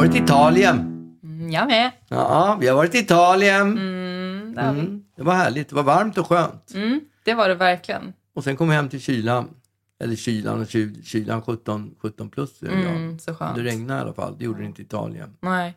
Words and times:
varit 0.00 0.14
i 0.14 0.18
Italien. 0.18 0.78
Mm, 1.22 1.50
jag 1.50 1.66
med. 1.66 1.90
Ja, 2.08 2.56
vi 2.60 2.68
har 2.68 2.76
varit 2.76 2.94
i 2.94 2.98
Italien. 2.98 3.78
Mm, 3.78 4.54
det. 4.54 4.60
Mm, 4.60 5.04
det 5.16 5.22
var 5.22 5.34
härligt. 5.34 5.68
Det 5.68 5.74
var 5.74 5.82
varmt 5.82 6.18
och 6.18 6.26
skönt. 6.26 6.74
Mm, 6.74 7.00
det 7.24 7.34
var 7.34 7.48
det 7.48 7.54
verkligen. 7.54 8.12
Och 8.34 8.44
sen 8.44 8.56
kom 8.56 8.68
vi 8.68 8.74
hem 8.74 8.88
till 8.88 9.00
kylan. 9.00 9.48
Eller 10.02 10.16
kylan 10.16 10.60
och 10.60 10.68
kylan 11.04 11.42
17, 11.42 11.94
17 11.98 12.30
plus. 12.30 12.62
Mm, 12.62 13.18
så 13.18 13.34
skönt. 13.34 13.56
Det 13.56 13.62
regnade 13.62 14.00
i 14.00 14.02
alla 14.02 14.12
fall. 14.12 14.38
Det 14.38 14.44
gjorde 14.44 14.58
det 14.60 14.66
inte 14.66 14.82
i 14.82 14.84
Italien. 14.84 15.36
Nej. 15.40 15.68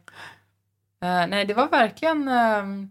Eh, 1.02 1.28
nej, 1.28 1.46
det 1.46 1.54
var 1.54 1.70
verkligen... 1.70 2.28
ehm, 2.28 2.90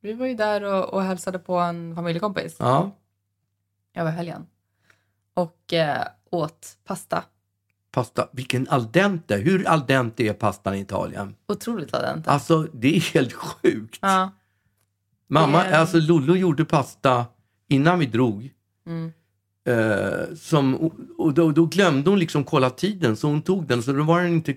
vi 0.00 0.12
var 0.12 0.26
ju 0.26 0.34
där 0.34 0.64
och, 0.64 0.84
och 0.94 1.02
hälsade 1.02 1.38
på 1.38 1.56
en 1.58 1.94
familjekompis 1.94 2.56
Ja, 2.58 2.90
över 3.94 4.10
helgen. 4.10 4.46
Och 5.34 5.72
eh, 5.72 6.04
åt 6.30 6.76
pasta. 6.84 7.24
Pasta. 7.96 8.28
Vilken 8.32 8.68
al 8.68 8.92
dente. 8.92 9.36
Hur 9.36 9.68
al 9.68 9.86
dente 9.86 10.22
är 10.24 10.32
pastan 10.32 10.74
i 10.74 10.80
Italien? 10.80 11.34
Otroligt 11.48 11.92
var 11.92 12.00
den. 12.00 12.22
Alltså, 12.26 12.62
det 12.72 12.96
är 12.96 13.00
helt 13.00 13.32
sjukt. 13.32 13.98
Ja. 14.02 14.30
Mamma, 15.28 15.64
är- 15.64 15.78
alltså 15.78 15.98
Lollo 15.98 16.36
gjorde 16.36 16.64
pasta 16.64 17.24
innan 17.68 17.98
vi 17.98 18.06
drog. 18.06 18.50
Mm. 18.86 19.12
Eh, 19.68 20.34
som, 20.36 20.74
och 21.18 21.34
då, 21.34 21.50
då 21.50 21.66
glömde 21.66 22.10
hon 22.10 22.18
liksom 22.18 22.44
kolla 22.44 22.70
tiden 22.70 23.16
så 23.16 23.28
hon 23.28 23.42
tog 23.42 23.66
den. 23.66 23.82
Så 23.82 23.92
då 23.92 24.02
var 24.02 24.20
den 24.22 24.32
inte... 24.32 24.54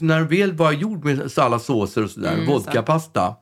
När 0.00 0.18
den 0.18 0.28
väl 0.28 0.52
var 0.52 0.72
gjord 0.72 1.04
med 1.04 1.32
så 1.32 1.42
alla 1.42 1.58
såser 1.58 2.04
och 2.04 2.10
sådär, 2.10 2.32
Mm, 2.34 2.46
vodkapasta. 2.46 3.36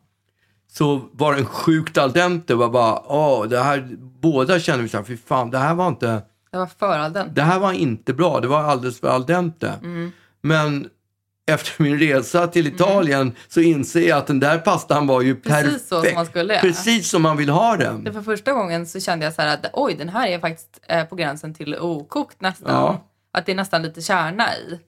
Så 0.73 1.09
var 1.13 1.35
den 1.35 1.45
sjukt 1.47 1.99
al 1.99 2.13
dente. 2.13 2.55
Var 2.55 2.69
bara, 2.69 3.01
åh, 3.13 3.49
det 3.49 3.59
här, 3.59 3.97
båda 4.23 4.61
kände 4.61 4.83
vi 4.83 4.89
så 4.89 4.97
här, 4.97 5.05
fy 5.05 5.17
fan, 5.17 5.51
det 5.51 5.59
här 5.59 5.75
var 5.75 5.89
inte, 5.89 6.23
Det 6.51 6.59
var 6.59 6.67
för 6.67 6.99
all 6.99 7.13
den. 7.13 7.35
det 7.35 7.43
här 7.43 7.59
var 7.59 7.73
inte 7.73 8.13
bra. 8.15 8.41
Det 8.41 8.49
var 8.49 8.63
alldeles 8.63 9.01
för 9.01 9.09
al 9.09 9.27
dente. 9.27 9.69
Mm. 9.83 10.13
Men 10.41 10.89
efter 11.47 11.83
min 11.83 11.99
resa 11.99 12.47
till 12.47 12.67
Italien 12.67 13.33
så 13.49 13.61
inser 13.61 14.09
jag 14.09 14.19
att 14.19 14.27
den 14.27 14.41
där 14.41 14.59
pastan 14.59 15.07
var 15.07 15.21
ju 15.21 15.37
Precis 15.37 15.63
perfekt. 15.63 15.89
så 15.89 16.03
som 16.03 16.15
man 16.15 16.27
skulle 16.27 16.53
göra. 16.55 16.63
Precis 16.63 17.11
som 17.11 17.23
man 17.23 17.37
vill 17.37 17.49
ha 17.51 17.77
den. 17.77 18.05
Det 18.05 18.13
för 18.13 18.23
första 18.23 18.53
gången 18.53 18.87
så 18.87 19.01
kände 19.01 19.25
jag 19.25 19.35
så 19.35 19.43
här 19.43 19.55
att 19.55 19.67
oj, 19.73 19.95
den 19.95 20.09
här 20.09 20.29
är 20.29 20.39
faktiskt 20.39 20.81
eh, 20.89 21.05
på 21.05 21.17
gränsen 21.17 21.55
till 21.55 21.79
okokt 21.79 22.41
nästan. 22.41 22.75
Ja. 22.75 23.05
Att 23.33 23.47
det 23.47 23.53
är 23.53 23.57
nästan 23.57 23.83
lite 23.83 24.03
kärna 24.03 24.55
i. 24.57 24.81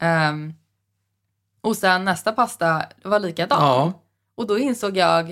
Ehm, 0.00 0.54
och 1.60 1.76
sen 1.76 2.04
nästa 2.04 2.32
pasta 2.32 2.82
var 3.04 3.18
likadan. 3.18 3.62
Ja. 3.62 3.92
Och 4.34 4.46
då 4.46 4.58
insåg 4.58 4.96
jag 4.96 5.30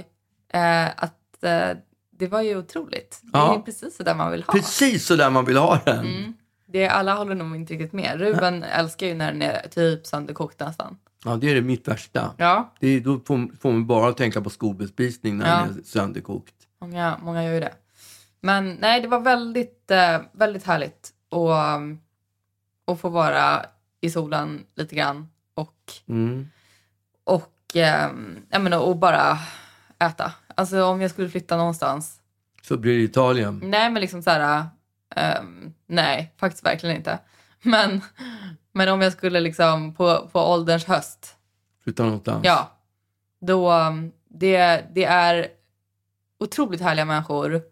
eh, 0.53 0.87
att 0.97 1.45
eh, 1.45 1.71
det 2.19 2.27
var 2.27 2.43
ju 2.43 2.57
otroligt. 2.59 3.21
Det 3.23 3.31
Ja. 3.39 3.55
är 3.55 3.59
precis 3.59 3.97
så 3.97 4.03
där 4.03 4.15
man 4.15 4.31
vill 4.33 4.43
ha. 4.43 4.53
Precis 4.53 5.07
så 5.07 5.17
där 5.17 5.31
man 5.31 5.45
vill 5.45 5.57
ha 5.57 5.79
den. 5.85 6.07
Mm. 6.07 6.33
Det, 6.67 6.89
alla 6.89 7.15
håller 7.15 7.35
nog 7.35 7.57
inte 7.57 7.73
riktigt 7.75 7.93
med. 7.93 8.21
Ruben 8.21 8.63
älskar 8.63 9.07
ju 9.07 9.15
när 9.15 9.33
den 9.33 9.43
är 9.43 9.69
typ 9.69 10.07
sönderkokt 10.07 10.61
nästan. 10.61 10.99
Ja, 11.25 11.37
det 11.37 11.51
är 11.51 11.55
det 11.55 11.61
mitt 11.61 11.89
värsta. 11.89 12.35
Ja, 12.37 12.75
Det 12.81 12.89
är, 12.89 13.01
då 13.01 13.21
får, 13.27 13.57
får 13.61 13.73
man 13.73 13.87
bara 13.87 14.13
tänka 14.13 14.41
på 14.41 14.51
skolbespisning 14.51 15.39
när 15.39 15.49
Ja. 15.61 15.67
den 15.67 15.79
är 15.79 15.83
sönderkokt. 15.83 16.55
många, 16.81 17.19
många 17.23 17.45
gör 17.45 17.53
ju 17.55 17.61
det. 17.61 17.73
Men 18.41 18.75
nej, 18.81 19.01
det 19.03 19.09
var 19.09 19.21
väldigt, 19.21 19.91
eh, 19.91 20.21
väldigt 20.33 20.65
härligt 20.65 21.11
att, 21.31 21.77
um, 21.81 22.01
att 22.87 23.01
få 23.01 23.09
vara 23.09 23.67
i 24.01 24.11
solen 24.11 24.65
lite 24.77 24.95
grann 24.97 25.29
och, 25.55 25.93
Mm. 26.09 26.49
och, 27.25 27.77
eh, 27.77 28.11
jag 28.51 28.63
menar, 28.63 28.79
och 28.79 28.97
bara 28.97 29.39
äta. 29.99 30.33
Alltså 30.59 30.85
om 30.85 31.01
jag 31.01 31.11
skulle 31.11 31.29
flytta 31.29 31.57
någonstans. 31.57 32.21
Så 32.63 32.77
blir 32.77 32.99
det 32.99 33.03
Italien. 33.03 33.61
Nej, 33.65 33.91
men 33.91 34.01
liksom 34.01 34.23
så 34.23 34.31
här. 34.31 34.67
ehm, 35.17 35.75
nej, 35.87 36.33
faktiskt 36.37 36.65
verkligen 36.67 36.97
inte. 36.97 37.19
Men, 37.63 38.01
men 38.73 38.89
om 38.89 39.01
jag 39.01 39.13
skulle 39.13 39.41
liksom 39.41 39.95
på, 39.95 40.29
på 40.33 40.41
ålderns 40.41 40.85
höst 40.85 41.37
Flytta 41.85 42.05
någonstans. 42.05 42.41
Ja. 42.45 42.73
Då, 43.41 43.73
um, 43.73 44.13
det, 44.29 44.85
det 44.95 45.05
är 45.05 45.49
otroligt 46.39 46.81
härliga 46.81 47.05
människor. 47.05 47.63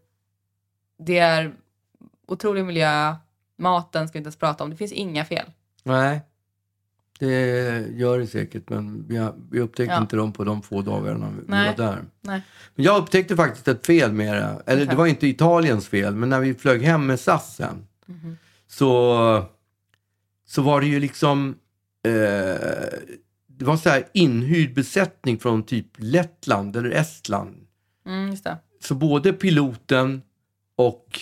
Det 0.98 1.18
är 1.18 1.54
otrolig 2.26 2.64
miljö. 2.64 3.14
Maten 3.56 4.08
ska 4.08 4.12
vi 4.12 4.18
inte 4.18 4.26
ens 4.26 4.38
prata 4.38 4.64
om. 4.64 4.70
Det 4.70 4.76
finns 4.76 4.92
inga 4.92 5.24
fel. 5.24 5.50
Nej, 5.82 6.20
det 7.18 7.86
gör 7.94 8.18
det 8.18 8.26
säkert. 8.26 8.68
Men 8.70 9.04
vi, 9.08 9.28
vi 9.50 9.60
upptäckte 9.60 9.94
Ja. 9.94 10.00
inte 10.00 10.16
dem 10.16 10.32
på 10.32 10.44
de 10.44 10.62
få 10.62 10.82
dagarna 10.82 11.30
vi 11.30 11.42
Nej. 11.46 11.74
var 11.76 11.86
där. 11.86 12.04
Nej. 12.20 12.42
Men 12.74 12.84
jag 12.84 13.02
upptäckte 13.02 13.36
faktiskt 13.36 13.68
ett 13.68 13.86
fel 13.86 14.12
med 14.12 14.34
det. 14.36 14.62
Eller 14.66 14.82
Okej. 14.82 14.86
det 14.86 14.96
var 14.96 15.06
inte 15.06 15.26
Italiens 15.26 15.88
fel, 15.88 16.14
men 16.14 16.28
när 16.28 16.40
vi 16.40 16.54
flög 16.54 16.82
hem 16.82 17.06
med 17.06 17.20
SAS 17.20 17.56
sen. 17.56 17.86
Mhm. 18.06 18.36
Så, 18.66 19.44
så 20.46 20.62
var 20.62 20.80
det 20.80 20.86
ju 20.86 21.00
liksom... 21.00 21.54
Eh, 22.02 22.12
det 23.58 23.64
var 23.64 23.76
så 23.76 23.88
här 23.88 24.04
inhyrd 24.12 24.74
besättning 24.74 25.38
från 25.38 25.62
typ 25.62 25.86
Lettland 25.96 26.76
eller 26.76 26.90
Estland. 26.90 27.66
Mm. 28.06 28.36
Så 28.80 28.94
både 28.94 29.32
piloten 29.32 30.22
och 30.76 31.20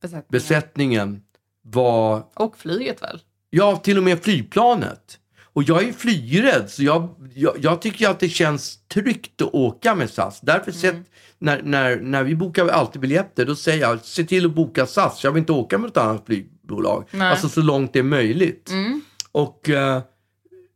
Besättningen. 0.00 0.26
besättningen 0.30 1.22
var, 1.62 2.26
Och 2.34 2.56
flyget 2.58 3.02
väl? 3.02 3.20
Ja 3.56 3.76
till 3.76 3.98
och 3.98 4.04
med 4.04 4.22
flygplanet. 4.22 5.18
Och 5.42 5.62
jag 5.62 5.84
är 5.88 5.92
flygrädd 5.92 6.70
så 6.70 6.82
jag, 6.82 7.08
jag, 7.34 7.56
jag 7.60 7.82
tycker 7.82 8.08
att 8.08 8.20
det 8.20 8.28
känns 8.28 8.78
tryggt 8.88 9.42
att 9.42 9.54
åka 9.54 9.94
med 9.94 10.10
SAS. 10.10 10.40
Därför 10.40 10.70
Mm. 10.70 10.80
sett, 10.80 10.96
när, 11.38 11.62
när, 11.62 11.96
när 12.00 12.22
vi 12.24 12.34
bokar 12.34 12.68
alltid 12.68 13.00
biljetter 13.00 13.46
då 13.46 13.54
säger 13.54 13.80
jag 13.80 14.00
se 14.00 14.24
till 14.24 14.46
att 14.46 14.54
boka 14.54 14.86
SAS. 14.86 15.24
Jag 15.24 15.32
vill 15.32 15.40
inte 15.40 15.52
åka 15.52 15.78
med 15.78 15.86
något 15.88 15.96
annat 15.96 16.26
flygbolag. 16.26 17.04
Nej. 17.10 17.30
Alltså 17.30 17.48
så 17.48 17.62
långt 17.62 17.92
det 17.92 17.98
är 17.98 18.02
möjligt. 18.02 18.70
Mm. 18.70 19.00
Och 19.32 19.68
eh, 19.68 20.02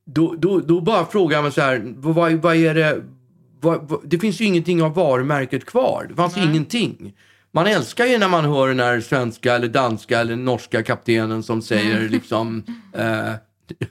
då, 0.06 0.34
då, 0.38 0.60
då 0.60 0.80
bara 0.80 1.06
frågar 1.06 1.36
jag 1.36 1.42
mig 1.42 1.52
så 1.52 1.60
här, 1.60 1.82
vad, 1.96 2.14
vad, 2.14 2.32
vad 2.32 2.56
är 2.56 2.74
det? 2.74 3.02
Vad, 3.60 3.88
vad, 3.88 4.00
det 4.04 4.18
finns 4.18 4.40
ju 4.40 4.44
ingenting 4.44 4.82
av 4.82 4.94
varumärket 4.94 5.64
kvar. 5.64 6.06
Det 6.08 6.14
fanns 6.14 6.36
Nej. 6.36 6.46
ingenting. 6.46 7.12
Man 7.52 7.66
älskar 7.66 8.04
ju 8.06 8.18
när 8.18 8.28
man 8.28 8.44
hör 8.44 8.68
den 8.68 8.80
här 8.80 9.00
svenska 9.00 9.54
eller 9.54 9.68
danska 9.68 10.20
eller 10.20 10.36
norska 10.36 10.82
kaptenen 10.82 11.42
som 11.42 11.62
säger 11.62 11.96
Mm. 11.96 12.10
liksom, 12.12 12.62
eh, 12.96 13.32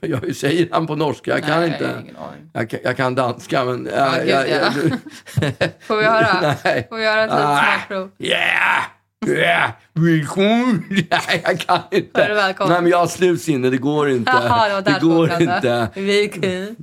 jag 0.00 0.36
säger 0.36 0.68
han 0.72 0.86
på 0.86 0.96
norska, 0.96 1.30
jag 1.30 1.42
kan 1.46 1.60
Nej, 1.60 1.68
inte. 1.72 1.90
aning. 1.96 2.14
Jag 2.52 2.70
kan, 2.70 2.80
jag 2.84 2.96
kan 2.96 3.14
danska 3.14 3.64
men... 3.64 3.86
eh, 3.86 3.92
Ja, 3.96 4.22
jag- 4.24 4.48
jag- 4.50 4.72
Får 5.80 5.96
vi 5.96 6.04
höra? 6.04 6.54
Nej. 6.64 6.86
Får 6.88 6.96
vi 6.96 7.04
göra 7.04 7.24
ett 7.24 7.30
litet 7.30 7.44
Ah. 7.46 7.58
smakprov? 7.76 8.10
Yeah! 8.18 8.82
Yeah! 9.26 9.70
Välkommen! 9.94 10.84
Nej, 10.90 11.42
jag 11.44 11.60
kan 11.60 11.78
inte. 11.90 12.22
Är 12.22 12.28
du 12.28 12.34
välkommen. 12.34 12.72
Nej, 12.72 12.82
men 12.82 12.90
jag 12.90 12.98
har 12.98 13.06
slutsinne, 13.06 13.70
det 13.70 13.76
går 13.78 14.10
inte. 14.10 14.32
Jaha, 14.34 14.80
det 14.80 14.92
det 14.92 14.98
går 15.00 15.32
inte. 15.42 15.88
Kan. 16.32 16.76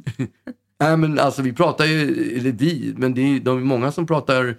Nej, 0.79 0.97
men 0.97 1.19
alltså 1.19 1.41
vi 1.41 1.53
pratar 1.53 1.85
ju, 1.85 2.01
eller 2.39 2.51
vi, 2.51 2.93
men 2.97 3.13
det 3.13 3.21
är, 3.21 3.39
de 3.39 3.57
är 3.57 3.61
många 3.61 3.91
som 3.91 4.07
pratar 4.07 4.55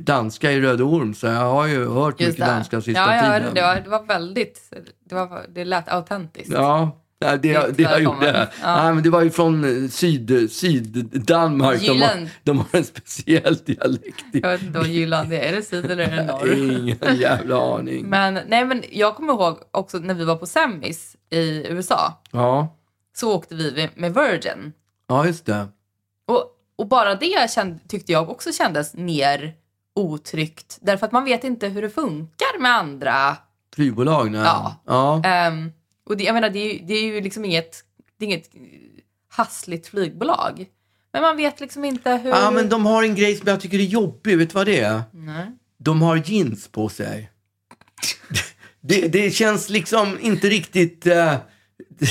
danska 0.00 0.52
i 0.52 0.60
Röde 0.60 0.82
Orm, 0.82 1.14
så 1.14 1.26
jag 1.26 1.40
har 1.40 1.66
ju 1.66 1.88
hört 1.88 2.20
Just 2.20 2.28
mycket 2.32 2.46
det. 2.46 2.52
danska 2.52 2.80
sista 2.80 3.00
ja, 3.00 3.14
ja, 3.14 3.38
tiden. 3.38 3.54
det 3.54 3.62
var, 3.62 3.74
det 3.74 3.88
var 3.90 4.02
väldigt... 4.04 4.60
Det, 5.08 5.14
var, 5.14 5.46
det 5.48 5.64
lät 5.64 5.88
autentiskt. 5.88 6.52
Ja, 6.52 6.96
det, 7.18 7.26
Riktigt 7.34 7.76
det 7.76 7.82
jag 7.82 8.02
gjorde. 8.02 8.48
Ja. 8.62 8.82
Nej, 8.82 8.94
men 8.94 9.02
det 9.02 9.10
var 9.10 9.22
ju 9.22 9.30
från 9.30 9.64
eh, 9.84 9.88
syd, 9.88 10.50
syd-Danmark. 10.52 11.80
De 11.80 12.02
har, 12.02 12.28
de 12.42 12.58
har 12.58 12.66
en 12.72 12.84
speciell 12.84 13.56
dialekt. 13.56 14.24
Jag 14.32 14.48
vet 14.50 14.62
inte 14.62 14.78
vad 14.78 14.88
Jylland 14.88 15.32
är. 15.32 15.40
Är 15.40 15.52
det 15.52 15.62
syd 15.62 15.90
eller 15.90 16.04
är 16.08 16.16
det 16.16 16.24
norr? 16.24 16.54
Ingen 16.54 17.16
jävla 17.16 17.74
aning. 17.74 18.06
Men, 18.10 18.38
nej, 18.48 18.64
men 18.64 18.82
jag 18.90 19.16
kommer 19.16 19.32
ihåg 19.32 19.58
också 19.70 19.98
när 19.98 20.14
vi 20.14 20.24
var 20.24 20.36
på 20.36 20.46
Semis 20.46 21.16
i 21.30 21.66
USA. 21.68 22.22
Ja, 22.30 22.76
Så 23.16 23.34
åkte 23.36 23.54
vi 23.54 23.88
med 23.94 24.14
Virgin. 24.14 24.72
ja, 25.08 25.26
just 25.26 25.46
det. 25.46 25.68
Och, 26.26 26.44
och 26.80 26.86
bara 26.86 27.14
det 27.14 27.50
kände, 27.50 27.78
tyckte 27.88 28.12
jag 28.12 28.30
också 28.30 28.52
kändes 28.52 28.94
mer 28.94 29.54
otryggt. 29.94 30.78
Därför 30.82 31.06
att 31.06 31.12
man 31.12 31.24
vet 31.24 31.44
inte 31.44 31.68
hur 31.68 31.82
det 31.82 31.90
funkar 31.90 32.60
med 32.60 32.72
andra. 32.72 33.36
Flygbolag, 33.74 34.30
nej. 34.30 34.40
Ja. 34.40 34.82
ja. 34.86 35.22
Ehm, 35.24 35.72
och 36.06 36.16
det, 36.16 36.24
jag 36.24 36.34
menar, 36.34 36.50
det 36.50 36.58
är, 36.58 36.72
ju, 36.72 36.86
det 36.86 36.94
är 36.94 37.02
ju 37.02 37.20
liksom 37.20 37.44
inget, 37.44 37.84
det 38.18 38.24
är 38.24 38.26
inget 38.26 38.50
hassligt 39.28 39.86
flygbolag. 39.86 40.66
Men 41.12 41.22
man 41.22 41.36
vet 41.36 41.60
liksom 41.60 41.84
inte 41.84 42.10
hur... 42.10 42.30
Ja, 42.30 42.50
men 42.50 42.68
de 42.68 42.86
har 42.86 43.02
en 43.02 43.14
grej 43.14 43.36
som 43.36 43.48
jag 43.48 43.60
tycker 43.60 43.78
är 43.78 43.82
jobbig. 43.82 44.38
Vet 44.38 44.50
du 44.50 44.54
vad 44.54 44.66
det 44.66 44.80
är? 44.80 45.02
Nej. 45.12 45.46
De 45.78 46.02
har 46.02 46.16
jeans 46.16 46.68
på 46.68 46.88
sig. 46.88 47.30
Det, 48.82 49.08
det 49.08 49.30
känns 49.30 49.68
liksom 49.68 50.18
inte 50.20 50.48
riktigt 50.48 51.06
eh, 51.06 51.34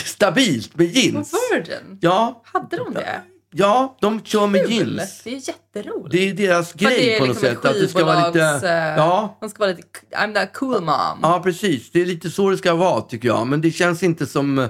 stabilt 0.05 0.75
med 0.77 0.93
På 0.93 0.99
jeans. 0.99 1.33
Virgin? 1.53 1.97
Ja, 2.01 2.41
Hade 2.45 2.77
de 2.77 2.93
det? 2.93 3.21
Ja, 3.51 3.97
de 4.01 4.23
kör 4.23 4.47
med 4.47 4.67
Kul! 4.67 4.95
jeans. 4.97 5.21
Det 5.23 5.29
är 5.29 5.33
jätteroligt. 5.47 6.11
Det 6.11 6.29
är 6.29 6.33
deras 6.33 6.73
grej 6.73 6.95
det 6.97 7.15
är 7.15 7.19
på 7.19 7.25
något 7.25 7.35
liksom 7.35 7.49
sätt. 7.49 7.59
ett 7.59 7.65
Att 7.65 7.79
det 7.81 7.87
ska 7.87 8.05
vara 8.05 8.27
lite... 8.27 8.41
eh, 8.69 8.73
Ja, 8.97 9.37
De 9.41 9.49
ska 9.49 9.59
vara 9.59 9.69
lite, 9.71 9.87
I'm 10.17 10.33
that 10.33 10.53
cool 10.53 10.81
mom. 10.81 11.19
ja, 11.21 11.41
precis. 11.43 11.91
Det 11.91 12.01
är 12.01 12.05
lite 12.05 12.29
så 12.29 12.49
det 12.49 12.57
ska 12.57 12.73
vara 12.75 13.01
tycker 13.01 13.27
jag. 13.27 13.47
Men 13.47 13.61
det 13.61 13.71
känns 13.71 14.03
inte 14.03 14.25
som, 14.25 14.67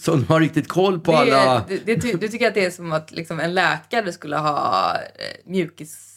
som 0.00 0.24
har 0.28 0.40
riktigt 0.40 0.68
koll 0.68 1.00
på 1.00 1.12
det, 1.12 1.18
alla... 1.18 1.64
det, 1.68 1.76
det, 1.84 2.20
du 2.20 2.28
tycker 2.28 2.48
att 2.48 2.54
det 2.54 2.64
är 2.64 2.70
som 2.70 2.92
att 2.92 3.10
liksom 3.12 3.40
en 3.40 3.54
läkare 3.54 4.12
skulle 4.12 4.36
ha 4.36 4.94
eh, 4.94 5.50
mjukis 5.50 6.07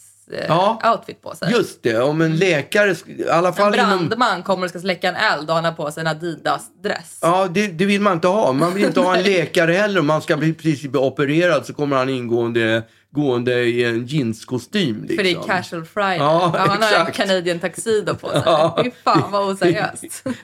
Ja. 0.48 0.78
Adidas-outfit 0.82 1.22
på 1.22 1.34
sig. 1.34 1.52
Just 1.52 1.82
det, 1.82 1.98
om 2.00 2.20
en 2.20 2.36
läkare, 2.36 2.94
i 3.06 3.28
alla 3.28 3.48
En 3.48 3.54
fall 3.54 3.74
inom... 3.74 4.08
brandman 4.08 4.42
kommer 4.42 4.64
och 4.64 4.70
ska 4.70 4.80
släcka 4.80 5.08
en 5.08 5.16
eld 5.16 5.50
och 5.50 5.56
han 5.56 5.64
har 5.64 5.72
på 5.72 5.90
sig 5.90 6.00
en 6.00 6.06
Adidas-dress. 6.06 7.18
Ja, 7.22 7.48
det, 7.50 7.66
det 7.66 7.84
vill 7.84 8.00
man 8.00 8.12
inte 8.12 8.28
ha. 8.28 8.52
Man 8.52 8.74
vill 8.74 8.84
inte 8.84 9.00
ha 9.00 9.16
en 9.16 9.22
läkare 9.22 9.72
heller. 9.72 10.00
Om 10.00 10.06
man 10.06 10.22
ska 10.22 10.36
bli, 10.36 10.54
precis 10.54 10.90
bli 10.90 11.00
opererad 11.00 11.66
så 11.66 11.74
kommer 11.74 11.96
han 11.96 12.08
ingående 12.08 12.82
gående 13.10 13.64
i 13.64 13.84
en 13.84 14.06
jeanskostym. 14.06 15.00
Liksom. 15.00 15.16
För 15.16 15.24
det 15.24 15.30
är 15.30 15.42
casual 15.42 15.84
friday. 15.84 16.16
Ja, 16.16 16.54
han 16.58 16.68
har 16.68 16.76
en 16.76 16.82
exakt. 16.82 17.16
Canadian 17.16 17.58
tuxedo 17.58 18.14
på 18.14 18.28
sig. 18.28 18.42
Ja. 18.44 18.78
Fy 18.84 18.90
fan 19.04 19.30
vad 19.32 19.48
oseriöst. 19.48 20.24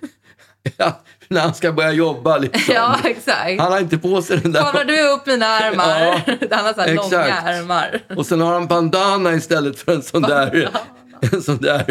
Ja, 0.77 1.01
när 1.35 1.41
han 1.41 1.55
ska 1.55 1.73
börja 1.73 1.93
jobba 1.93 2.39
liksom. 2.39 2.75
ja, 2.75 2.97
exakt. 3.05 3.61
Han 3.61 3.73
har 3.73 3.81
inte 3.81 3.99
på 3.99 4.23
sig 4.23 4.37
den 4.39 4.53
Kollar 4.53 4.73
där... 4.73 4.85
du 4.85 5.09
upp 5.09 5.27
mina 5.27 5.47
armar? 5.63 6.23
Han 6.57 6.65
har 6.67 6.73
så 6.75 6.81
här 6.81 6.95
långa 6.95 7.27
exakt. 7.27 7.47
armar. 7.47 8.01
Och 8.17 8.27
sen 8.27 8.41
har 8.41 8.53
han 8.53 8.67
bandana 8.67 9.33
istället 9.35 9.79
för 9.79 9.93
en 9.95 10.03
sån 10.03 10.23
där... 10.23 10.71
En 11.33 11.43
sån 11.43 11.59
där... 11.59 11.85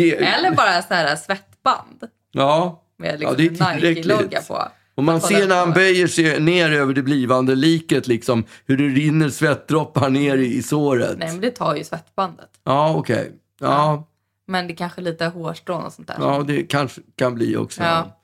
Eller 0.00 0.50
bara 0.54 0.82
så 0.82 0.94
här 0.94 1.16
svettband 1.16 2.04
Ja. 2.32 2.82
med 2.98 3.22
Ja, 3.22 3.30
liksom 3.32 3.66
tillräckligt. 3.74 4.06
Nike-logga 4.06 4.40
på. 4.48 4.68
Och 4.94 5.04
man 5.04 5.20
ser 5.20 5.46
när 5.48 5.56
han 5.56 5.72
böjer 5.72 6.06
sig 6.06 6.40
ner 6.40 6.72
över 6.72 6.94
det 6.94 7.02
blivande 7.02 7.54
liket 7.54 8.06
liksom 8.06 8.44
hur 8.66 8.76
det 8.76 8.84
rinner 8.84 9.28
svettdroppar 9.28 10.10
ner 10.10 10.36
i, 10.38 10.54
i 10.56 10.62
såret. 10.62 11.18
Nej, 11.18 11.28
men 11.32 11.40
det 11.40 11.50
tar 11.50 11.76
ju 11.76 11.84
svettbandet. 11.84 12.48
Ja, 12.64 12.94
okej. 12.96 13.32
Ja, 13.60 14.08
Men 14.48 14.66
det 14.68 14.74
kanske 14.74 15.00
är 15.00 15.02
lite 15.02 15.24
hårstrån 15.26 15.84
och 15.84 15.92
sånt 15.92 16.08
där. 16.08 16.16
ja, 16.20 16.44
det 16.46 16.62
kanske 16.62 17.00
kan 17.18 17.34
bli 17.34 17.56
också. 17.56 17.82
Ja. 17.82 18.17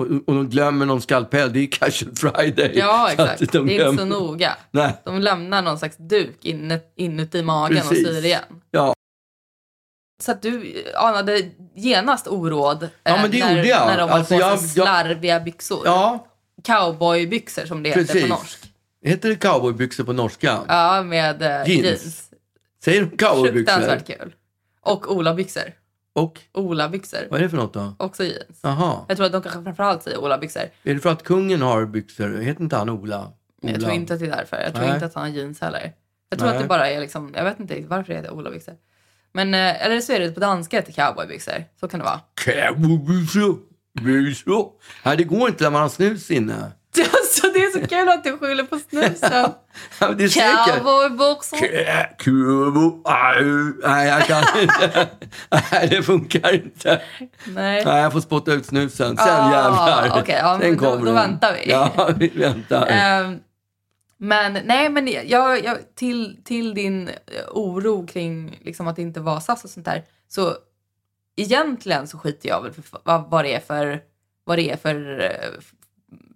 Och, 0.00 0.06
och 0.26 0.34
de 0.34 0.48
glömmer 0.48 0.86
någon 0.86 1.00
skalpell, 1.00 1.52
det 1.52 1.60
är 1.60 1.66
casual 1.66 2.14
friday. 2.16 2.72
Ja, 2.78 3.08
exakt. 3.12 3.52
de 3.52 3.66
det 3.66 3.76
är 3.78 3.88
inte 3.90 4.02
så 4.02 4.08
noga. 4.08 4.56
Nej, 4.70 4.92
De 5.04 5.20
lämnar 5.20 5.62
någon 5.62 5.78
slags 5.78 5.96
duk 5.96 6.44
inuti 6.96 7.42
magen 7.42 7.76
Precis. 7.76 8.08
och 8.08 8.14
syr 8.14 8.24
igen. 8.24 8.42
ja. 8.70 8.94
Så 10.22 10.32
att 10.32 10.42
du 10.42 10.84
anade 10.96 11.42
genast 11.74 12.26
oråd 12.28 12.88
Ja, 13.02 13.14
eh, 13.16 13.22
men 13.22 13.30
det 13.30 13.38
när, 13.44 13.56
gjorde 13.56 13.68
jag. 13.68 13.86
när 13.86 13.98
de 13.98 14.10
Alltså, 14.10 14.34
hade 14.34 14.50
på 14.56 14.60
sig 14.60 14.68
slarviga 14.68 15.40
byxor. 15.40 15.82
ja, 15.84 16.26
Cowboybyxor 16.64 17.66
som 17.66 17.82
det 17.82 17.88
heter 17.88 18.04
precis. 18.04 18.22
på 18.22 18.28
norsk. 18.28 18.58
Heter 19.04 19.28
det 19.28 19.36
cowboybyxor 19.36 20.04
på 20.04 20.12
norska? 20.12 20.58
Ja, 20.68 21.02
med 21.02 21.42
eh, 21.42 21.48
Jeans. 21.48 21.84
jeans. 21.86 22.30
Säger 22.84 23.00
de 23.04 23.16
cowboybyxor? 23.16 23.52
Fruktansvärt 23.52 24.06
kul. 24.06 24.34
Och 24.80 25.12
olabyxor. 25.16 25.62
Och 26.12 26.38
Olabyxor. 26.52 27.18
vad 27.30 27.40
är 27.40 27.44
det 27.44 27.50
för 27.50 27.56
något 27.56 27.74
då? 27.74 27.94
Också 27.98 28.24
jeans. 28.24 28.60
Jaha. 28.62 29.04
Jag 29.08 29.16
tror 29.16 29.26
att 29.26 29.32
de 29.32 29.42
kanske 29.42 29.62
framförallt 29.62 30.02
säger 30.02 30.18
olabyxor. 30.18 30.62
Är 30.82 30.94
det 30.94 31.00
för 31.00 31.10
att 31.12 31.22
kungen 31.24 31.62
har 31.62 31.86
byxor? 31.86 32.38
Heter 32.38 32.62
inte 32.62 32.76
han 32.76 32.88
Ola? 32.88 33.18
Ola? 33.62 33.72
Jag 33.72 33.80
tror 33.80 33.92
inte 33.92 34.14
att 34.14 34.20
det 34.20 34.26
är 34.26 34.30
därför. 34.36 34.56
Jag 34.56 34.74
tror 34.74 34.84
Nej. 34.84 34.94
inte 34.94 35.06
att 35.06 35.14
han 35.14 35.22
har 35.22 35.30
jeans 35.30 35.60
heller. 35.60 35.92
Jag 36.30 36.38
tror 36.38 36.48
Nej. 36.48 36.56
att 36.56 36.62
det 36.62 36.68
bara 36.68 36.90
är 36.90 37.00
liksom, 37.00 37.32
jag 37.36 37.44
vet 37.44 37.60
inte 37.60 37.80
varför 37.88 38.12
det 38.12 38.18
heter 38.18 38.32
olabyxor. 38.34 38.74
Men, 39.32 39.54
eh, 39.54 39.84
eller 39.86 40.00
så 40.00 40.12
är 40.12 40.20
det 40.20 40.30
på 40.32 40.40
danska 40.40 40.76
heter 40.76 40.92
cowboybyxor. 40.92 41.64
Så 41.80 41.88
kan 41.88 42.00
det 42.00 42.04
vara. 42.06 42.20
Cowboybyxor. 42.44 43.58
Byxor. 44.00 44.72
Nej, 45.04 45.16
det 45.16 45.24
går 45.24 45.48
inte 45.48 45.64
när 45.64 45.70
man 45.70 45.82
har 45.82 45.88
snus 45.88 46.30
inne. 46.30 46.72
Alltså, 47.12 47.46
det 47.54 47.58
är 47.64 47.80
så 47.80 47.86
kul 47.88 48.08
att 48.08 48.24
du 48.24 48.38
skyller 48.38 48.64
på 48.64 48.78
snusen. 48.78 49.50
Ja, 50.00 50.08
det 50.08 50.24
är. 50.24 52.18
Kurvo. 52.18 53.02
Nej, 53.88 54.08
jag 54.08 54.24
kan 54.26 54.44
inte. 54.62 55.08
Nej, 55.72 55.88
det 55.90 56.02
funkar 56.02 56.54
inte. 56.54 57.02
Nej. 57.46 57.84
Nej, 57.84 58.02
jag 58.02 58.12
får 58.12 58.20
spotta 58.20 58.52
ut 58.52 58.66
snusen. 58.66 59.16
Sen 59.16 59.26
Ah, 59.28 59.52
jävlar. 59.52 60.20
okej, 60.22 60.38
ja, 60.42 60.58
Sen 60.60 60.76
då- 60.76 60.78
kommer 60.84 60.98
då 60.98 61.04
den. 61.04 61.14
väntar 61.14 61.52
vi. 61.52 61.70
Ja, 61.70 62.10
vi 62.18 62.28
väntar. 62.28 62.86
Ehm, 62.86 63.38
men 64.18 64.52
nej, 64.64 64.88
men 64.88 65.08
jag, 65.26 65.64
jag, 65.64 65.78
till, 65.94 66.36
till 66.44 66.74
din 66.74 67.10
oro 67.52 68.06
kring 68.06 68.58
liksom, 68.64 68.86
att 68.88 68.96
det 68.96 69.02
inte 69.02 69.20
var 69.20 69.40
SAS 69.40 69.64
och 69.64 69.70
sånt 69.70 69.86
där. 69.86 70.02
Så 70.28 70.54
egentligen 71.36 72.06
så 72.08 72.18
skiter 72.18 72.48
jag 72.48 72.62
väl 72.62 72.72
för 72.72 72.82
vad, 73.04 73.30
vad 73.30 73.44
det 73.44 73.54
är 73.54 73.60
för, 73.60 74.00
vad 74.44 74.58
det 74.58 74.70
är 74.70 74.76
för 74.76 75.20
eh, 75.20 75.60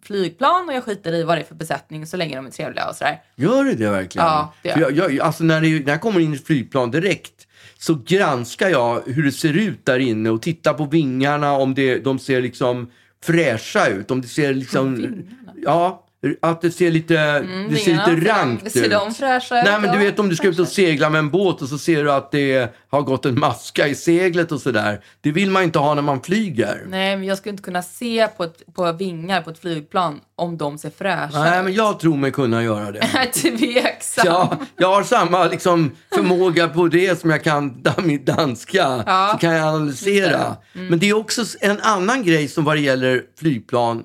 flygplan 0.05 0.69
och 0.69 0.75
jag 0.75 0.85
skiter 0.85 1.15
i 1.15 1.23
vad 1.23 1.37
det 1.37 1.43
är 1.43 1.45
för 1.45 1.55
besättning 1.55 2.06
så 2.06 2.17
länge 2.17 2.37
de 2.37 2.47
är 2.47 2.51
trevliga 2.51 2.89
och 2.89 2.97
sådär. 2.97 3.23
Gör 3.37 3.65
det 3.65 3.75
det 3.75 3.91
verkligen? 3.91 4.27
Ja, 4.27 4.55
det 4.62 4.69
gör 4.69 4.79
jag, 4.79 5.12
jag, 5.12 5.21
alltså 5.21 5.45
när, 5.45 5.61
det, 5.61 5.85
när 5.85 5.93
jag 5.93 6.01
kommer 6.01 6.21
in 6.21 6.33
i 6.33 6.37
ett 6.37 6.47
flygplan 6.47 6.91
direkt 6.91 7.47
så 7.79 7.99
granskar 8.06 8.69
jag 8.69 9.03
hur 9.06 9.23
det 9.23 9.33
ser 9.33 9.56
ut 9.56 9.87
där 9.87 9.99
inne 9.99 10.31
och 10.31 10.43
tittar 10.43 10.75
på 10.75 10.85
vingarna 10.85 11.53
om 11.53 11.75
det, 11.75 11.99
de 11.99 12.19
ser 12.19 12.43
liksom 12.43 12.91
fräscha 13.25 13.89
ut. 13.89 14.11
Om 14.11 14.21
det 14.21 14.29
ser 14.29 14.55
liksom... 14.55 15.23
Ja, 15.62 16.04
att 16.43 16.61
det 16.61 16.71
ser 16.71 16.91
lite, 16.91 17.41
det 17.71 17.76
ser 17.76 17.93
lite 17.93 18.31
rankt 18.31 18.61
Mm, 18.62 18.71
ser 18.73 18.85
ut. 18.85 18.91
de 18.91 19.15
fräscha 19.15 19.59
ut? 19.61 19.65
Nej, 19.65 19.81
men 19.81 19.93
du 19.93 19.99
vet 19.99 20.19
om 20.19 20.29
du 20.29 20.37
ska 20.37 20.49
ut 20.49 20.59
och 20.59 20.69
segla 20.69 21.11
med 21.11 21.19
en 21.19 21.31
båt 21.31 21.62
och 21.62 21.69
så 21.69 21.79
ser 21.79 22.05
du 22.05 22.12
att 22.12 22.31
det 22.32 22.75
har 22.91 23.03
gått 23.03 23.26
en 23.26 23.41
maska 23.41 23.88
i 23.88 23.94
seglet 23.94 24.53
och 24.53 24.61
sådär. 24.61 25.00
Det 25.21 25.32
vill 25.32 25.50
man 25.50 25.62
inte 25.62 25.79
ha 25.79 25.94
när 25.94 26.03
man 26.03 26.21
flyger. 26.23 26.82
Nej, 26.88 27.17
men 27.17 27.26
jag 27.26 27.38
skulle 27.38 27.50
inte 27.50 27.62
kunna 27.62 27.82
se 27.82 28.29
på, 28.37 28.44
ett, 28.44 28.62
på 28.75 28.93
vingar 28.93 29.43
på 29.43 29.50
ett 29.50 29.59
flygplan 29.59 30.21
om 30.37 30.56
de 30.59 30.79
ser 30.79 30.91
fräscha 30.91 31.38
Nej, 31.38 31.59
ut. 31.59 31.65
men 31.65 31.75
jag 31.75 32.00
tror 32.00 32.17
mig 32.17 32.31
kunna 32.32 32.62
göra 32.65 32.93
det. 32.93 33.00
Tveksam. 33.32 34.25
Ja, 34.27 34.56
jag 34.77 34.88
har 34.94 35.03
samma 35.03 35.44
liksom, 35.44 35.91
förmåga 36.15 36.69
på 36.69 36.88
det 36.88 37.20
som 37.20 37.31
jag 37.31 37.44
kan 37.44 37.82
mitt 38.03 38.27
danska. 38.27 39.03
Ja. 39.06 39.29
Så 39.32 39.38
kan 39.38 39.53
jag 39.55 39.69
analysera. 39.75 40.56
Men 40.73 40.99
det 40.99 41.09
är 41.09 41.17
också 41.17 41.44
en 41.61 41.81
annan 41.81 42.23
grej 42.23 42.49
som 42.49 42.65
vad 42.65 42.77
det 42.77 42.81
gäller 42.81 43.23
flygplan. 43.38 44.05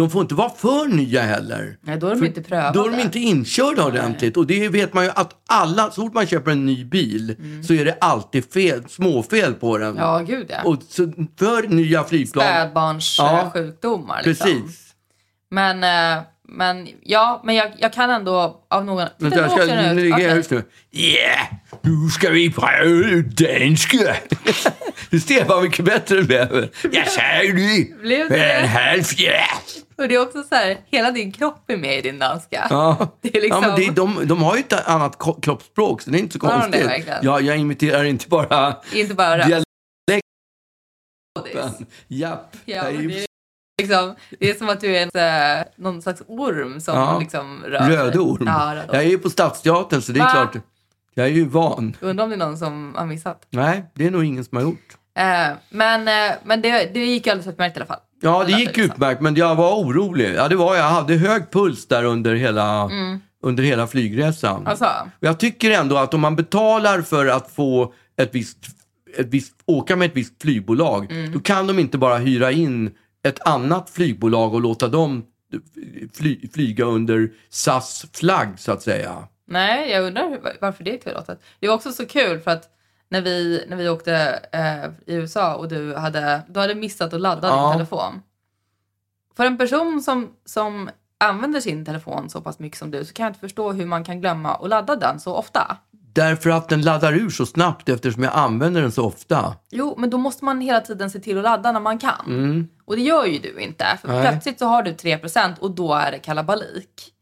De 0.00 0.10
får 0.10 0.22
inte 0.22 0.34
vara 0.34 0.50
för 0.50 0.88
nya 0.88 1.22
heller. 1.22 1.76
Nej, 1.82 1.98
då 1.98 2.06
är 2.06 2.14
de 2.14 2.26
inte 2.26 2.42
prövade. 2.42 2.78
Då 2.78 2.86
är 2.86 2.90
de 2.90 3.00
inte 3.00 3.18
inkörda 3.18 3.84
ordentligt. 3.86 4.36
Och 4.36 4.46
det 4.46 4.68
vet 4.68 4.94
man 4.94 5.04
ju 5.04 5.10
att 5.14 5.32
alla, 5.48 5.90
så 5.90 6.02
fort 6.02 6.14
man 6.14 6.26
köper 6.26 6.50
en 6.50 6.66
ny 6.66 6.84
bil 6.84 7.36
så 7.66 7.74
är 7.74 7.84
det 7.84 7.96
alltid 8.00 8.52
fel, 8.52 8.88
småfel 8.88 9.54
på 9.54 9.78
den. 9.78 9.96
Ja, 9.96 10.18
gud 10.18 10.46
ja. 10.48 10.62
Och 10.64 10.76
så 10.88 11.12
för 11.38 11.68
nya 11.68 12.04
flygplan. 12.04 12.46
Spädbarns 12.46 13.16
Ja. 13.18 13.50
sjukdomar. 13.54 14.22
Liksom. 14.24 14.46
Precis. 14.46 14.86
Men, 15.50 15.84
eh, 16.16 16.22
men 16.48 16.88
ja, 17.02 17.42
men 17.44 17.54
jag, 17.54 17.72
jag 17.78 17.92
kan 17.92 18.10
ändå 18.10 18.60
av 18.70 18.84
någon... 18.84 19.08
Vänta, 19.18 19.38
jag 19.38 19.50
ska 19.50 19.64
den 19.64 19.98
ut. 19.98 20.50
nu. 20.50 20.62
Yeah, 20.92 21.46
nu 21.82 22.08
ska 22.10 22.30
vi 22.30 22.50
pröva 22.52 23.22
danska. 23.22 24.16
Ser 25.26 25.44
vad 25.44 25.62
mycket 25.62 25.84
bättre 25.84 26.16
det 26.22 26.24
blev. 26.24 26.68
Jag 26.92 27.08
säger 27.08 27.54
det. 27.54 28.00
Blev 28.02 28.28
det 28.28 28.52
En 28.52 28.62
det? 28.62 28.68
halv 28.68 29.02
fjärd. 29.02 29.46
Och 30.00 30.08
det 30.08 30.14
är 30.14 30.22
också 30.22 30.42
så 30.42 30.54
här, 30.54 30.80
hela 30.86 31.10
din 31.10 31.32
kropp 31.32 31.70
är 31.70 31.76
med 31.76 31.98
i 31.98 32.00
din 32.02 32.18
danska. 32.18 32.66
Ja. 32.70 33.08
Det 33.20 33.36
är 33.36 33.40
liksom... 33.40 33.62
Ja, 33.62 33.68
men 33.68 33.76
det, 33.76 33.90
de, 33.92 34.26
de 34.28 34.42
har 34.42 34.56
ju 34.56 34.60
ett 34.60 34.88
annat 34.88 35.18
kroppsspråk, 35.42 36.02
så 36.02 36.10
det 36.10 36.18
är 36.18 36.20
inte 36.20 36.38
så 36.38 36.46
Har 36.46 36.52
de 36.52 36.56
det 36.58 36.62
konstigt. 36.78 36.86
verkligen? 36.90 37.18
ja, 37.22 37.40
jag 37.40 37.58
imiterar 37.58 38.04
inte 38.04 38.28
bara 38.28 38.76
Inte 38.92 39.14
bara 39.14 39.36
dialekten. 39.36 39.64
Japp. 42.08 42.56
Ja, 42.64 42.82
det, 42.84 42.96
är 42.96 43.26
liksom, 43.82 44.14
det 44.38 44.50
är 44.50 44.54
som 44.54 44.68
att 44.68 44.80
du 44.80 44.96
är 44.96 45.10
en, 45.14 45.58
äh, 45.58 45.64
någon 45.76 46.02
slags 46.02 46.22
orm 46.26 46.80
som 46.80 46.94
Ja. 46.96 47.18
liksom 47.18 47.62
rör 47.66 47.78
sig. 47.86 47.96
Rödorm. 47.96 48.46
Ja, 48.46 48.72
rödorm. 48.74 48.88
Jag 48.92 49.04
är 49.04 49.08
ju 49.08 49.18
på 49.18 49.30
Stadsteatern, 49.30 50.02
så 50.02 50.12
det 50.12 50.20
är 50.20 50.24
Va? 50.24 50.30
klart. 50.30 50.56
Jag 51.14 51.26
är 51.26 51.30
ju 51.30 51.44
van. 51.44 51.96
Undrar 52.00 52.24
om 52.24 52.30
det 52.30 52.36
är 52.36 52.38
någon 52.38 52.58
som 52.58 52.94
har 52.98 53.06
missat. 53.06 53.46
Nej, 53.50 53.84
det 53.94 54.06
är 54.06 54.10
nog 54.10 54.24
ingen 54.24 54.44
som 54.44 54.56
har 54.56 54.62
gjort. 54.64 54.96
Eh, 55.18 55.56
men 55.70 56.08
eh, 56.08 56.36
men 56.44 56.62
det, 56.62 56.90
det 56.94 57.04
gick 57.04 57.26
alldeles 57.26 57.46
utmärkt 57.46 57.76
i 57.76 57.78
alla 57.80 57.86
fall. 57.86 58.00
Ja, 58.20 58.44
det 58.44 58.52
gick 58.52 58.66
liksom. 58.76 58.84
utmärkt, 58.84 59.20
men 59.20 59.34
jag 59.34 59.54
var 59.54 59.74
orolig. 59.74 60.34
Ja, 60.34 60.48
det 60.48 60.56
var 60.56 60.76
jag. 60.76 60.84
Hade 60.84 61.14
hög 61.14 61.50
puls 61.50 61.86
där 61.86 62.04
under 62.04 62.34
hela, 62.34 62.90
under 63.42 63.62
hela 63.62 63.86
flygresan. 63.86 64.56
Mm. 64.56 64.66
Alltså, 64.66 64.86
jag 65.20 65.40
tycker 65.40 65.70
ändå 65.70 65.96
att 65.96 66.14
om 66.14 66.20
man 66.20 66.36
betalar 66.36 67.02
för 67.02 67.26
att 67.26 67.50
få 67.50 67.94
ett 68.16 68.34
visst, 68.34 68.58
ett 69.18 69.26
visst, 69.26 69.54
åka 69.66 69.96
med 69.96 70.06
ett 70.10 70.16
visst 70.16 70.42
flygbolag, 70.42 71.12
Mm. 71.12 71.32
då 71.32 71.40
kan 71.40 71.66
de 71.66 71.78
inte 71.78 71.98
bara 71.98 72.16
hyra 72.18 72.52
in 72.52 72.90
ett 73.24 73.40
annat 73.46 73.90
flygbolag 73.90 74.54
och 74.54 74.60
låta 74.60 74.88
dem 74.88 75.24
fly, 76.14 76.48
flyga 76.54 76.84
under 76.84 77.30
SAS 77.50 78.06
flagg, 78.14 78.48
så 78.58 78.72
att 78.72 78.82
säga. 78.82 79.16
nej, 79.48 79.90
jag 79.90 80.04
undrar 80.04 80.38
varför 80.60 80.84
det 80.84 80.94
är 80.94 80.98
tillåtet. 80.98 81.40
Det 81.60 81.68
var 81.68 81.74
också 81.74 81.92
så 81.92 82.06
kul 82.06 82.40
för 82.40 82.50
att 82.50 82.64
när 83.10 83.20
vi, 83.20 83.64
när 83.68 83.76
vi 83.76 83.88
åkte 83.88 84.40
eh, 84.52 85.14
i 85.14 85.14
USA 85.16 85.54
och 85.54 85.68
du 85.68 85.94
hade, 85.94 86.42
du 86.48 86.60
hade 86.60 86.74
missat 86.74 87.14
att 87.14 87.20
ladda 87.20 87.48
Ja. 87.48 87.62
din 87.68 87.72
telefon. 87.72 88.22
För 89.36 89.44
en 89.44 89.58
person 89.58 90.02
som, 90.02 90.30
som 90.44 90.90
använder 91.18 91.60
sin 91.60 91.84
telefon 91.84 92.30
så 92.30 92.40
pass 92.40 92.58
mycket 92.58 92.78
som 92.78 92.90
du 92.90 93.04
så 93.04 93.12
kan 93.12 93.24
jag 93.24 93.30
inte 93.30 93.40
förstå 93.40 93.72
hur 93.72 93.86
man 93.86 94.04
kan 94.04 94.20
glömma 94.20 94.54
att 94.54 94.68
ladda 94.68 94.96
den 94.96 95.20
så 95.20 95.34
ofta. 95.34 95.76
Därför 96.12 96.50
att 96.50 96.68
den 96.68 96.82
laddar 96.82 97.12
ur 97.12 97.30
så 97.30 97.46
snabbt 97.46 97.88
eftersom 97.88 98.22
jag 98.22 98.32
använder 98.34 98.82
den 98.82 98.92
så 98.92 99.06
ofta. 99.06 99.54
Jo, 99.70 99.94
men 99.98 100.10
då 100.10 100.18
måste 100.18 100.44
man 100.44 100.60
hela 100.60 100.80
tiden 100.80 101.10
se 101.10 101.18
till 101.20 101.38
att 101.38 101.44
ladda 101.44 101.72
när 101.72 101.80
man 101.80 101.98
kan. 101.98 102.26
Mm. 102.26 102.68
Och 102.84 102.96
det 102.96 103.02
gör 103.02 103.24
ju 103.26 103.38
du 103.38 103.60
inte. 103.60 103.98
För 104.00 104.08
Nej. 104.08 104.22
plötsligt 104.28 104.58
så 104.58 104.66
har 104.66 104.82
du 104.82 104.92
3% 104.92 105.58
och 105.58 105.70
då 105.70 105.94
är 105.94 106.10
det 106.10 106.18
kalabalik. 106.18 107.14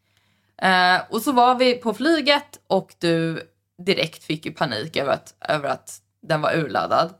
Eh, 0.62 1.00
och 1.10 1.22
så 1.22 1.32
var 1.32 1.54
vi 1.54 1.74
på 1.74 1.94
flyget 1.94 2.58
och 2.66 2.94
du 2.98 3.42
direkt 3.82 4.24
fick 4.24 4.46
ju 4.46 4.52
panik 4.52 4.96
över 4.96 5.12
att, 5.12 5.34
över 5.48 5.68
att 5.68 5.98
den 6.22 6.40
var 6.40 6.56
urladdad. 6.56 7.14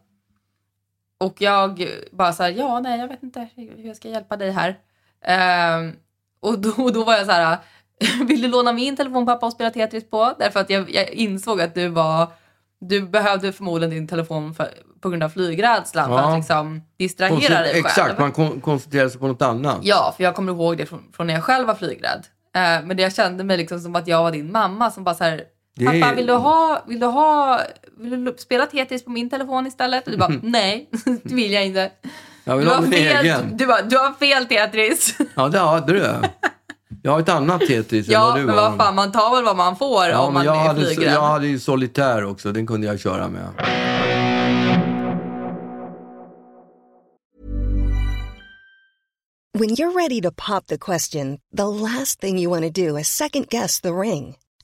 Och 1.20 1.42
jag 1.42 1.88
bara 2.12 2.32
så 2.32 2.42
här, 2.42 2.50
ja 2.50 2.80
nej 2.80 3.00
jag 3.00 3.08
vet 3.08 3.22
inte 3.22 3.48
hur 3.56 3.86
jag 3.86 3.96
ska 3.96 4.08
hjälpa 4.08 4.36
dig 4.36 4.50
här. 4.50 4.78
Eh, 5.24 5.92
och 6.40 6.58
då, 6.58 6.90
då 6.90 7.04
var 7.04 7.14
jag 7.14 7.26
så 7.26 7.32
här, 7.32 7.58
vill 8.28 8.42
du 8.42 8.48
låna 8.48 8.72
min 8.72 8.96
telefon 8.96 9.26
pappa 9.26 9.46
och 9.46 9.52
spela 9.52 9.70
Tetris 9.70 10.10
på? 10.10 10.34
Därför 10.38 10.60
att 10.60 10.70
jag, 10.70 10.94
jag 10.94 11.08
insåg 11.10 11.60
att 11.60 11.74
du 11.74 11.88
var 11.88 12.26
Du 12.80 13.00
behövde 13.02 13.52
förmodligen 13.52 13.90
din 13.94 14.08
telefon 14.08 14.54
för, 14.54 14.68
på 15.00 15.08
grund 15.08 15.22
av 15.22 15.28
flygrädslan 15.28 16.08
för 16.08 16.14
Ja. 16.16 16.30
att 16.30 16.38
liksom 16.38 16.82
distrahera 16.98 17.60
dig 17.60 17.72
själv. 17.72 17.86
Exakt, 17.86 18.18
man 18.18 18.32
kon- 18.32 18.60
koncentrerar 18.60 19.08
sig 19.08 19.20
på 19.20 19.26
något 19.26 19.42
annat. 19.42 19.78
Ja, 19.82 20.14
för 20.16 20.24
jag 20.24 20.34
kommer 20.34 20.52
ihåg 20.52 20.76
det 20.78 20.86
från, 20.86 21.12
från 21.12 21.26
när 21.26 21.34
jag 21.34 21.44
själv 21.44 21.66
var 21.66 21.74
flygrädd. 21.74 22.26
Eh, 22.54 22.60
men 22.86 22.96
det 22.96 23.02
jag 23.02 23.14
kände 23.14 23.44
mig 23.44 23.56
liksom 23.56 23.80
som 23.80 23.96
att 23.96 24.06
jag 24.08 24.22
var 24.22 24.32
din 24.32 24.52
mamma 24.52 24.90
som 24.90 25.04
bara 25.04 25.14
så 25.14 25.24
här. 25.24 25.44
Det 25.78 25.84
Pappa, 25.84 25.96
är- 25.96 26.14
vill 26.14 26.26
du 26.26 26.32
ha, 26.32 26.82
vill 26.86 27.00
du 27.00 27.06
ha, 27.06 27.60
vill 27.98 28.24
du 28.24 28.34
spela 28.38 28.66
Tetris 28.66 29.04
på 29.04 29.10
min 29.10 29.30
telefon 29.30 29.66
istället? 29.66 30.04
Och 30.06 30.12
du 30.12 30.18
bara, 30.18 30.32
nej, 30.42 30.88
det 31.22 31.34
vill 31.34 31.52
jag 31.52 31.66
inte. 31.66 31.90
Jag 32.44 32.54
Du 32.54 32.58
vill 32.58 32.68
ha 32.68 32.74
har 32.74 32.82
min 32.82 32.92
fel, 32.92 33.24
egen. 33.26 33.56
du, 33.56 33.66
bara, 33.66 33.82
du 33.82 33.96
har 33.96 34.12
fel 34.12 34.46
Tetris. 34.46 35.16
Ja, 35.34 35.48
det 35.48 35.58
hade 35.58 35.92
du. 35.92 36.14
Jag 37.02 37.12
har 37.12 37.20
ett 37.20 37.28
annat 37.28 37.60
Tetris 37.60 38.06
än 38.06 38.12
ja, 38.12 38.20
vad 38.26 38.36
du 38.36 38.44
men 38.46 38.54
har. 38.58 38.62
vad 38.70 38.76
fan, 38.78 38.94
man 38.94 39.12
tar 39.12 39.36
väl 39.36 39.44
vad 39.44 39.56
man 39.56 39.76
får 39.76 40.06
Ja, 40.06 40.18
om 40.20 40.24
men 40.24 40.34
man 40.34 40.44
jag, 40.46 40.56
är 40.56 40.68
hade, 40.68 40.84
flygrädd. 40.86 41.14
jag 41.14 41.22
hade 41.22 41.46
ju 41.46 41.58
solitär 41.58 42.24
också, 42.24 42.52
den 42.52 42.66
kunde 42.66 42.86
jag 42.86 43.00
köra 43.00 43.28
med. 43.28 43.46
When 49.54 49.70
you're 49.70 49.92
ready 49.92 50.20
to 50.20 50.30
pop 50.30 50.66
the 50.66 50.78
question, 50.78 51.38
the 51.52 51.66
last 51.68 52.20
thing 52.20 52.38
you 52.38 52.50
want 52.50 52.64
to 52.64 52.70
do 52.70 52.96
is 52.98 53.08
second 53.08 53.48
guess 53.48 53.80
the 53.80 53.92
ring. 53.92 54.36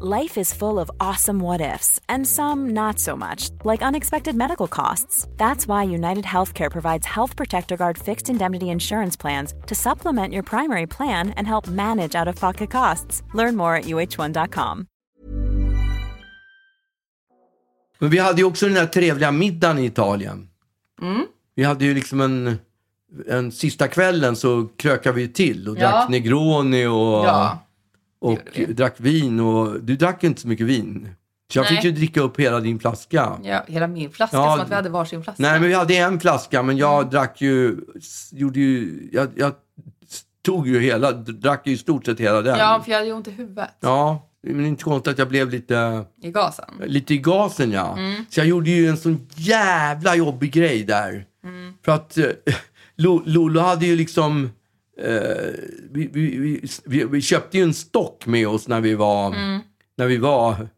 Life 0.00 0.38
is 0.40 0.54
full 0.54 0.78
of 0.78 0.90
awesome 0.98 1.40
what 1.40 1.60
ifs, 1.60 2.00
and 2.08 2.26
some 2.26 2.70
not 2.70 2.98
so 2.98 3.16
much, 3.16 3.50
like 3.64 3.82
unexpected 3.82 4.34
medical 4.34 4.66
costs. 4.68 5.26
That's 5.36 5.66
why 5.66 5.82
United 5.94 6.24
Healthcare 6.24 6.70
provides 6.70 7.06
Health 7.06 7.36
Protector 7.36 7.76
Guard 7.76 7.98
fixed 7.98 8.30
indemnity 8.30 8.66
insurance 8.66 9.16
plans 9.20 9.52
to 9.66 9.74
supplement 9.74 10.32
your 10.32 10.42
primary 10.42 10.86
plan 10.86 11.30
and 11.36 11.46
help 11.46 11.66
manage 11.68 12.14
out 12.14 12.28
of 12.28 12.40
pocket 12.40 12.70
costs. 12.70 13.22
Learn 13.34 13.56
more 13.56 13.76
at 13.78 13.84
uh1.com. 13.84 14.86
Men 17.98 18.10
vi 18.10 18.18
hade 18.18 18.38
ju 18.40 18.44
också 18.44 18.66
den 18.66 18.76
här 18.76 18.86
trevliga 18.86 19.30
middagen 19.30 19.78
i 19.78 19.84
Italien. 19.86 20.48
Mm. 21.02 21.26
Vi 21.54 21.64
hade 21.64 21.84
ju 21.84 21.94
liksom 21.94 22.20
en, 22.20 22.58
en 23.28 23.52
sista 23.52 23.88
kvällen 23.88 24.36
så 24.36 24.68
krökade 24.76 25.16
vi 25.16 25.28
till 25.28 25.68
och 25.68 25.76
Ja. 25.78 25.90
drack 25.90 26.08
Negroni 26.08 26.86
och, 26.86 27.24
Ja, 27.26 27.58
och 28.20 28.38
drack 28.68 28.94
vin. 28.96 29.40
Och, 29.40 29.80
du 29.80 29.96
drack 29.96 30.24
inte 30.24 30.40
så 30.40 30.48
mycket 30.48 30.66
vin. 30.66 31.08
Så 31.52 31.58
jag 31.58 31.62
Nej. 31.64 31.74
fick 31.76 31.84
ju 31.84 31.90
dricka 31.92 32.20
upp 32.20 32.40
hela 32.40 32.60
din 32.60 32.78
flaska. 32.78 33.38
ja, 33.42 33.64
hela 33.68 33.86
min 33.86 34.10
flaska, 34.10 34.36
Ja, 34.36 34.52
som 34.56 34.64
att 34.64 34.70
vi 34.70 34.74
hade 34.74 34.88
varsin 34.88 35.22
flaska. 35.24 35.42
Nej, 35.42 35.60
men 35.60 35.68
vi 35.68 35.74
hade 35.74 35.94
en 35.96 36.20
flaska, 36.20 36.62
men 36.62 36.76
jag 36.76 36.98
Mm. 36.98 37.10
drack 37.10 37.40
ju, 37.40 37.76
gjorde 38.32 38.60
ju, 38.60 39.08
jag, 39.12 39.28
jag 39.36 39.52
tog 40.42 40.68
ju 40.68 40.80
hela, 40.80 41.12
drack 41.12 41.66
ju 41.66 41.72
i 41.72 41.76
stort 41.78 42.06
sett 42.06 42.20
hela 42.20 42.42
den. 42.42 42.58
Ja, 42.58 42.80
för 42.84 42.90
jag 42.90 42.98
hade 42.98 43.08
ju 43.08 43.14
ont 43.14 43.28
i 43.28 43.30
huvudet. 43.30 43.70
Ja, 43.80 44.26
men 44.42 44.66
inte 44.66 44.84
konstigt 44.84 45.12
att 45.12 45.18
jag 45.18 45.28
blev 45.28 45.50
lite, 45.50 46.04
I 46.22 46.30
gasen. 46.30 46.64
lite 46.86 47.14
i 47.14 47.18
gasen 47.18 47.70
ja. 47.72 47.98
Mm. 47.98 48.24
Så 48.30 48.40
jag 48.40 48.46
gjorde 48.46 48.70
ju 48.70 48.88
en 48.88 48.96
sån 48.96 49.26
jävla 49.34 50.16
jobbig 50.16 50.52
grej 50.52 50.84
där. 50.84 51.24
Mm. 51.44 51.74
För 51.84 51.92
att 51.92 52.18
eh, 52.18 52.24
Lo- 52.96 53.22
Lolo 53.26 53.60
hade 53.60 53.86
ju 53.86 53.96
liksom, 53.96 54.50
vi, 55.90 56.10
vi, 56.12 56.38
vi, 56.38 56.60
vi, 56.84 57.04
vi 57.04 57.20
köpte 57.20 57.56
ju 57.58 57.62
en 57.62 57.74
stock 57.74 58.26
med 58.26 58.48
oss 58.48 58.68
när 58.68 58.80
vi 58.80 58.94
var, 58.94 59.26
Mm. 59.34 59.60
när 59.96 60.06
vi 60.06 60.16
var 60.16 60.68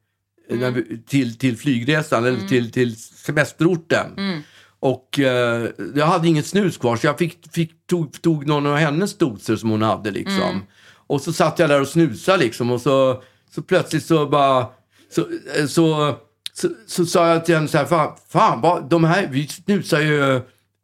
när 0.50 0.70
vi, 0.70 0.98
till, 1.06 1.38
till 1.38 1.56
flygresan 1.56 2.24
Mm. 2.24 2.34
eller 2.34 2.48
till, 2.48 2.72
till 2.72 2.96
semesterorten. 2.96 4.42
Och 4.80 5.18
eh, 5.18 5.68
jag 5.94 6.06
hade 6.06 6.28
inget 6.28 6.46
snus 6.46 6.76
kvar 6.76 6.96
så 6.96 7.06
jag 7.06 7.18
fick, 7.18 7.52
fick, 7.52 7.86
tog, 7.86 8.22
tog 8.22 8.46
någon 8.46 8.66
av 8.66 8.76
hennes 8.76 9.18
doser 9.18 9.56
som 9.56 9.70
hon 9.70 9.82
hade. 9.82 10.10
Liksom. 10.10 10.42
Mm. 10.42 10.60
Och 11.06 11.20
så 11.20 11.32
satt 11.32 11.58
jag 11.58 11.68
där 11.70 11.80
och 11.80 11.88
snusade 11.88 12.38
liksom, 12.38 12.70
och 12.70 12.80
så, 12.80 13.22
så 13.54 13.62
plötsligt 13.62 14.04
så 14.04 14.26
bara 14.26 14.66
så, 15.14 15.20
eh, 15.58 15.66
så, 15.66 16.16
så, 16.52 16.68
så 16.86 17.06
sa 17.06 17.28
jag 17.28 17.44
till 17.44 17.54
henne 17.54 17.68
så 17.68 17.78
här, 17.78 17.84
fan, 17.84 18.16
fan 18.28 18.60
vad, 18.60 18.88
de 18.90 19.04
här, 19.04 19.28
vi 19.30 19.46
snusar 19.48 20.00
ju 20.00 20.36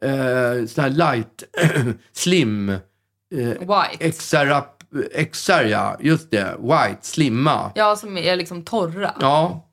eh, 0.03 0.65
sån 0.67 0.83
här 0.83 0.89
light, 0.89 1.43
slim, 2.13 2.75
White. 3.31 4.11
XR, 4.11 4.61
XR 5.31 5.63
ja, 5.63 5.97
just 5.99 6.31
det, 6.31 6.57
white, 6.59 6.97
slimma. 7.01 7.71
Ja, 7.75 7.95
som 7.95 8.17
är 8.17 8.35
liksom 8.35 8.63
torra. 8.63 9.13
Ja. 9.19 9.65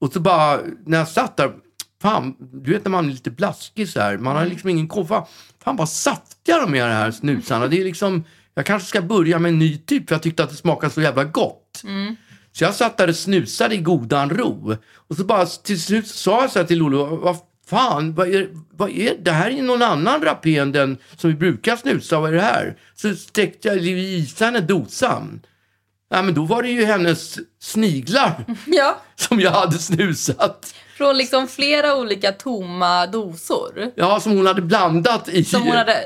Och 0.00 0.12
så 0.12 0.20
bara, 0.20 0.60
när 0.86 0.98
jag 0.98 1.08
satt 1.08 1.36
där, 1.36 1.52
fan, 2.02 2.36
du 2.38 2.72
vet 2.72 2.84
när 2.84 2.90
man 2.90 3.04
är 3.08 3.12
lite 3.12 3.30
blaskig 3.30 3.88
så 3.88 4.00
här, 4.00 4.18
man 4.18 4.36
har 4.36 4.46
liksom 4.46 4.70
ingen 4.70 4.88
koll. 4.88 5.06
Fan, 5.06 5.26
fan 5.64 5.76
vad 5.76 5.88
saftiga 5.88 6.60
de 6.60 6.74
är 6.74 6.88
de 6.88 6.94
här 6.94 7.10
snusarna. 7.10 7.66
Det 7.66 7.80
är 7.80 7.84
liksom, 7.84 8.24
jag 8.54 8.66
kanske 8.66 8.88
ska 8.88 9.02
börja 9.02 9.38
med 9.38 9.48
en 9.48 9.58
ny 9.58 9.78
typ 9.78 10.08
för 10.08 10.14
jag 10.14 10.22
tyckte 10.22 10.44
att 10.44 10.50
det 10.50 10.56
smakade 10.56 10.92
så 10.92 11.00
jävla 11.00 11.24
gott. 11.24 11.82
Så 12.52 12.64
jag 12.64 12.74
satt 12.74 12.96
där 12.96 13.08
och 13.08 13.16
snusade 13.16 13.74
i 13.74 13.78
godan 13.78 14.30
ro. 14.30 14.76
Och 14.94 15.16
så 15.16 15.24
bara 15.24 15.46
till 15.46 15.82
slut 15.82 16.08
sa 16.08 16.40
jag 16.40 16.50
så 16.50 16.58
här 16.58 16.66
till 16.66 16.78
Lolo, 16.78 17.36
fan, 17.70 18.14
vad 18.14 18.28
är, 18.34 18.48
vad 18.70 18.90
är 18.90 19.14
det 19.22 19.30
här? 19.30 19.50
är 19.50 19.62
någon 19.62 19.82
annan 19.82 20.22
rapé 20.22 20.58
än 20.58 20.72
den 20.72 20.98
som 21.16 21.30
vi 21.30 21.36
brukar 21.36 21.76
snusa, 21.76 22.20
vad 22.20 22.30
är 22.30 22.34
det 22.34 22.42
här? 22.42 22.76
Så 22.94 23.14
sträckte 23.14 23.68
jag 23.68 23.76
i 23.76 24.28
henne 24.40 24.60
dosan. 24.60 25.40
Ja, 26.10 26.22
men 26.22 26.34
då 26.34 26.44
var 26.44 26.62
det 26.62 26.68
ju 26.68 26.84
hennes 26.84 27.38
sniglar 27.60 28.44
Ja, 28.66 29.00
som 29.16 29.40
jag 29.40 29.50
hade 29.50 29.78
snusat. 29.78 30.74
från 30.96 31.16
liksom 31.16 31.48
flera 31.48 31.96
olika 31.96 32.32
tomma 32.32 33.06
dosor. 33.06 33.90
Ja, 33.94 34.20
som 34.20 34.32
hon 34.32 34.46
hade 34.46 34.62
blandat 34.62 35.28
i. 35.28 35.44
Som 35.44 35.62
hon 35.62 35.76
hade 35.76 36.04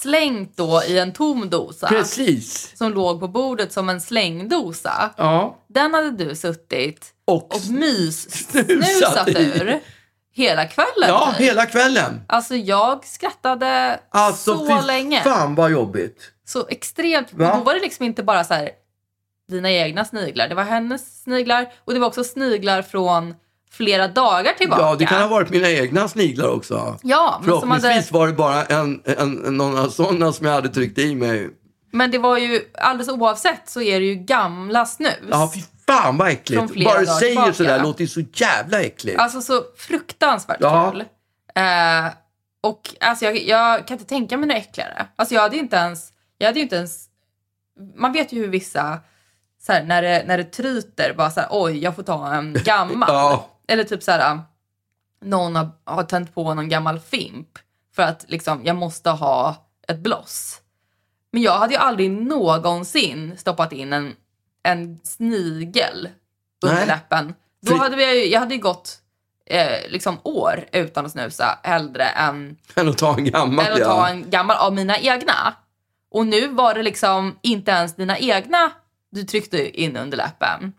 slängt 0.00 0.56
då 0.56 0.82
i 0.88 0.98
en 0.98 1.12
tom 1.12 1.50
dosa. 1.50 1.88
Precis. 1.88 2.76
Som 2.76 2.92
låg 2.92 3.20
på 3.20 3.28
bordet 3.28 3.72
som 3.72 3.88
en 3.88 4.00
slängdosa. 4.00 5.10
Ja. 5.16 5.64
Den 5.68 5.94
hade 5.94 6.10
du 6.24 6.34
suttit 6.36 7.12
Och, 7.24 7.54
och 7.54 7.60
mys-snusat 7.70 9.28
ur 9.28 9.80
hela 10.40 10.64
kvällen. 10.66 11.08
ja, 11.08 11.34
typ. 11.38 11.46
hela 11.48 11.66
kvällen. 11.66 12.20
Alltså 12.26 12.54
jag 12.56 13.04
skrattade 13.04 14.00
Alltså, 14.10 14.56
så 14.66 14.80
länge. 14.80 15.20
fan 15.22 15.54
vad 15.54 15.70
jobbigt. 15.70 16.20
Så 16.46 16.66
extremt. 16.68 17.32
Va? 17.32 17.56
Då 17.56 17.64
var 17.64 17.74
det 17.74 17.80
liksom 17.80 18.04
inte 18.06 18.22
bara 18.22 18.44
så 18.44 18.54
här 18.54 18.70
dina 19.48 19.70
egna 19.70 20.04
sniglar. 20.04 20.48
Det 20.48 20.54
var 20.54 20.62
hennes 20.62 21.22
sniglar 21.22 21.72
och 21.84 21.94
det 21.94 22.00
var 22.00 22.06
också 22.06 22.24
sniglar 22.24 22.82
från 22.82 23.34
flera 23.72 24.08
dagar 24.08 24.52
tillbaka. 24.52 24.82
Ja, 24.82 24.94
det 24.96 25.06
kan 25.06 25.22
ha 25.22 25.28
varit 25.28 25.50
mina 25.50 25.70
egna 25.70 26.08
sniglar 26.08 26.48
också. 26.48 26.98
Ja, 27.02 27.40
men, 27.44 27.60
som 27.60 27.70
hade, 27.70 27.80
Förhoppningsvis 27.80 28.12
var 28.12 28.26
det 28.26 28.32
bara 28.32 28.64
en, 28.64 29.02
en, 29.04 29.46
en, 29.46 29.56
några 29.56 29.88
sådana 29.90 30.32
som 30.32 30.46
jag 30.46 30.52
hade 30.52 30.68
tryckt 30.68 30.98
i 30.98 31.14
mig. 31.14 31.50
men 31.92 32.10
det 32.10 32.18
var 32.18 32.38
ju 32.38 32.60
alldeles 32.78 33.08
oavsett 33.08 33.62
så 33.68 33.80
är 33.82 34.00
det 34.00 34.06
ju 34.06 34.14
gamla 34.14 34.86
snus. 34.86 35.14
Ja, 35.30 35.50
fy 35.54 35.60
fan 35.92 36.16
vad 36.16 36.28
äckligt. 36.28 36.84
Bara 36.84 37.00
du 37.00 37.06
säger 37.06 37.28
tillbaka. 37.28 37.52
sådär 37.52 37.82
låter 37.82 38.04
det 38.04 38.08
så 38.08 38.20
jävla 38.34 38.80
äckligt. 38.82 39.18
Alltså 39.18 39.40
så 39.42 39.62
fruktansvärt 39.76 40.56
Ja. 40.60 40.90
kul. 40.90 41.00
Eh, 41.54 42.06
och 42.60 42.94
alltså 43.00 43.24
jag, 43.24 43.36
jag 43.42 43.86
kan 43.86 43.94
inte 43.94 44.08
tänka 44.08 44.36
mig 44.36 44.48
något 44.48 44.56
äckligare. 44.56 45.06
Alltså 45.16 45.34
jag 45.34 45.42
hade 45.42 45.56
ju 45.56 45.62
inte 45.62 45.76
ens, 45.76 46.12
jag 46.38 46.46
hade 46.46 46.58
ju 46.58 46.62
inte 46.62 46.76
ens, 46.76 47.06
man 47.96 48.12
vet 48.12 48.32
ju 48.32 48.40
hur 48.40 48.48
vissa, 48.48 48.98
så 49.62 49.72
här, 49.72 49.84
när, 49.84 50.02
det, 50.02 50.24
när 50.26 50.38
det 50.38 50.44
tryter, 50.44 51.14
bara 51.14 51.30
så 51.30 51.40
här, 51.40 51.48
oj 51.52 51.78
jag 51.78 51.96
får 51.96 52.02
ta 52.02 52.32
en 52.34 52.52
gammal. 52.64 53.08
Ja. 53.08 53.48
Eller 53.68 53.84
typ 53.84 54.02
så 54.02 54.10
här, 54.10 54.38
någon 55.24 55.56
har, 55.56 55.68
har 55.84 56.02
tänt 56.02 56.34
på 56.34 56.54
någon 56.54 56.68
gammal 56.68 57.00
fimp 57.00 57.48
för 57.96 58.02
att 58.02 58.24
liksom, 58.28 58.60
jag 58.64 58.76
måste 58.76 59.10
ha 59.10 59.66
ett 59.88 59.98
bloss. 59.98 60.60
Men 61.32 61.42
jag 61.42 61.58
hade 61.58 61.72
ju 61.74 61.78
aldrig 61.80 62.10
någonsin 62.10 63.38
stoppat 63.38 63.72
in 63.72 63.92
en, 63.92 64.14
en 64.62 65.00
snigel 65.04 66.08
under 66.62 66.76
Nej. 66.76 66.86
läppen. 66.86 67.34
Då 67.62 67.76
hade 67.76 67.96
vi, 67.96 68.32
jag 68.32 68.40
hade 68.40 68.54
ju 68.54 68.60
gått 68.60 68.98
eh, 69.46 69.88
liksom 69.88 70.18
år 70.22 70.64
utan 70.72 71.06
att 71.06 71.12
snusa 71.12 71.58
hellre 71.62 72.04
än, 72.04 72.56
Än 72.74 72.88
att 72.88 72.98
ta 72.98 73.14
en 73.16 73.24
gammal. 73.24 73.66
än 73.66 73.72
att 73.72 73.78
ta 73.84 74.08
en 74.08 74.30
gammal 74.30 74.56
av 74.56 74.74
mina 74.74 74.98
egna. 74.98 75.54
Och 76.10 76.26
nu 76.26 76.48
var 76.48 76.74
det 76.74 76.82
liksom 76.82 77.38
inte 77.42 77.70
ens 77.70 77.96
dina 77.96 78.18
egna 78.18 78.70
du 79.10 79.22
tryckte 79.24 79.80
in 79.80 79.96
under 79.96 80.16
läppen. 80.16 80.72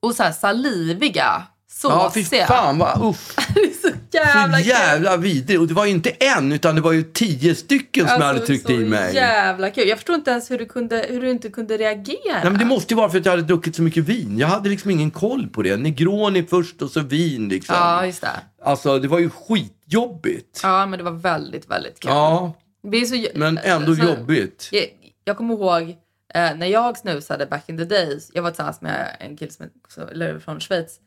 Och 0.00 0.14
så 0.14 0.22
här 0.22 0.32
saliviga, 0.32 1.42
Ja, 1.82 2.10
fy 2.14 2.22
såsiga. 2.24 2.46
fan 2.46 2.78
vad 2.78 3.02
uff. 3.10 3.36
det 3.54 3.60
är 3.60 3.88
så 3.90 3.96
jävla 4.12 4.58
Så 4.58 4.64
jävla 4.68 5.16
vidrigt. 5.16 5.60
Och 5.60 5.66
det 5.66 5.74
var 5.74 5.84
ju 5.84 5.90
inte 5.90 6.10
en, 6.10 6.52
utan 6.52 6.74
det 6.74 6.80
var 6.80 6.92
ju 6.92 7.02
tio 7.02 7.54
stycken 7.54 8.08
som 8.08 8.16
jag 8.20 8.26
hade 8.26 8.40
tryckt 8.40 8.66
Alltså, 8.66 8.80
så 8.80 8.86
i 8.86 8.88
mig. 8.88 9.14
jävla 9.14 9.70
kul. 9.70 9.88
Jag 9.88 9.98
förstår 9.98 10.14
inte 10.14 10.30
ens 10.30 10.50
hur 10.50 10.58
du, 10.58 10.66
kunde, 10.66 11.06
hur 11.08 11.20
du 11.20 11.30
inte 11.30 11.48
kunde 11.50 11.76
reagera. 11.76 12.16
Nej, 12.32 12.44
men 12.44 12.58
det 12.58 12.64
måste 12.64 12.94
ju 12.94 12.96
vara 12.96 13.10
för 13.10 13.18
att 13.18 13.24
jag 13.24 13.32
hade 13.32 13.42
druckit 13.42 13.76
så 13.76 13.82
mycket 13.82 14.04
vin. 14.04 14.38
Jag 14.38 14.48
hade 14.48 14.68
liksom 14.68 14.90
ingen 14.90 15.10
koll 15.10 15.48
på 15.48 15.62
det. 15.62 15.76
Negroni 15.76 16.42
först 16.42 16.82
och 16.82 16.90
så 16.90 17.00
vin 17.00 17.48
liksom. 17.48 17.74
Ja, 17.78 18.06
just 18.06 18.20
det. 18.20 18.28
Alltså 18.64 18.98
det 18.98 19.08
var 19.08 19.18
ju 19.18 19.30
skitjobbigt. 19.30 20.60
Ja, 20.62 20.86
men 20.86 20.98
det 20.98 21.04
var 21.04 21.10
väldigt, 21.12 21.70
väldigt 21.70 22.00
kul. 22.00 22.10
Ja. 22.10 22.52
Det 22.82 22.88
blir 22.88 23.04
så, 23.04 23.26
Men 23.34 23.58
ändå 23.58 23.94
så- 23.96 24.02
jobbigt. 24.04 24.68
Jag, 24.72 24.84
jag 25.24 25.36
kommer 25.36 25.54
ihåg 25.54 25.82
eh, 26.34 26.54
när 26.56 26.66
jag 26.66 26.98
snusade 26.98 27.46
back 27.46 27.68
in 27.68 27.78
the 27.78 27.84
days. 27.84 28.30
Jag 28.34 28.42
var 28.42 28.50
tillsammans 28.50 28.80
med 28.80 29.16
en 29.20 29.36
kille 29.36 29.50
som 29.52 29.66
är, 30.02 30.10
eller 30.12 30.38
från 30.38 30.60
Schweiz. 30.60 31.00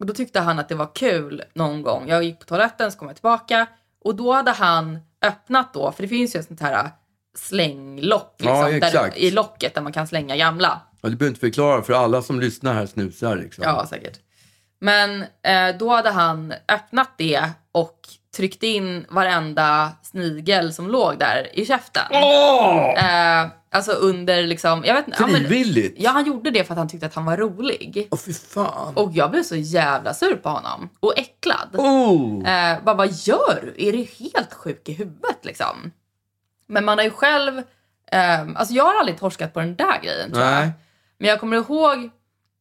Och 0.00 0.06
då 0.06 0.14
tyckte 0.14 0.40
han 0.40 0.58
att 0.58 0.68
det 0.68 0.74
var 0.74 0.94
kul 0.94 1.42
någon 1.54 1.82
gång. 1.82 2.08
Jag 2.08 2.24
gick 2.24 2.38
på 2.38 2.44
toaletten 2.44 2.92
så 2.92 2.98
kom 2.98 3.08
jag 3.08 3.16
tillbaka. 3.16 3.66
Och 4.04 4.14
då 4.14 4.32
hade 4.32 4.50
han 4.50 4.98
öppnat 5.22 5.74
då, 5.74 5.92
för 5.92 6.02
det 6.02 6.08
finns 6.08 6.36
ju 6.36 6.40
ett 6.40 6.46
sånt 6.46 6.60
här 6.60 6.90
slänglock 7.38 8.34
liksom, 8.38 8.56
Ja, 8.56 8.90
där, 8.90 9.18
i 9.18 9.30
locket 9.30 9.74
där 9.74 9.82
man 9.82 9.92
kan 9.92 10.06
slänga 10.06 10.36
gamla. 10.36 10.80
Ja, 11.00 11.08
du 11.08 11.16
behöver 11.16 11.30
inte 11.30 11.40
förklara 11.40 11.82
för 11.82 11.92
alla 11.92 12.22
som 12.22 12.40
lyssnar 12.40 12.74
här 12.74 12.86
snusar. 12.86 13.36
Liksom. 13.36 13.64
Ja, 13.64 13.86
säkert. 13.86 14.18
Men 14.78 15.22
eh, 15.22 15.78
då 15.78 15.90
hade 15.90 16.10
han 16.10 16.54
öppnat 16.68 17.10
det 17.16 17.50
och 17.72 18.00
tryckt 18.36 18.62
in 18.62 19.06
varenda 19.08 19.92
snigel 20.02 20.72
som 20.72 20.88
låg 20.90 21.18
där 21.18 21.48
i 21.58 21.66
käften. 21.66 22.02
Åh! 22.10 23.04
Eh, 23.04 23.48
alltså 23.70 23.92
under 23.92 24.42
liksom... 24.42 24.84
Jag 24.84 24.94
vet, 24.94 25.06
inte, 25.06 25.18
ja, 25.20 25.26
men- 25.26 25.36
Frivilligt? 25.36 25.94
Ja, 25.98 26.10
han 26.10 26.26
gjorde 26.26 26.50
det 26.50 26.64
för 26.64 26.72
att 26.74 26.78
han 26.78 26.88
tyckte 26.88 27.06
att 27.06 27.14
han 27.14 27.24
var 27.24 27.36
rolig. 27.36 28.08
Åh, 28.10 28.18
fy 28.18 28.32
fan. 28.32 28.96
Och 28.96 29.10
jag 29.12 29.30
blev 29.30 29.42
så 29.42 29.56
jävla 29.56 30.14
sur 30.14 30.36
på 30.36 30.48
honom. 30.48 30.88
Och 31.00 31.18
äcklad. 31.18 31.68
Oh! 31.72 32.48
Eh, 32.48 32.82
bara, 32.84 32.96
vad 32.96 33.12
gör 33.12 33.60
du? 33.74 33.88
Är 33.88 33.92
du 33.92 33.98
helt 34.18 34.54
sjuk 34.54 34.88
i 34.88 34.92
huvudet 34.92 35.44
liksom? 35.44 35.90
Men 36.68 36.84
man 36.84 36.98
har 36.98 37.04
ju 37.04 37.10
själv... 37.10 37.58
Eh, 38.12 38.40
alltså 38.54 38.74
jag 38.74 38.84
har 38.84 38.98
aldrig 39.00 39.18
torskat 39.18 39.54
på 39.54 39.60
den 39.60 39.76
där 39.76 40.00
grejen 40.02 40.32
tror 40.32 40.44
jag. 40.44 40.52
Nej. 40.54 40.70
Men 41.18 41.28
jag 41.28 41.40
kommer 41.40 41.56
ihåg, 41.56 42.10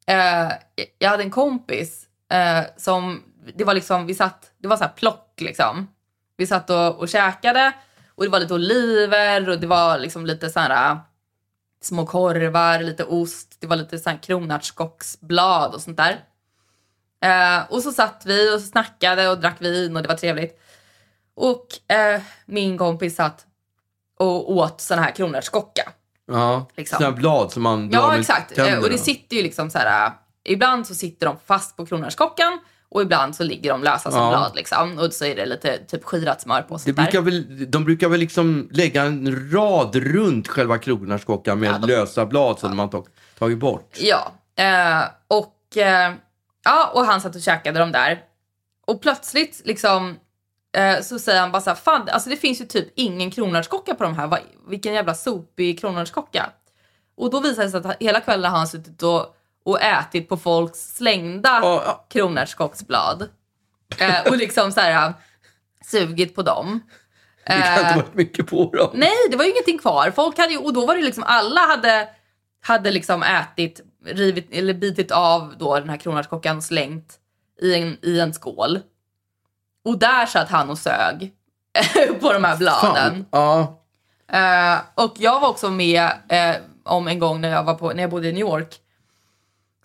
eh, 0.08 0.52
jag 1.00 1.10
hade 1.10 1.24
en 1.24 1.32
kompis 1.32 2.06
eh, 2.32 2.62
som, 2.78 3.24
det 3.56 3.64
var 3.64 3.74
liksom, 3.74 4.06
vi 4.06 4.16
satt, 4.16 4.52
det 4.58 4.68
var 4.68 4.78
så 4.78 4.84
här 4.84 4.92
plock 4.92 5.34
liksom. 5.42 5.88
Vi 6.38 6.48
satt 6.48 6.70
och, 6.70 6.96
och 7.00 7.10
käkade 7.10 7.74
och 8.16 8.24
det 8.24 8.30
var 8.30 8.40
lite 8.40 8.54
oliver 8.54 9.50
och 9.50 9.60
det 9.60 9.68
var 9.68 9.98
liksom 9.98 10.26
lite 10.26 10.50
så 10.50 10.60
här 10.60 10.92
äh, 10.92 10.98
små 11.82 12.06
korvar, 12.06 12.80
lite 12.80 13.04
ost, 13.04 13.58
det 13.60 13.68
var 13.68 13.76
lite 13.76 14.00
så 14.00 14.10
här 14.10 14.18
kronärtskocksblad 14.24 15.74
och 15.74 15.82
sånt 15.82 15.98
där. 15.98 16.20
Eh, 17.24 17.64
och 17.72 17.82
så 17.84 17.92
satt 17.92 18.24
vi 18.26 18.56
och 18.56 18.62
snackade 18.62 19.30
och 19.30 19.40
drack 19.40 19.62
vin 19.62 19.96
och 19.96 20.02
det 20.02 20.08
var 20.08 20.16
trevligt. 20.16 20.62
Och 21.36 21.92
eh, 21.96 22.22
min 22.46 22.78
kompis 22.78 23.16
satt 23.16 23.46
och 24.20 24.52
åt 24.52 24.82
sån 24.82 25.00
här 25.00 25.12
kronärtskocka. 25.12 25.92
Ja, 26.28 26.66
Liksom. 26.76 26.98
sådana 26.98 27.16
blad 27.16 27.52
som 27.52 27.64
man 27.64 27.90
drar 27.90 28.02
Ja, 28.02 28.08
med 28.12 28.20
exakt. 28.20 28.52
Eh, 28.52 28.56
tänderna. 28.56 28.84
Och 28.84 28.90
det 28.90 28.98
sitter 28.98 29.36
ju 29.36 29.44
liksom 29.44 29.70
så 29.70 29.78
här... 29.78 30.06
äh, 30.08 30.14
Ibland 30.48 30.88
så 30.88 30.96
sitter 30.96 31.26
de 31.26 31.38
fast 31.46 31.78
på 31.78 31.86
kronärtskockan 31.86 32.60
och 32.96 33.02
ibland 33.02 33.36
så 33.36 33.44
ligger 33.44 33.70
de 33.70 33.84
lösa 33.84 34.12
som 34.12 34.20
Ja. 34.22 34.30
blad. 34.30 34.52
Liksom. 34.56 35.00
Och 35.00 35.14
så 35.14 35.26
är 35.26 35.36
det 35.36 35.46
lite 35.46 35.78
typ 35.78 36.04
skirat 36.04 36.42
smör 36.42 36.62
på. 36.62 36.74
Det 36.74 36.80
sånt 36.80 36.96
där. 36.96 37.04
brukar 37.04 37.22
väl, 37.22 37.72
de 37.72 37.86
brukar 37.86 38.10
väl 38.10 38.20
liksom 38.20 38.70
lägga 38.72 39.04
en 39.04 39.52
rad 39.54 39.96
runt 39.96 40.48
själva 40.48 40.78
kronärtskockan 40.78 41.60
med 41.60 41.70
Ja, 41.74 41.78
de- 41.78 41.88
lösa 41.88 42.26
blad 42.26 42.60
som 42.60 42.78
man 42.78 42.90
tag, 42.90 43.08
tagit 43.40 43.58
bort. 43.58 43.98
Ja. 44.00 44.32
Eh, 44.64 45.04
och, 45.28 45.78
eh, 45.78 46.14
ja, 46.66 46.92
och 46.94 47.06
han 47.06 47.22
satt 47.22 47.36
och 47.36 47.42
käkade 47.42 47.80
dem 47.80 47.92
där. 47.92 48.22
Och 48.88 49.02
plötsligt 49.02 49.62
liksom 49.66 50.16
eh, 50.78 51.02
så 51.02 51.20
säger 51.20 51.42
han 51.42 51.52
bara 51.52 51.62
så 51.62 51.70
här, 51.70 51.78
fan 51.78 52.10
alltså 52.12 52.30
det 52.30 52.38
finns 52.38 52.62
ju 52.62 52.66
typ 52.66 52.88
ingen 52.96 53.32
kronärtskocka 53.32 53.96
på 53.96 54.04
de 54.04 54.16
här. 54.16 54.28
Vad- 54.28 54.40
Vilken 54.68 54.94
jävla 54.94 55.14
sopig 55.14 55.80
kronärtskocka. 55.80 56.50
Och 57.18 57.30
då 57.32 57.40
visar 57.40 57.64
det 57.64 57.70
sig 57.70 57.80
att 57.86 57.98
hela 58.00 58.22
kvällen 58.22 58.52
har 58.52 58.58
han 58.58 58.68
suttit 58.68 59.04
och, 59.04 59.35
och 59.66 59.82
ätit 59.82 60.30
på 60.30 60.38
folks 60.38 60.80
slängda 60.96 61.60
Ja, 61.62 61.84
ja. 61.86 62.06
kronärtskocksblad. 62.10 63.30
Eh, 64.00 64.28
och 64.28 64.38
liksom 64.38 64.72
så 64.72 64.80
här 64.80 65.14
sugit 65.86 66.36
på 66.36 66.42
dem. 66.42 66.80
Det 67.48 67.52
kan 67.52 67.80
inte 67.80 67.96
varit 67.96 68.14
mycket 68.14 68.48
på 68.48 68.72
dem. 68.72 68.90
Nej, 68.94 69.16
det 69.32 69.38
var 69.38 69.46
ju 69.46 69.52
ingenting 69.52 69.78
kvar. 69.78 70.12
Folk 70.16 70.38
hade 70.38 70.54
ju, 70.54 70.58
och 70.58 70.74
då 70.74 70.86
var 70.86 70.96
det 70.96 71.02
liksom 71.02 71.24
alla 71.28 71.62
hade, 71.62 72.10
hade 72.62 72.92
liksom 72.92 73.24
ätit, 73.24 73.82
rivit 74.06 74.48
eller 74.52 74.74
bitit 74.74 75.12
av 75.12 75.56
då 75.58 75.80
den 75.80 75.90
här 75.90 75.98
kronärtskockan 75.98 76.58
och 76.58 76.64
slängt 76.64 77.20
i 77.62 77.76
en, 77.76 77.98
i 78.02 78.20
en 78.20 78.34
skål. 78.34 78.80
Och 79.86 80.00
där 80.00 80.26
satt 80.26 80.50
han 80.50 80.70
och 80.70 80.78
sög 80.78 81.32
på 82.22 82.34
de 82.34 82.44
här 82.44 82.58
bladen. 82.58 83.26
Ja. 83.32 83.82
Eh, 84.32 84.78
och 84.96 85.14
jag 85.18 85.40
var 85.40 85.50
också 85.50 85.70
med 85.70 86.10
eh, 86.30 86.56
om 86.84 87.08
en 87.08 87.20
gång 87.20 87.42
när 87.42 87.50
jag, 87.50 87.64
var 87.64 87.74
på, 87.74 87.94
när 87.94 88.04
jag 88.04 88.10
bodde 88.10 88.28
i 88.28 88.34
New 88.34 88.42
York. 88.42 88.76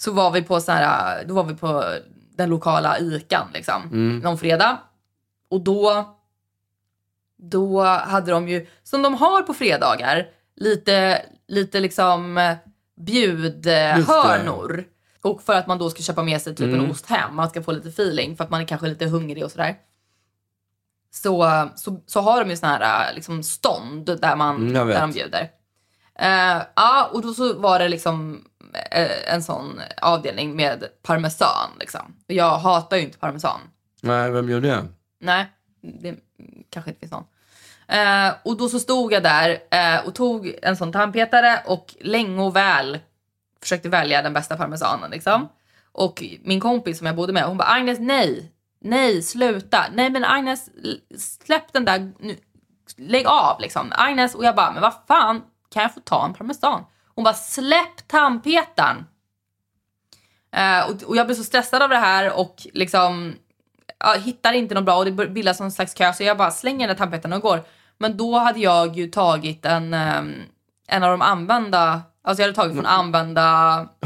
Så 0.03 0.13
var 0.13 0.31
vi 0.31 0.43
på 0.43 0.61
så 0.61 0.73
här, 0.73 1.25
då 1.25 1.35
var 1.35 1.45
vi 1.45 1.55
på 1.55 1.85
den 2.37 2.51
lokala 2.51 2.99
ICAn 2.99 3.49
liksom, 3.55 3.83
någon 4.23 4.39
fredag. 4.39 4.79
Och 5.51 5.61
då, 5.61 6.05
då 7.37 7.83
hade 7.83 8.31
de 8.31 8.49
ju, 8.49 8.67
som 8.83 9.03
de 9.03 9.15
har 9.15 9.43
på 9.43 9.55
fredagar, 9.55 10.29
lite, 10.57 11.23
lite 11.49 11.81
liksom 11.81 12.39
eh, 12.39 12.57
bjudhörnor. 12.97 14.85
Och 15.23 15.43
för 15.43 15.53
att 15.53 15.67
man 15.67 15.79
då 15.79 15.91
ska 15.91 16.03
köpa 16.03 16.23
med 16.23 16.43
sig 16.43 16.55
typ 16.55 16.75
en 16.75 16.91
ost 16.91 17.07
hem, 17.07 17.37
man 17.37 17.51
ska 17.51 17.63
få 17.63 17.73
lite 17.73 17.89
feeling 17.89 18.37
för 18.37 18.45
att 18.45 18.51
man 18.51 18.61
är 18.61 18.67
kanske 18.67 18.87
lite 18.87 19.07
hungrig 19.07 19.45
och 19.45 19.51
sådär. 19.51 19.77
Så, 21.11 21.69
så, 21.77 22.03
så 22.07 22.21
har 22.21 22.45
de 22.45 22.51
ju 22.51 22.57
såna 22.57 22.77
här 22.77 23.09
eh, 23.09 23.15
liksom 23.15 23.43
stånd 23.43 24.07
där, 24.21 24.37
man, 24.37 24.57
Mm, 24.57 24.73
där 24.73 25.01
de 25.01 25.13
bjuder. 25.13 25.51
Eh, 26.19 26.63
ja, 26.77 27.11
och 27.13 27.23
då 27.23 27.35
så 27.35 27.59
var 27.59 27.79
det 27.79 27.89
liksom 27.89 28.45
en 29.26 29.42
sån 29.42 29.80
avdelning 30.02 30.56
med 30.56 30.85
parmesan. 31.02 31.70
Liksom. 31.80 32.14
Och 32.28 32.35
jag 32.35 32.59
hatar 32.59 32.96
ju 32.96 33.02
inte 33.02 33.18
parmesan. 33.18 33.61
Nej, 34.00 34.30
vem 34.30 34.50
gör 34.50 34.61
det? 34.61 34.85
Nej, 35.20 35.46
det 35.83 36.16
kanske 36.70 36.90
inte 36.90 37.00
finns 37.00 37.12
någon. 37.12 37.24
Eh, 37.88 38.35
och 38.42 38.56
då 38.56 38.68
så 38.68 38.78
stod 38.78 39.12
jag 39.12 39.22
där 39.22 39.59
eh, 39.70 40.06
och 40.06 40.14
tog 40.14 40.54
en 40.62 40.76
sån 40.76 40.92
tandpetare 40.92 41.62
och 41.66 41.94
länge 42.00 42.42
och 42.42 42.56
väl 42.56 42.98
försökte 43.61 43.88
välja 43.88 44.22
den 44.22 44.33
bästa 44.33 44.56
parmesanen. 44.56 45.11
Liksom. 45.11 45.48
Och 45.92 46.24
min 46.42 46.61
kompis 46.61 46.98
som 46.98 47.06
jag 47.06 47.16
bodde 47.16 47.33
med, 47.33 47.44
hon 47.44 47.56
bara 47.56 47.68
Agnes 47.68 47.98
nej, 47.98 48.52
nej 48.80 49.22
sluta, 49.22 49.85
nej 49.92 50.11
men 50.11 50.24
Agnes 50.24 50.70
släpp 51.18 51.72
den 51.72 51.85
där, 51.85 52.12
nu, 52.18 52.37
lägg 52.96 53.26
av 53.26 53.61
liksom. 53.61 53.92
Agnes 53.92 54.35
och 54.35 54.44
jag 54.44 54.56
bara, 54.56 54.72
men 54.72 54.83
vad 54.83 54.94
fan, 55.09 55.42
kan 55.70 55.83
jag 55.83 55.94
få 55.94 56.00
ta 56.00 56.26
en 56.26 56.35
parmesan? 56.35 56.85
Hon 57.20 57.24
bara, 57.24 57.35
släpp 57.35 58.09
tandpetaren. 58.09 59.04
Eh, 60.52 60.90
och, 60.90 61.02
och 61.02 61.16
jag 61.16 61.26
blev 61.26 61.37
så 61.37 61.44
stressad 61.44 61.83
av 61.83 61.88
det 61.88 61.96
här 61.96 62.38
och 62.38 62.66
liksom 62.72 63.35
ja, 63.98 64.12
hittar 64.24 64.52
inte 64.52 64.74
något 64.74 64.85
bra 64.85 64.96
och 64.96 65.04
det 65.04 65.12
bildas 65.28 65.61
någon 65.61 65.72
slags 65.72 65.94
kö 65.94 66.12
så 66.12 66.22
jag 66.22 66.37
bara 66.38 66.50
slänger 66.50 66.78
den 66.88 66.96
där 66.96 66.98
tandpetaren 66.98 67.33
och 67.33 67.40
går. 67.42 67.62
Men 67.98 68.16
då 68.16 68.38
hade 68.38 68.61
jag 68.61 68.96
ju 68.96 69.06
tagit 69.06 69.64
en, 69.66 69.94
ehm, 69.94 70.35
en 70.88 71.02
av 71.02 71.11
de 71.11 71.22
använda, 71.22 72.00
alltså 72.24 72.42
jag 72.42 72.46
hade 72.48 72.56
tagit 72.56 72.74
från 72.74 72.87
använda 72.87 73.42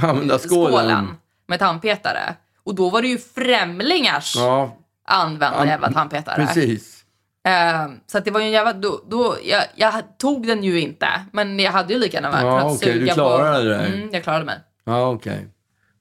Använda 0.03 0.39
skålen. 0.39 0.71
skålen 0.71 1.17
med 1.47 1.59
tandpetare. 1.59 2.35
Och 2.65 2.75
då 2.75 2.91
var 2.91 3.03
det 3.03 3.09
ju 3.09 3.19
främlingars 3.19 4.37
Ja, 4.37 4.77
använda 5.05 5.59
An- 5.59 5.69
jävla 5.69 5.93
tandpetare. 5.93 6.47
precis. 6.47 7.04
Ehm, 7.45 7.91
så 8.07 8.21
det 8.21 8.31
var 8.31 8.41
ju 8.41 8.47
en 8.47 8.53
jävla, 8.53 8.73
då, 8.73 9.05
då, 9.11 9.37
jag, 9.45 9.63
jag 9.77 10.19
tog 10.19 10.47
den 10.47 10.65
ju 10.65 10.81
inte, 10.81 11.07
men 11.33 11.59
jag 11.59 11.73
hade 11.73 11.93
ju 11.95 11.99
lika 12.01 12.17
gärna 12.17 12.29
Ja, 12.43 12.59
kunnat 12.61 12.77
okej, 12.77 12.93
du 12.93 13.01
suga 13.01 13.15
klarade 13.15 13.77
på. 13.77 13.83
det. 13.83 13.87
Mm, 13.99 14.09
jag 14.13 14.23
klarade 14.23 14.45
mig. 14.45 14.59
Ja, 14.85 15.09
okej. 15.11 15.47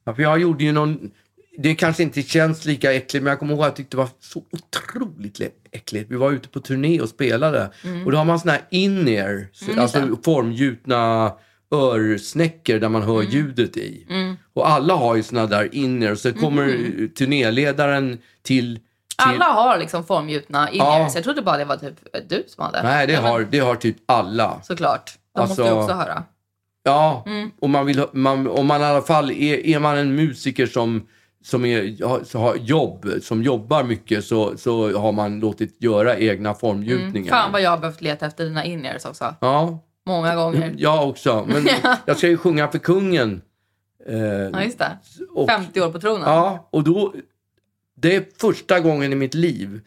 Ja, 0.06 0.16
för 0.16 0.24
jag 0.24 0.40
gjorde 0.42 0.64
ju 0.64 0.72
någon... 0.72 1.12
Det 1.58 1.76
kanske 1.76 2.04
inte 2.04 2.22
känns 2.22 2.66
lika 2.66 2.94
äckligt, 2.94 3.24
men 3.24 3.32
jag 3.32 3.40
kommer 3.40 3.54
ihåg 3.54 3.62
att 3.62 3.68
jag 3.68 3.76
tyckte 3.76 3.98
det 3.98 4.02
var 4.02 4.10
så 4.20 4.44
otroligt 4.52 5.42
äckligt. 5.72 6.12
Vi 6.12 6.16
var 6.16 6.32
ute 6.32 6.48
på 6.50 6.60
turné 6.60 7.02
och 7.02 7.10
spelade. 7.10 7.70
Och 8.06 8.12
då 8.12 8.18
har 8.18 8.26
man 8.26 8.40
såna 8.40 8.52
här 8.52 8.62
in-ear, 8.70 9.48
Mm, 9.68 9.80
alltså 9.80 10.18
formgjutna 10.26 11.32
örsnäckor 11.72 12.80
där 12.80 12.90
man 12.90 13.02
hör 13.02 13.20
Mm. 13.22 13.32
ljudet 13.32 13.78
i. 13.78 14.06
Och 14.54 14.70
alla 14.70 14.94
har 14.96 15.16
ju 15.16 15.24
såna 15.24 15.46
där 15.48 15.76
in-ear. 15.76 16.16
Så 16.16 16.34
kommer 16.34 16.64
Mm. 16.64 17.10
turnéledaren 17.10 18.18
till... 18.44 18.80
Alla 19.18 19.46
har 19.46 19.78
liksom 19.78 20.04
formgjutna 20.04 20.70
in 20.70 20.78
Ja. 20.78 21.10
Jag 21.16 21.24
trodde 21.24 21.42
bara 21.42 21.58
det 21.58 21.66
var 21.66 21.78
typ 21.78 21.96
du 22.30 22.44
som 22.48 22.64
hade. 22.66 22.84
Nej, 22.84 23.08
det 23.08 23.16
har, 23.16 23.48
det 23.52 23.60
har 23.60 23.76
typ 23.76 23.98
alla. 24.06 24.62
Såklart. 24.64 25.14
De 25.36 25.42
måste 25.42 25.62
Alltså- 25.62 25.76
ju 25.76 25.82
också 25.82 25.94
höra. 25.96 26.24
Ja, 26.84 27.24
Mm. 27.26 27.52
och 27.62 27.70
man 27.70 27.86
vill, 27.86 28.06
man, 28.14 28.48
om 28.48 28.68
man 28.68 28.82
i 28.82 28.84
alla 28.84 29.02
fall 29.02 29.32
är, 29.32 29.66
är 29.66 29.80
man 29.80 29.98
en 29.98 30.16
musiker 30.16 30.66
som, 30.66 31.08
som 31.44 31.66
är, 31.66 32.06
har, 32.38 32.56
jobb, 32.56 33.10
som 33.22 33.44
jobbar 33.44 33.84
mycket 33.84 34.26
så, 34.26 34.58
så 34.58 34.98
har 35.00 35.12
man 35.12 35.40
låtit 35.40 35.76
göra 35.84 36.18
egna 36.18 36.54
formgjutningar. 36.54 37.30
Fan 37.32 37.52
vad 37.52 37.62
jag 37.62 37.70
har 37.70 37.78
behövt 37.78 38.02
leta 38.02 38.26
efter 38.26 38.44
dina 38.44 38.66
in-ears 38.66 39.06
också. 39.06 39.36
Ja, 39.42 39.80
Många 40.06 40.36
gånger. 40.36 40.74
jag 40.78 41.10
också. 41.10 41.46
Men 41.48 41.68
jag 42.06 42.18
ska 42.18 42.28
ju 42.28 42.38
sjunga 42.38 42.68
för 42.68 42.80
kungen. 42.80 43.42
Eh, 44.08 44.16
Ja, 44.18 44.64
just 44.64 44.80
det. 44.80 44.98
och, 45.36 45.50
50 45.50 45.82
år 45.82 45.90
på 45.92 46.00
tronen. 46.00 46.24
ja, 46.30 46.68
och 46.72 46.84
då... 46.84 47.14
Det 48.04 48.16
är 48.16 48.24
första 48.42 48.80
gången 48.80 49.14
i 49.14 49.16
mitt 49.16 49.34
liv 49.34 49.82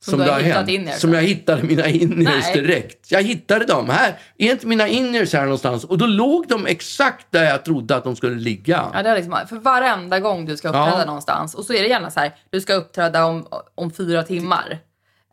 Som 0.00 0.18
du 0.18 0.24
det 0.24 0.32
har 0.32 0.40
hänt, 0.40 0.68
in-ears, 0.68 1.00
Som 1.00 1.12
jag 1.14 1.22
hittade 1.22 1.62
mina 1.62 1.86
in-ears 1.86 2.44
Nej. 2.44 2.54
direkt. 2.54 3.10
Jag 3.10 3.22
hittade 3.22 3.64
dem. 3.64 3.88
Här 3.88 4.14
är 4.38 4.50
inte 4.52 4.66
mina 4.66 4.88
in-ears 4.88 5.32
här 5.32 5.42
någonstans? 5.42 5.84
Och 5.84 5.98
då 5.98 6.06
låg 6.06 6.48
de 6.48 6.66
exakt 6.66 7.26
där 7.30 7.44
jag 7.44 7.64
trodde 7.64 7.96
att 7.96 8.04
de 8.04 8.16
skulle 8.16 8.34
ligga. 8.34 8.90
Ja, 8.94 9.02
det 9.02 9.08
är 9.08 9.14
liksom, 9.16 9.38
för 9.48 9.56
varenda 9.56 10.20
gång 10.20 10.46
du 10.46 10.56
ska 10.56 10.68
uppträda 10.68 10.98
Ja. 10.98 11.04
någonstans 11.04 11.54
och 11.54 11.64
så 11.64 11.72
är 11.72 11.82
det 11.82 11.88
gärna 11.88 12.10
så 12.10 12.20
här, 12.20 12.34
du 12.50 12.60
ska 12.60 12.74
uppträda 12.74 13.24
om, 13.24 13.46
om 13.74 13.90
fyra 13.90 14.22
timmar. 14.22 14.78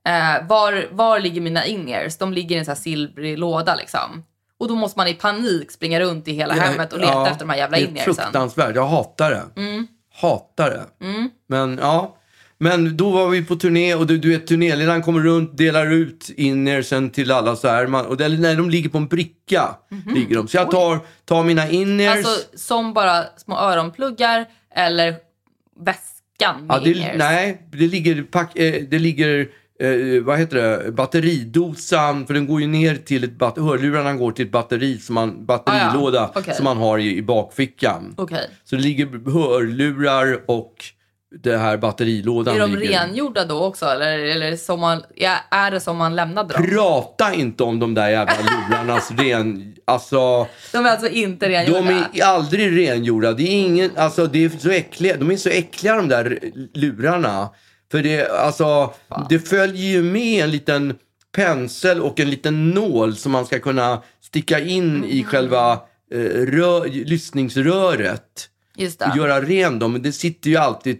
Eh, 0.07 0.47
var, 0.47 0.87
var 0.91 1.19
ligger 1.19 1.41
mina 1.41 1.65
in-ears? 1.65 2.17
De 2.17 2.33
ligger 2.33 2.55
i 2.55 2.59
en 2.59 2.65
sån 2.65 2.71
här 2.71 2.81
silvrig 2.81 3.37
låda 3.39 3.75
liksom. 3.75 4.23
Och 4.59 4.67
då 4.67 4.75
måste 4.75 4.99
man 4.99 5.07
i 5.07 5.13
panik 5.13 5.71
springa 5.71 5.99
runt 5.99 6.27
i 6.27 6.31
hela 6.31 6.53
hemmet 6.53 6.93
och 6.93 6.99
leta 6.99 7.11
Ja, 7.11 7.27
efter 7.27 7.39
de 7.39 7.49
här 7.49 7.57
jävla 7.57 7.77
Det 7.77 7.83
är 7.99 8.03
fruktansvärt. 8.03 8.75
Jag 8.75 8.87
hatar 8.87 9.31
det. 9.31 9.61
Mm. 9.61 9.87
Hatar 10.21 10.69
det. 10.69 10.85
Men 11.47 11.77
ja. 11.81 12.17
Men 12.59 12.97
då 12.97 13.09
var 13.09 13.29
vi 13.29 13.45
på 13.45 13.55
turné 13.55 13.95
och 13.95 14.07
du, 14.07 14.17
du 14.17 14.29
vet 14.29 14.47
turnéledaren 14.47 15.01
kommer 15.01 15.21
runt, 15.21 15.57
delar 15.57 15.91
ut 15.91 16.29
innersen 16.37 17.09
till 17.09 17.31
alla 17.31 17.55
så 17.55 17.67
här. 17.67 17.87
Man, 17.87 18.05
och 18.05 18.17
det, 18.17 18.27
nej, 18.27 18.55
de 18.55 18.69
ligger 18.69 18.89
på 18.89 18.97
en 18.97 19.07
bricka. 19.07 19.75
Ligger 20.15 20.35
de. 20.35 20.47
Så 20.47 20.57
jag 20.57 20.71
tar, 20.71 20.99
tar 21.25 21.43
mina 21.43 21.69
inners. 21.69 22.17
Alltså 22.25 22.57
som 22.57 22.93
bara 22.93 23.23
små 23.37 23.57
öronpluggar 23.57 24.45
eller 24.75 25.15
väskan 25.79 26.65
med 26.65 26.75
ja, 26.75 26.79
det, 26.79 27.17
nej, 27.17 27.61
det 27.71 27.87
ligger, 27.87 28.23
pack, 28.23 28.57
eh, 28.57 28.83
det 28.89 28.99
ligger 28.99 29.49
eh, 29.79 30.23
vad 30.23 30.39
heter 30.39 30.55
det, 30.57 30.91
batteridosan, 30.91 32.27
för 32.27 32.33
den 32.33 32.47
går 32.47 32.61
ju 32.61 32.67
ner 32.67 32.95
till 32.95 33.23
ett 33.23 33.37
batteri, 33.37 33.63
hörlurarna 33.65 34.13
går 34.13 34.31
till 34.31 34.45
ett 34.45 34.51
batteri, 34.51 34.97
som 34.97 35.15
man, 35.15 35.45
batterilåda 35.45 36.19
Ah, 36.21 36.31
ja. 36.35 36.39
Okej. 36.41 36.53
som 36.55 36.63
man 36.63 36.77
har 36.77 36.97
i, 36.97 37.17
i 37.17 37.21
bakfickan. 37.21 38.13
Okej. 38.17 38.49
Så 38.63 38.75
det 38.75 38.81
ligger 38.81 39.31
hörlurar 39.31 40.39
och 40.45 40.73
det 41.43 41.57
här 41.57 41.77
batterilådan 41.77 42.55
Är 42.55 42.59
de 42.59 42.75
ligger. 42.75 42.99
rengjorda 42.99 43.45
då 43.45 43.63
också? 43.65 43.85
Eller, 43.85 44.19
eller 44.19 44.55
som 44.55 44.79
man, 44.79 45.03
ja, 45.15 45.35
är 45.51 45.71
det 45.71 45.79
som 45.79 45.97
man 45.97 46.15
lämnade 46.15 46.53
dem? 46.53 46.63
Prata 46.67 47.33
inte 47.33 47.63
om 47.63 47.79
de 47.79 47.93
där 47.93 48.09
jävla 48.09 48.33
lurarnas 48.41 49.11
ren... 49.17 49.73
Alltså, 49.85 50.47
De 50.71 50.85
är 50.85 50.89
alltså 50.91 51.07
inte 51.09 51.49
rengjorda? 51.49 51.81
de 51.81 52.19
är 52.19 52.23
aldrig 52.25 52.77
rengjorda. 52.89 53.33
Det 53.33 53.43
är 53.43 53.59
ingen... 53.59 53.91
Alltså, 53.95 54.25
det 54.25 54.45
är 54.45 54.49
så 54.49 54.69
äckliga. 54.69 55.17
De 55.17 55.31
är 55.31 55.37
så 55.37 55.49
äckliga 55.49 55.95
de 55.95 56.07
där 56.07 56.39
lurarna. 56.73 57.49
För 57.91 58.03
det, 58.03 58.29
alltså, 58.31 58.93
det 59.29 59.39
följer 59.39 59.91
ju 59.91 60.03
med 60.03 60.43
en 60.43 60.51
liten 60.51 60.95
pensel 61.35 62.01
och 62.01 62.19
en 62.19 62.29
liten 62.29 62.69
nål 62.71 63.15
som 63.15 63.31
man 63.31 63.45
ska 63.45 63.59
kunna 63.59 64.01
sticka 64.21 64.59
in 64.59 65.03
i 65.05 65.19
Mm. 65.19 65.25
själva 65.25 65.71
eh, 66.13 66.19
rör, 66.45 67.05
lyssningsröret. 67.05 68.49
Just 68.75 68.99
det. 68.99 69.05
och 69.05 69.17
göra 69.17 69.41
ren 69.41 69.79
dem. 69.79 69.93
Men 69.93 70.01
det 70.01 70.11
sitter 70.11 70.49
ju 70.49 70.57
alltid... 70.57 70.99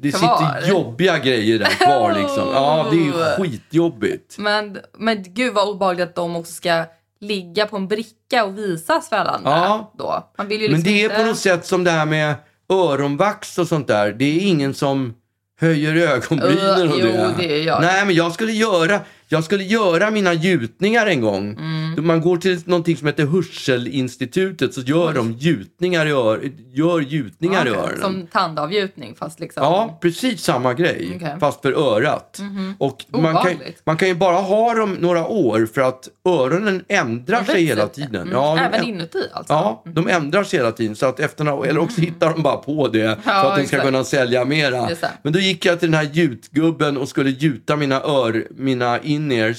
Det 0.00 0.10
Kvar. 0.12 0.52
sitter 0.58 0.68
jobbiga 0.70 1.18
grejer 1.18 1.58
där 1.58 1.66
kvar 1.66 2.14
liksom. 2.14 2.48
Ja, 2.54 2.86
det 2.90 2.96
är 2.96 3.00
ju 3.04 3.12
skitjobbigt. 3.12 4.38
Men, 4.38 4.78
men 4.98 5.22
gud 5.34 5.54
vad 5.54 5.68
obehagligt 5.68 6.08
att 6.08 6.14
de 6.14 6.36
också 6.36 6.52
ska 6.52 6.84
ligga 7.20 7.66
på 7.66 7.76
en 7.76 7.88
bricka 7.88 8.44
och 8.44 8.58
visas 8.58 9.08
för 9.08 9.16
alla 9.16 9.30
andra. 9.30 9.50
Ja. 9.50 9.92
Då. 9.98 10.32
Man 10.38 10.48
vill 10.48 10.60
ju 10.62 10.68
Men 10.68 10.76
liksom 10.76 10.92
det 10.92 11.00
är 11.00 11.04
inte... 11.04 11.16
på 11.16 11.22
något 11.26 11.38
sätt 11.38 11.66
som 11.66 11.84
det 11.84 11.90
här 11.90 12.06
med 12.06 12.34
öronvax 12.68 13.58
och 13.58 13.68
sånt 13.68 13.86
där. 13.86 14.12
Det 14.12 14.24
är 14.24 14.40
ingen 14.40 14.74
som 14.74 15.14
höjer 15.60 15.94
ögonbrynen 15.94 16.82
Uh, 16.82 16.92
och 16.92 16.98
jo, 17.00 17.06
det. 17.06 17.34
det 17.38 17.58
jag. 17.58 17.80
Nej, 17.80 18.06
men 18.06 18.14
jag 18.14 18.32
skulle 18.32 18.52
göra, 18.52 19.00
jag 19.26 19.44
skulle 19.44 19.64
göra 19.64 20.10
mina 20.10 20.32
gjutningar 20.32 21.06
en 21.06 21.20
gång. 21.20 21.52
Mm. 21.52 21.77
Man 22.02 22.20
går 22.20 22.36
till 22.36 22.60
någonting 22.64 22.96
som 22.96 23.06
heter 23.06 23.26
Hörselinstitutet 23.26 24.74
så 24.74 24.80
gör 24.80 25.12
de 25.12 25.32
gjutningar 25.32 26.06
i, 26.06 26.10
ör, 26.10 26.40
gör 26.72 27.00
gjutningar 27.00 27.66
i 27.66 27.70
Okej, 27.70 27.82
öronen. 27.82 28.00
Som 28.00 28.26
tandavgjutning 28.26 29.14
fast 29.14 29.40
liksom... 29.40 29.62
Ja, 29.62 29.98
precis 30.02 30.42
samma 30.42 30.74
grej. 30.74 31.18
Mhm. 31.22 31.40
Fast 31.40 31.62
för 31.62 31.72
örat. 31.72 32.40
Och 32.78 33.04
man 33.08 33.34
kan, 33.34 33.52
man 33.84 33.96
kan 33.96 34.08
ju 34.08 34.14
bara 34.14 34.36
ha 34.36 34.74
dem 34.74 34.92
några 35.00 35.26
år 35.26 35.68
för 35.74 35.80
att 35.80 36.08
öronen 36.28 36.84
ändrar 36.88 37.44
sig 37.44 37.64
hela 37.64 37.86
tiden. 37.88 38.14
Mm. 38.22 38.32
Ja, 38.32 38.58
Även 38.58 38.84
inuti 38.84 39.18
alltså? 39.32 39.52
Ja, 39.52 39.82
de 39.86 40.08
ändrar 40.08 40.44
sig 40.44 40.58
hela 40.58 40.72
tiden. 40.72 40.96
Så 40.96 41.06
att 41.06 41.20
efter 41.20 41.44
några, 41.44 41.66
eller 41.68 41.80
också 41.80 42.00
hittar 42.00 42.30
de 42.32 42.42
bara 42.42 42.56
på 42.56 42.88
det 42.88 43.18
för 43.24 43.30
Ja, 43.30 43.36
att 43.36 43.44
de 43.44 43.66
ska 43.66 43.76
exakt. 43.76 43.82
kunna 43.84 44.04
sälja 44.04 44.44
mera. 44.44 44.88
Men 45.22 45.32
då 45.32 45.38
gick 45.38 45.64
jag 45.64 45.80
till 45.80 45.90
den 45.90 45.98
här 46.00 46.10
gjutgubben 46.12 46.96
och 46.96 47.08
skulle 47.08 47.30
gjuta 47.30 47.76
mina 47.76 48.00
ör, 48.00 48.46
mina 48.56 48.98
in-ears. 49.00 49.58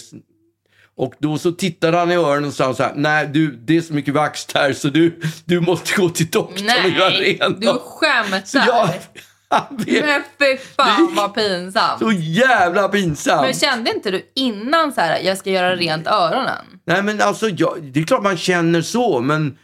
Och 0.99 1.13
då 1.19 1.37
så 1.37 1.51
tittade 1.51 1.97
han 1.97 2.11
i 2.11 2.15
öronen 2.15 2.45
och 2.45 2.53
sa 2.53 2.73
så 2.73 2.83
här, 2.83 2.93
nej 2.95 3.27
du, 3.27 3.51
det 3.51 3.77
är 3.77 3.81
så 3.81 3.93
mycket 3.93 4.13
vax 4.13 4.45
där 4.45 4.73
så 4.73 4.87
du, 4.87 5.19
du 5.45 5.59
måste 5.59 6.01
gå 6.01 6.09
till 6.09 6.29
doktorn 6.29 6.65
och 6.85 6.89
göra 6.89 7.09
Nej, 7.09 7.37
rent 7.41 7.61
du 7.61 7.67
dem." 7.67 7.77
skämtar! 7.79 8.41
Så 8.45 8.57
jag, 8.57 8.89
han 9.49 9.77
vet, 9.77 10.05
Men 10.05 10.21
fy 10.39 10.57
fan 10.57 11.15
vad 11.15 11.33
pinsamt! 11.33 11.99
så 11.99 12.11
jävla 12.11 12.87
pinsamt. 12.89 13.41
Men 13.41 13.53
kände 13.53 13.93
inte 13.95 14.11
du 14.11 14.31
innan 14.35 14.91
så 14.93 15.01
här, 15.01 15.19
jag 15.19 15.37
ska 15.37 15.49
göra 15.49 15.75
rent 15.75 16.07
öronen? 16.07 16.65
Nej 16.85 17.03
men 17.03 17.21
alltså, 17.21 17.49
jag, 17.49 17.77
det 17.83 17.99
är 17.99 18.03
klart 18.03 18.23
man 18.23 18.37
känner 18.37 18.81
så, 18.81 19.19
men... 19.21 19.57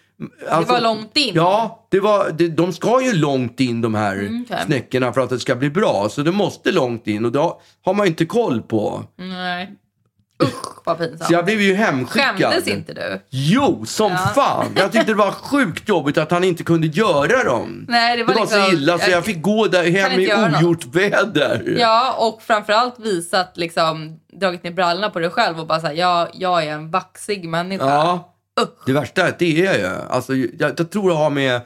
Alltså, 0.50 0.74
var 0.74 0.82
långt 0.82 1.17
in. 1.17 1.32
Ja, 1.36 1.88
det 1.91 2.00
var, 2.00 2.30
det, 2.32 2.48
de 2.48 2.74
ska 2.74 3.02
ju 3.02 3.13
långt 3.13 3.60
in 3.60 3.82
de 3.82 3.95
här 3.95 4.15
Mm, 4.15 4.45
okej. 4.50 4.63
snäckorna 4.65 5.13
för 5.13 5.21
att 5.21 5.30
det 5.30 5.39
ska 5.39 5.56
bli 5.56 5.69
bra. 5.69 6.08
Så 6.12 6.21
det 6.21 6.32
måste 6.32 6.71
långt 6.71 7.08
in 7.08 7.26
och 7.26 7.32
det 7.32 7.39
har- 7.39 7.56
har 7.86 7.93
man 7.93 8.08
inte 8.08 8.26
koll 8.26 8.62
på. 8.62 9.04
Nej. 9.17 9.74
Usch 10.43 10.82
vad 10.86 10.98
pinsamt. 10.98 11.24
Så 11.24 11.34
jag 11.34 11.45
blev 11.45 11.62
ju 11.62 11.74
hemskickad. 11.74 12.36
Skämdes 12.38 12.67
inte 12.67 12.93
du? 12.93 13.21
Jo, 13.30 13.86
som 13.86 14.12
Ja. 14.12 14.17
fan! 14.17 14.65
Jag 14.76 14.91
tyckte 14.91 15.08
det 15.08 15.13
var 15.17 15.32
sjukt 15.32 15.89
jobbigt 15.89 16.17
att 16.17 16.32
han 16.32 16.43
inte 16.43 16.63
kunde 16.63 16.88
göra 16.88 17.43
dem. 17.43 17.86
Nej, 17.89 18.17
det 18.17 18.24
var 18.24 18.34
så 18.34 18.39
liksom- 18.41 18.74
illa 18.74 18.98
så 19.00 19.12
jag 19.12 19.26
fick 19.26 19.41
gå 19.41 19.67
där 19.67 19.84
hem 19.91 20.19
i 20.19 20.24
göra 20.28 20.48
något. 20.48 20.58
ogjort 20.63 20.86
väder. 20.95 21.76
Ja, 21.80 22.15
och 22.19 22.41
framförallt 22.41 23.00
visat, 23.00 23.52
liksom, 23.56 24.19
dragit 24.39 24.63
ner 24.63 24.71
brallorna 24.71 25.10
på 25.10 25.19
dig 25.19 25.30
själv 25.30 25.60
och 25.60 25.67
bara 25.67 25.80
såhär, 25.80 25.93
jag, 25.93 26.28
jag 26.34 26.63
är 26.63 26.71
en 26.71 26.91
vaxig 26.91 27.50
människa. 27.50 27.86
Ja. 27.86 28.32
Usch. 28.62 28.69
Det 28.86 28.93
värsta 28.93 29.21
är 29.24 29.30
att 29.30 29.39
det 29.39 29.65
är 29.65 29.80
jag. 29.84 30.02
Alltså, 30.10 30.36
jag, 30.36 30.74
jag 30.78 30.91
tror 30.91 31.10
det 31.10 31.15
har 31.15 31.30
med 31.30 31.62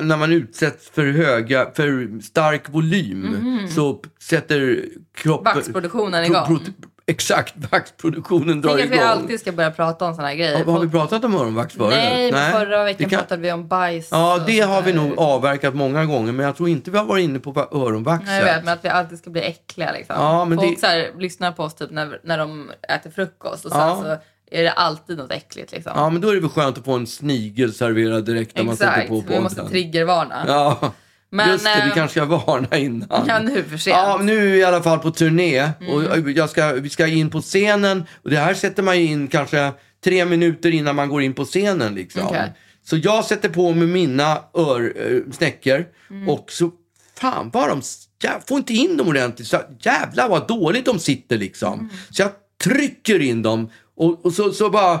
när 0.00 0.16
man 0.16 0.32
utsätts 0.32 0.90
för 0.90 1.06
höga, 1.06 1.66
för 1.74 2.20
stark 2.22 2.62
volym 2.68 3.36
så 3.74 3.92
p- 3.94 4.08
sätter 4.22 4.84
kroppen... 5.16 5.54
Vaxproduktionen 5.54 6.26
pro- 6.26 6.32
igång. 6.34 6.46
pro- 6.46 6.72
Exakt, 7.06 7.54
vaxproduktionen 7.70 8.60
drar 8.60 8.70
Tänk 8.70 8.84
att 8.84 8.90
vi 8.90 8.94
igång. 8.96 9.06
alltid 9.08 9.40
ska 9.40 9.52
börja 9.52 9.70
prata 9.70 10.04
om 10.04 10.14
såna 10.14 10.28
här 10.28 10.34
grejer. 10.34 10.64
Har, 10.64 10.72
har 10.72 10.80
vi 10.80 10.88
pratat 10.90 11.24
om 11.24 11.34
öronvax 11.34 11.74
förut? 11.74 11.94
Nej, 11.96 12.32
men 12.32 12.52
förra 12.52 12.84
veckan 12.84 13.10
kan- 13.10 13.18
pratade 13.18 13.42
vi 13.42 13.52
om 13.52 13.68
bajs. 13.68 14.08
Ja, 14.10 14.38
det 14.46 14.60
har 14.60 14.82
vi 14.82 14.92
nog 14.92 15.18
avverkat 15.18 15.74
många 15.74 16.04
gånger, 16.04 16.32
men 16.32 16.46
jag 16.46 16.56
tror 16.56 16.68
inte 16.68 16.90
vi 16.90 16.98
har 16.98 17.04
varit 17.04 17.22
inne 17.24 17.38
på 17.38 17.50
va- 17.50 17.68
öronvaxet. 17.72 18.26
Nej, 18.26 18.38
jag 18.38 18.44
vet, 18.54 18.64
men 18.64 18.74
att 18.74 18.84
vi 18.84 18.88
alltid 18.88 19.18
ska 19.18 19.30
bli 19.30 19.42
äckliga. 19.42 19.92
Liksom. 19.92 20.16
Ja, 20.18 20.44
men 20.44 20.58
Folk 20.58 20.70
det- 20.74 20.80
så 20.80 20.86
här, 20.86 21.10
lyssnar 21.18 21.52
på 21.52 21.62
oss 21.62 21.74
typ 21.74 21.90
när, 21.90 22.20
när 22.24 22.38
de 22.38 22.70
äter 22.88 23.10
frukost 23.10 23.64
och 23.64 23.70
sen 23.72 23.80
Ja. 23.80 23.98
så 24.02 24.16
är 24.56 24.62
det 24.62 24.72
alltid 24.72 25.18
något 25.18 25.32
äckligt. 25.32 25.72
Liksom. 25.72 25.92
Ja, 25.96 26.10
men 26.10 26.20
då 26.20 26.28
är 26.28 26.34
det 26.34 26.40
väl 26.40 26.50
skönt 26.50 26.78
att 26.78 26.84
få 26.84 26.92
en 26.92 27.06
snigel 27.06 27.72
serverad 27.74 28.24
direkt 28.24 28.56
när 28.56 28.64
man 28.64 28.76
sätter 28.76 28.90
Exakt, 28.92 29.08
på 29.08 29.14
vi 29.14 29.22
podden. 29.22 29.42
måste 29.42 29.68
triggervarna. 29.68 30.44
Ja, 30.48 30.92
Men, 31.34 31.48
just 31.48 31.64
det. 31.64 31.82
Vi 31.84 31.88
eh, 31.88 31.94
kanske 31.94 32.20
ska 32.20 32.24
varna 32.24 32.78
innan. 32.78 33.24
Ja, 33.28 33.38
nu 33.38 33.62
för 33.62 33.76
sent. 33.76 33.96
Ja, 33.96 34.18
nu 34.22 34.36
är 34.36 34.52
vi 34.52 34.58
i 34.58 34.64
alla 34.64 34.82
fall 34.82 34.98
på 34.98 35.10
turné. 35.10 35.58
Mm. 35.80 35.94
Och 35.94 36.30
jag 36.30 36.50
ska, 36.50 36.72
vi 36.72 36.90
ska 36.90 37.06
in 37.06 37.30
på 37.30 37.40
scenen. 37.40 38.04
Och 38.22 38.30
det 38.30 38.38
här 38.38 38.54
sätter 38.54 38.82
man 38.82 38.94
in 38.94 39.28
kanske 39.28 39.72
tre 40.04 40.24
minuter 40.24 40.74
innan 40.74 40.96
man 40.96 41.08
går 41.08 41.22
in 41.22 41.34
på 41.34 41.44
scenen. 41.44 41.94
Liksom. 41.94 42.26
Okej. 42.26 42.52
Så 42.84 42.96
jag 42.96 43.24
sätter 43.24 43.48
på 43.48 43.72
mig 43.72 43.88
mina 43.88 44.38
ör, 44.54 45.12
äh, 45.12 45.32
snäckor. 45.32 45.84
Mm. 46.10 46.28
Och 46.28 46.52
så, 46.52 46.70
fan 47.18 47.50
vad 47.52 47.68
de, 47.68 47.82
jag 48.22 48.48
får 48.48 48.58
inte 48.58 48.74
in 48.74 48.96
dem 48.96 49.08
ordentligt. 49.08 49.48
Så 49.48 49.60
jävlar 49.80 50.28
vad 50.28 50.48
dåligt 50.48 50.84
de 50.84 50.98
sitter 50.98 51.38
liksom. 51.38 51.74
Mm. 51.74 51.90
Så 52.10 52.22
jag 52.22 52.30
trycker 52.64 53.20
in 53.20 53.42
dem. 53.42 53.70
Och, 53.96 54.26
och 54.26 54.32
så, 54.32 54.52
så 54.52 54.70
bara 54.70 55.00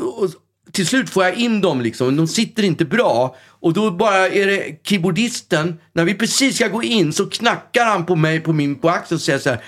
och 0.00 0.30
till 0.72 0.86
slut 0.86 1.10
får 1.10 1.24
jag 1.24 1.34
in 1.34 1.60
dem 1.60 1.80
liksom, 1.80 2.16
de 2.16 2.28
sitter 2.28 2.62
inte 2.62 2.84
bra. 2.84 3.36
Och 3.62 3.72
då 3.72 3.90
bara 3.90 4.28
är 4.28 4.46
det 4.46 4.80
keyboardisten, 4.84 5.78
när 5.92 6.04
vi 6.04 6.14
precis 6.14 6.56
ska 6.56 6.68
gå 6.68 6.82
in 6.82 7.12
så 7.12 7.26
knackar 7.30 7.84
han 7.84 8.06
på 8.06 8.16
mig 8.16 8.40
på 8.40 8.52
min 8.52 8.74
på 8.78 8.88
axeln 8.90 9.16
och 9.16 9.20
säger 9.22 9.38
så 9.38 9.50
här. 9.50 9.58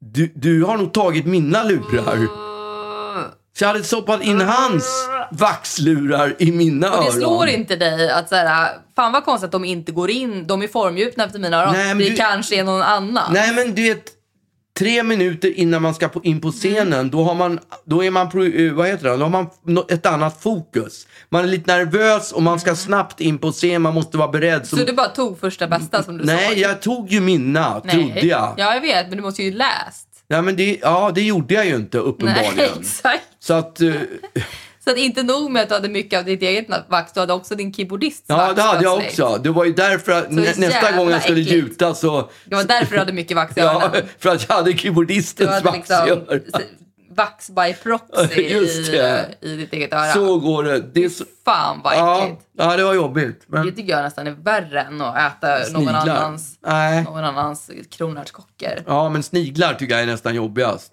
Du, 0.00 0.32
du 0.34 0.64
har 0.64 0.76
nog 0.76 0.92
tagit 0.92 1.26
mina 1.26 1.64
lurar. 1.64 2.26
Så 3.58 3.64
jag 3.64 3.68
hade 3.68 3.84
stoppat 3.84 4.22
in 4.22 4.40
hans 4.40 5.08
vaxlurar 5.32 6.34
i 6.38 6.52
mina 6.52 6.90
Och 6.92 7.04
det 7.04 7.08
öron. 7.10 7.20
slår 7.20 7.48
inte 7.48 7.76
dig 7.76 8.10
att 8.10 8.28
så 8.28 8.34
här, 8.34 8.68
fan 8.96 9.12
vad 9.12 9.24
konstigt 9.24 9.44
att 9.44 9.52
de 9.52 9.64
inte 9.64 9.92
går 9.92 10.10
in, 10.10 10.46
de 10.46 10.62
är 10.62 10.68
formgjutna 10.68 11.24
efter 11.24 11.38
mina 11.38 11.62
öron. 11.62 11.72
Nej, 11.72 11.94
det 11.94 12.08
du- 12.10 12.16
kanske 12.16 12.56
är 12.56 12.64
någon 12.64 12.82
annan. 12.82 13.32
Nej 13.32 13.54
men 13.54 13.74
du 13.74 13.82
vet, 13.82 14.04
tre 14.78 15.02
minuter 15.02 15.58
innan 15.58 15.82
man 15.82 15.94
ska 15.94 16.10
in 16.22 16.40
på 16.40 16.50
scenen, 16.52 16.92
Mm. 16.92 17.10
då, 17.10 17.22
har 17.24 17.34
man, 17.34 17.58
då 17.86 18.04
är 18.04 18.10
man, 18.10 18.26
eh, 18.26 18.72
vad 18.72 18.86
heter 18.88 19.04
det, 19.10 19.16
då 19.16 19.22
har 19.24 19.30
man 19.30 19.46
ett 19.88 20.06
annat 20.06 20.42
fokus. 20.42 21.06
Man 21.28 21.44
är 21.44 21.48
lite 21.48 21.76
nervös 21.76 22.32
och 22.32 22.42
man 22.42 22.60
ska 22.60 22.74
snabbt 22.76 23.20
in 23.20 23.38
på 23.38 23.52
scen, 23.52 23.82
man 23.82 23.94
måste 23.94 24.18
vara 24.18 24.28
beredd. 24.28 24.54
Mm. 24.54 24.64
Så 24.66 24.76
Som, 24.76 24.86
du 24.86 24.92
bara 24.92 25.08
tog 25.08 25.40
första 25.40 25.66
bästa 25.68 26.02
som 26.02 26.18
du 26.18 26.24
nej, 26.24 26.48
såg? 26.48 26.58
jag 26.58 26.82
tog 26.82 27.10
ju 27.12 27.20
mina, 27.20 27.80
Nej. 27.84 27.94
trodde 27.94 28.26
jag. 28.26 28.54
Ja, 28.56 28.74
jag 28.74 28.80
vet, 28.80 29.08
men 29.08 29.16
du 29.16 29.22
måste 29.22 29.42
ju 29.42 29.50
läst. 29.52 30.08
Ja, 30.28 30.42
men 30.42 30.56
det, 30.56 30.78
ja, 30.82 31.12
det 31.14 31.22
gjorde 31.22 31.54
jag 31.54 31.66
ju 31.66 31.74
inte 31.76 31.96
Nej, 31.98 32.06
uppenbarligen. 32.08 32.80
exakt. 32.80 33.22
Så 33.40 33.54
att, 33.54 33.80
eh, 33.80 33.92
Så 34.86 34.90
att 34.92 34.98
inte 34.98 35.22
nog 35.22 35.50
med 35.50 35.62
att 35.62 35.68
du 35.68 35.74
hade 35.74 35.88
mycket 35.88 36.18
av 36.18 36.24
ditt 36.24 36.42
eget 36.42 36.66
vax, 36.88 37.12
du 37.12 37.20
hade 37.20 37.32
också 37.32 37.54
din 37.54 37.72
keyboardists 37.74 38.24
ja 38.26 38.36
vax 38.36 38.54
det 38.54 38.62
hade 38.62 38.82
jag 38.84 38.98
också. 38.98 39.38
Det 39.42 39.50
var 39.50 39.64
ju 39.64 39.72
därför 39.72 40.12
att 40.12 40.30
nä, 40.30 40.42
nästa 40.56 40.92
gång 40.96 41.10
jag 41.10 41.22
skulle 41.22 41.40
äckligt. 41.40 41.50
gjuta 41.50 41.94
så... 41.94 42.30
Det 42.44 42.54
var 42.56 42.64
därför 42.64 42.92
du 42.92 42.98
hade 42.98 43.12
mycket 43.12 43.36
vax 43.36 43.56
i 43.56 43.60
Ja, 43.60 43.82
öronen. 43.82 44.02
för 44.18 44.28
att 44.30 44.48
jag 44.48 44.56
hade 44.56 44.76
keyboardistens 44.76 45.50
hade 45.50 45.64
vax 45.64 45.76
i 45.76 45.78
liksom 45.80 45.96
öronen. 45.96 46.42
s- 46.54 46.60
vax 47.10 47.50
by 47.50 47.74
proxy 47.82 48.40
i, 48.42 48.90
det. 48.90 49.34
i 49.40 49.56
ditt 49.56 49.72
eget 49.72 49.92
öra. 49.92 50.12
Så 50.12 50.38
går 50.38 50.64
det. 50.64 50.80
det 50.80 51.04
är 51.04 51.08
så, 51.08 51.24
Fan 51.44 51.80
vad 51.84 51.94
ja, 51.96 52.22
äckligt. 52.22 52.42
ja, 52.58 52.76
det 52.76 52.84
var 52.84 52.94
jobbigt. 52.94 53.40
Det 53.40 53.46
Men 53.58 53.74
tycker 53.74 53.92
jag 53.92 54.02
nästan 54.02 54.26
är 54.26 54.30
värre 54.30 54.80
än 54.80 55.00
att 55.00 55.16
äta 55.42 55.72
någon 55.72 55.88
annans, 55.88 56.58
Nej. 56.66 57.04
någon 57.04 57.24
annans 57.24 57.70
kronärtskockor. 57.90 58.82
Ja, 58.86 59.08
men 59.08 59.22
sniglar 59.22 59.74
tycker 59.74 59.94
jag 59.94 60.02
är 60.02 60.06
nästan 60.06 60.34
jobbigast. 60.34 60.92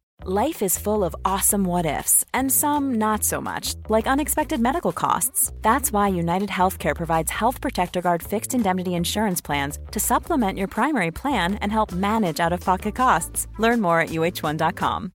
Life 0.23 0.61
is 0.61 0.77
full 0.77 1.03
of 1.03 1.15
awesome 1.25 1.63
what 1.63 1.87
ifs, 1.87 2.23
and 2.31 2.51
some 2.51 2.99
not 2.99 3.23
so 3.23 3.41
much, 3.41 3.73
like 3.89 4.05
unexpected 4.11 4.59
medical 4.59 4.91
costs. 4.91 5.51
That's 5.63 5.91
why 5.91 6.09
United 6.09 6.49
Healthcare 6.49 6.95
provides 6.95 7.31
Health 7.31 7.59
Protector 7.59 8.01
Guard 8.01 8.21
fixed 8.21 8.53
indemnity 8.53 8.91
insurance 8.93 9.41
plans 9.41 9.79
to 9.91 9.99
supplement 9.99 10.59
your 10.59 10.67
primary 10.67 11.11
plan 11.11 11.55
and 11.55 11.71
help 11.71 11.91
manage 11.91 12.39
out 12.39 12.53
of 12.53 12.59
pocket 12.63 12.95
costs. 12.95 13.47
Learn 13.57 13.81
more 13.81 13.99
at 13.99 14.09
uh1.com. 14.09 15.11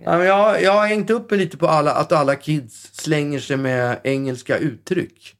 Ja, 0.00 0.18
men 0.18 0.26
jag, 0.26 0.62
jag 0.62 0.72
har 0.72 0.86
hängt 0.86 1.10
upp 1.10 1.30
mig 1.30 1.40
lite 1.40 1.56
på 1.56 1.66
alla, 1.66 1.92
att 1.92 2.12
alla 2.12 2.36
kids 2.36 2.90
slänger 2.92 3.38
sig 3.38 3.56
med 3.56 4.00
engelska 4.04 4.58
uttryck. 4.58 5.34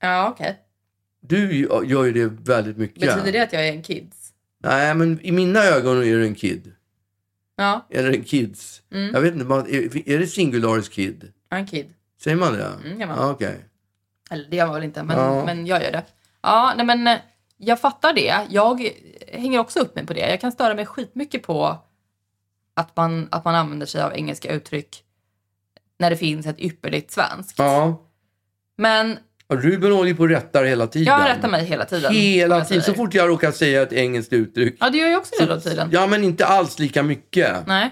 Ja, 0.00 0.28
okej. 0.28 0.56
Du 1.20 1.56
gör 1.84 2.04
ju 2.04 2.12
det 2.12 2.26
väldigt 2.26 2.76
mycket. 2.76 3.00
Betyder 3.00 3.32
det 3.32 3.40
att 3.40 3.52
jag 3.52 3.68
är 3.68 3.72
en 3.72 3.82
kids? 3.82 4.25
Nej, 4.58 4.94
men 4.94 5.20
i 5.20 5.32
mina 5.32 5.60
ögon 5.64 5.96
är 5.98 6.02
du 6.02 6.26
en 6.26 6.34
kid. 6.34 6.72
Ja, 7.56 7.86
Eller 7.90 8.12
en 8.12 8.24
kids. 8.24 8.82
Mm. 8.92 9.14
Jag 9.14 9.20
vet 9.20 9.34
inte, 9.34 9.54
är, 9.54 10.08
är 10.08 10.18
det 10.18 10.26
singularis 10.26 10.88
kid? 10.88 11.32
en 11.50 11.66
kid. 11.66 11.94
Säger 12.20 12.36
man 12.36 12.52
det? 12.52 12.64
Mm, 12.84 13.00
ja. 13.00 13.06
Ja, 13.16 13.30
Okej. 13.30 13.64
Eller 14.30 14.50
det 14.50 14.56
gör 14.56 14.66
man 14.66 14.74
väl 14.74 14.84
inte, 14.84 15.02
men, 15.02 15.18
Ja. 15.18 15.44
men 15.44 15.66
jag 15.66 15.82
gör 15.82 15.92
det. 15.92 16.04
Ja, 16.42 16.72
nej 16.76 16.86
men 16.86 17.06
eh, 17.06 17.18
jag 17.56 17.80
fattar 17.80 18.12
det. 18.12 18.46
Jag 18.50 18.90
hänger 19.32 19.58
också 19.58 19.78
upp 19.80 19.94
mig 19.94 20.06
på 20.06 20.12
det. 20.14 20.30
Jag 20.30 20.40
kan 20.40 20.52
störa 20.52 20.74
mig 20.74 20.86
skitmycket 20.86 21.42
på 21.42 21.78
att 22.74 22.96
man, 22.96 23.28
att 23.30 23.44
man 23.44 23.54
använder 23.54 23.86
sig 23.86 24.02
av 24.02 24.12
engelska 24.14 24.52
uttryck 24.52 25.02
när 25.98 26.10
det 26.10 26.16
finns 26.16 26.46
ett 26.46 26.60
ypperligt 26.60 27.10
svenskt. 27.10 27.58
Ja. 27.58 28.02
Men 28.76 29.18
Ruben 29.48 29.92
håller 29.92 30.08
ju 30.08 30.16
på 30.16 30.22
och 30.22 30.28
rättar 30.28 30.64
hela 30.64 30.86
tiden. 30.86 31.14
jag 31.18 31.28
rättar 31.28 31.48
mig 31.48 31.64
hela 31.64 31.84
tiden. 31.84 32.12
Hela 32.14 32.64
tiden. 32.64 32.82
Så 32.82 32.94
fort 32.94 33.14
jag 33.14 33.28
råkar 33.28 33.52
säga 33.52 33.82
ett 33.82 33.92
engelskt 33.92 34.32
uttryck. 34.32 34.76
Ja, 34.80 34.90
det 34.90 34.98
gör 34.98 35.08
jag 35.08 35.18
också 35.18 35.34
hela 35.40 35.60
tiden. 35.60 35.88
Ja, 35.92 36.06
men 36.06 36.24
inte 36.24 36.46
alls 36.46 36.78
lika 36.78 37.02
mycket. 37.02 37.66
Nej. 37.66 37.90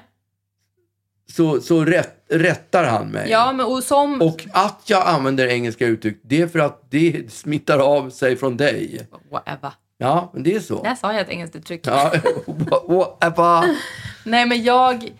Så, 1.32 1.60
så 1.60 1.84
rätt, 1.84 2.24
rättar 2.30 2.84
han 2.84 3.08
mig. 3.08 3.30
Ja, 3.30 3.52
men 3.52 3.66
och 3.66 3.82
som... 3.82 4.22
Och 4.22 4.46
att 4.52 4.82
jag 4.86 5.06
använder 5.06 5.46
engelska 5.46 5.86
uttryck, 5.86 6.20
det 6.22 6.42
är 6.42 6.46
för 6.46 6.58
att 6.58 6.90
det 6.90 7.32
smittar 7.32 7.78
av 7.78 8.10
sig 8.10 8.36
från 8.36 8.56
dig. 8.56 9.08
Whatever. 9.30 9.72
Ja, 9.98 10.30
men 10.34 10.42
det 10.42 10.54
är 10.54 10.60
så. 10.60 10.82
Där 10.82 10.94
sa 10.94 11.12
jag 11.12 11.20
ett 11.20 11.28
engelskt 11.28 11.56
uttryck. 11.56 11.86
Ja, 11.86 12.12
whatever. 12.88 13.76
Nej, 14.24 14.46
men 14.46 14.62
jag, 14.62 15.12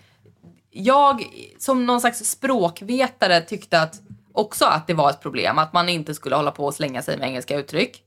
jag 0.71 1.23
som 1.59 1.85
någon 1.85 2.01
slags 2.01 2.25
språkvetare 2.25 3.41
tyckte 3.41 3.81
att 3.81 4.01
också 4.35 4.65
att 4.65 4.87
det 4.87 4.93
var 4.93 5.09
ett 5.09 5.21
problem 5.21 5.59
att 5.59 5.73
man 5.73 5.89
inte 5.89 6.13
skulle 6.13 6.35
hålla 6.35 6.51
på 6.51 6.65
och 6.65 6.73
slänga 6.73 7.01
sig 7.01 7.17
med 7.17 7.27
engelska 7.27 7.57
uttryck. 7.57 8.03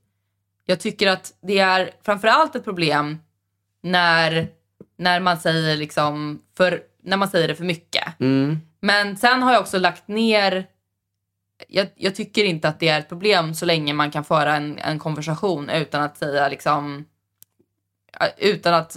Jag 0.65 0.81
tycker 0.81 1.07
att 1.07 1.33
det 1.41 1.59
är 1.59 1.91
framförallt 2.03 2.55
ett 2.55 2.65
problem 2.65 3.19
när, 3.83 4.49
när 4.97 5.21
man 5.21 5.39
säger 5.39 5.77
liksom 5.77 6.43
för, 6.57 6.83
när 7.03 7.17
man 7.17 7.29
säger 7.29 7.49
det 7.49 7.55
för 7.55 7.65
mycket. 7.65 8.21
Mm. 8.21 8.59
Men 8.81 9.17
sen 9.17 9.43
har 9.43 9.53
jag 9.53 9.61
också 9.61 9.79
lagt 9.79 10.09
ner 10.09 10.67
jag, 11.69 11.89
jag 11.95 12.15
tycker 12.15 12.45
inte 12.45 12.69
att 12.69 12.81
det 12.81 12.89
är 12.89 12.99
ett 12.99 13.09
problem 13.09 13.55
så 13.55 13.67
länge 13.67 13.93
man 13.93 14.11
kan 14.11 14.25
föra 14.25 14.57
en, 14.57 14.79
en 14.79 14.99
konversation 14.99 15.71
utan 15.71 16.03
att 16.03 16.19
säga 16.19 16.49
liksom 16.49 17.05
utan 18.37 18.75
att, 18.75 18.97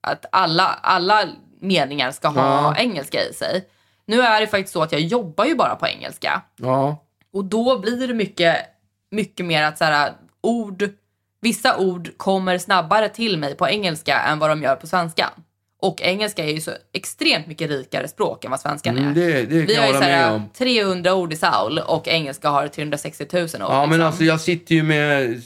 att 0.00 0.26
alla, 0.32 0.64
alla 0.66 1.28
meningar 1.60 2.10
ska 2.10 2.28
ha 2.28 2.42
Ja. 2.42 2.76
engelska 2.76 3.18
i 3.30 3.34
sig. 3.34 3.68
Nu 4.08 4.20
är 4.20 4.40
det 4.40 4.46
faktiskt 4.46 4.72
så 4.72 4.82
att 4.82 4.92
jag 4.92 5.00
jobbar 5.00 5.44
ju 5.44 5.54
bara 5.54 5.74
på 5.74 5.86
engelska 5.86 6.42
Ja. 6.56 7.04
och 7.32 7.44
då 7.44 7.78
blir 7.78 8.08
det 8.08 8.14
mycket, 8.14 8.56
mycket 9.10 9.46
mer 9.46 9.62
att 9.62 9.78
så 9.78 9.84
här, 9.84 10.12
ord, 10.40 10.88
vissa 11.40 11.76
ord 11.78 12.10
kommer 12.16 12.58
snabbare 12.58 13.08
till 13.08 13.38
mig 13.38 13.54
på 13.56 13.68
engelska 13.68 14.18
än 14.20 14.38
vad 14.38 14.50
de 14.50 14.62
gör 14.62 14.76
på 14.76 14.86
svenska. 14.86 15.30
Och 15.80 16.02
engelska 16.02 16.44
är 16.44 16.52
ju 16.52 16.60
så 16.60 16.70
extremt 16.92 17.46
mycket 17.46 17.70
rikare 17.70 18.08
språk 18.08 18.44
än 18.44 18.50
vad 18.50 18.60
svenskan 18.60 18.98
Mm, 18.98 19.10
är. 19.10 19.14
det, 19.14 19.32
det 19.42 19.60
Vi 19.62 19.74
har 19.74 19.86
ju 19.86 19.86
hålla 19.92 19.98
så 19.98 20.04
med 20.04 20.18
här, 20.18 20.34
om. 20.34 20.42
300 20.58 21.14
ord 21.14 21.32
i 21.32 21.36
Saul 21.36 21.78
och 21.78 22.08
engelska 22.08 22.48
har 22.48 22.68
360 22.68 23.26
000 23.32 23.42
ord. 23.42 23.48
Ja, 23.60 23.80
men 23.80 23.90
liksom. 23.90 24.06
alltså 24.06 24.24
jag 24.24 24.40
sitter 24.40 24.74
ju 24.74 24.82
med 24.82 25.42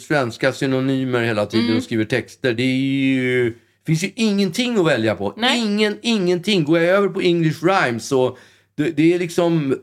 svenska 0.00 0.52
synonymer 0.52 1.22
hela 1.22 1.46
tiden 1.46 1.64
Mm. 1.66 1.76
och 1.76 1.82
skriver 1.82 2.04
texter. 2.04 2.52
Det 2.52 2.62
är 2.62 2.76
ju... 2.76 3.54
finns 3.86 4.04
ju 4.04 4.12
ingenting 4.16 4.78
att 4.78 4.86
välja 4.86 5.14
på. 5.14 5.34
Nej. 5.36 5.58
Ingen, 5.60 5.98
ingenting. 6.02 6.64
Går 6.64 6.78
jag 6.78 6.96
över 6.96 7.08
på 7.08 7.20
English 7.20 7.64
rhymes 7.64 8.08
så 8.08 8.36
det, 8.76 8.90
det 8.90 9.14
är 9.14 9.18
liksom... 9.18 9.76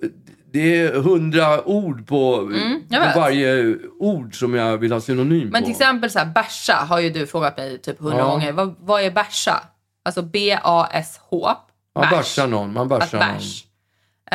Det 0.54 0.78
är 0.78 0.94
hundra 0.94 1.68
ord 1.68 2.08
på, 2.08 2.36
Mm, 2.36 2.82
på 2.90 3.20
varje 3.20 3.76
ord 4.00 4.40
som 4.40 4.54
jag 4.54 4.78
vill 4.78 4.92
ha 4.92 5.02
synonym 5.02 5.50
Men 5.50 5.62
på. 5.62 5.66
till 5.66 5.72
exempel 5.72 6.10
så 6.12 6.20
här, 6.20 6.26
bärsa 6.26 6.74
har 6.74 7.00
ju 7.00 7.10
du 7.10 7.28
frågat 7.28 7.58
mig 7.58 7.78
typ 7.82 8.00
100 8.02 8.18
Ja. 8.20 8.26
gånger. 8.28 8.52
Vad, 8.52 8.76
vad 8.80 9.02
är 9.02 9.12
bärsa? 9.12 9.64
Alltså 10.06 10.22
B-A-S-H. 10.22 11.50
Man 11.96 12.02
Bärs. 12.02 12.10
bärsar 12.12 12.48
någon. 12.48 12.74
Man 12.74 12.88
bärsar 12.88 13.18
någon. 13.20 13.38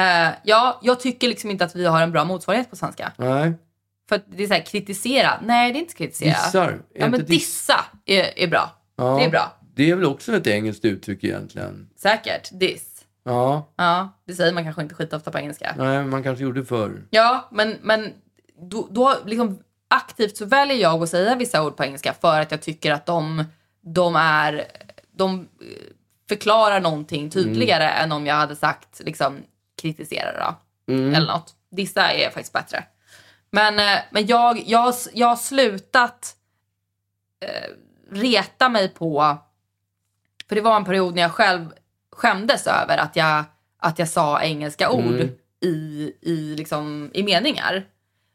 Eh, 0.07 0.31
ja, 0.45 0.81
jag 0.83 1.01
tycker 1.01 1.29
liksom 1.29 1.51
inte 1.51 1.65
att 1.65 1.77
vi 1.77 1.87
har 1.87 2.03
en 2.03 2.13
bra 2.13 2.25
motsvarighet 2.25 2.71
på 2.71 2.77
svenska. 2.77 3.13
Nej, 3.17 3.53
För 4.09 4.17
att 4.17 4.25
det 4.37 4.43
är 4.43 4.47
så 4.47 4.55
här, 4.55 4.61
kritisera. 4.67 5.31
Nej, 5.43 5.73
det 5.73 5.79
är 5.79 5.81
inte 5.81 5.95
kritisera. 5.95 6.31
dissar. 6.31 6.79
Ja, 6.95 7.09
men 7.09 7.21
diss- 7.21 7.27
dissa 7.27 7.85
är, 8.07 8.39
är 8.39 8.47
bra. 8.49 8.71
Ja. 8.97 9.17
Det 9.19 9.25
är 9.25 9.31
bra. 9.31 9.58
Det 9.79 9.91
är 9.91 9.95
väl 9.95 10.05
också 10.05 10.37
ett 10.37 10.47
engelskt 10.47 10.85
uttryck 10.85 11.25
egentligen. 11.25 11.91
Säkert. 11.97 12.49
Diss. 12.53 13.05
Ja, 13.25 13.73
Ja, 13.77 14.09
det 14.25 14.35
säger 14.35 14.53
man 14.53 14.65
kanske 14.65 14.83
inte 14.83 14.95
skitofta 14.95 15.31
på 15.31 15.39
engelska. 15.39 15.75
nej, 15.79 16.05
man 16.05 16.23
kanske 16.23 16.45
gjorde 16.45 16.65
förr. 16.65 17.03
Ja, 17.11 17.49
men, 17.53 17.77
men 17.83 18.13
då, 18.61 18.89
då 18.91 19.15
liksom 19.27 19.59
aktivt 19.89 20.37
så 20.37 20.45
väljer 20.45 20.77
jag 20.77 21.03
att 21.03 21.09
säga 21.09 21.37
vissa 21.37 21.65
ord 21.65 21.77
på 21.77 21.85
engelska 21.85 22.15
för 22.21 22.41
att 22.41 22.51
jag 22.51 22.63
tycker 22.63 22.93
att 22.93 23.07
de, 23.07 23.45
de 23.81 24.17
är, 24.17 24.65
de 25.13 25.41
eh, 25.41 25.47
förklarar 26.29 26.81
någonting 26.81 27.31
tydligare 27.31 27.89
än 27.89 28.13
om 28.13 28.27
jag 28.27 28.35
hade 28.35 28.57
sagt 28.57 29.01
liksom 29.05 29.37
kritisera 29.83 30.57
då. 30.87 30.93
Eller 30.93 31.27
något. 31.27 31.55
Dissa 31.71 32.13
är 32.13 32.31
faktiskt 32.31 32.53
bättre. 32.53 32.85
Men, 33.51 33.79
eh, 33.79 33.99
men 34.11 34.27
jag, 34.27 34.63
jag, 34.67 34.95
jag 35.13 35.27
har 35.27 35.37
slutat 35.37 36.37
eh, 37.41 37.71
reta 38.11 38.69
mig 38.69 38.89
på, 38.89 39.39
för 40.49 40.57
det 40.57 40.61
var 40.61 40.77
en 40.77 40.85
period 40.85 41.15
när 41.15 41.23
jag 41.23 41.33
själv 41.33 41.73
skämdes 42.13 42.67
över 42.67 42.99
att 42.99 43.17
jag, 43.17 43.45
att 43.79 43.99
jag 43.99 44.09
sa 44.09 44.43
engelska 44.43 44.91
ord 44.91 45.29
i, 45.61 46.13
i, 46.21 46.55
liksom, 46.57 47.11
i 47.15 47.23
meningar. 47.23 47.87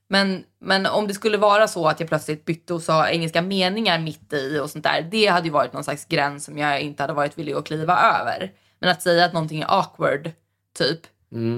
Men, 0.08 0.43
men 0.60 0.86
om 0.86 1.08
det 1.08 1.13
skulle 1.13 1.38
vara 1.38 1.67
så 1.67 1.88
att 1.88 1.99
jag 1.99 2.10
plötsligt 2.10 2.45
bytte 2.45 2.73
och 2.73 2.82
sa 2.82 3.10
engelska 3.10 3.41
meningar 3.41 3.99
mitt 3.99 4.34
i 4.34 4.60
och 4.60 4.69
sånt 4.69 4.84
där, 4.84 5.08
det 5.12 5.28
hade 5.28 5.47
ju 5.47 5.52
varit 5.52 5.73
någon 5.73 5.84
slags 5.84 6.06
gräns 6.06 6.45
som 6.45 6.58
jag 6.58 6.82
inte 6.82 7.04
hade 7.04 7.13
varit 7.13 7.38
villig 7.38 7.54
att 7.54 7.65
kliva 7.65 8.02
över. 8.02 8.52
Men 8.80 8.89
att 8.89 9.02
säga 9.02 9.26
att 9.26 9.34
någonting 9.34 9.62
är 9.62 9.80
awkward, 9.80 10.32
typ, 10.78 10.99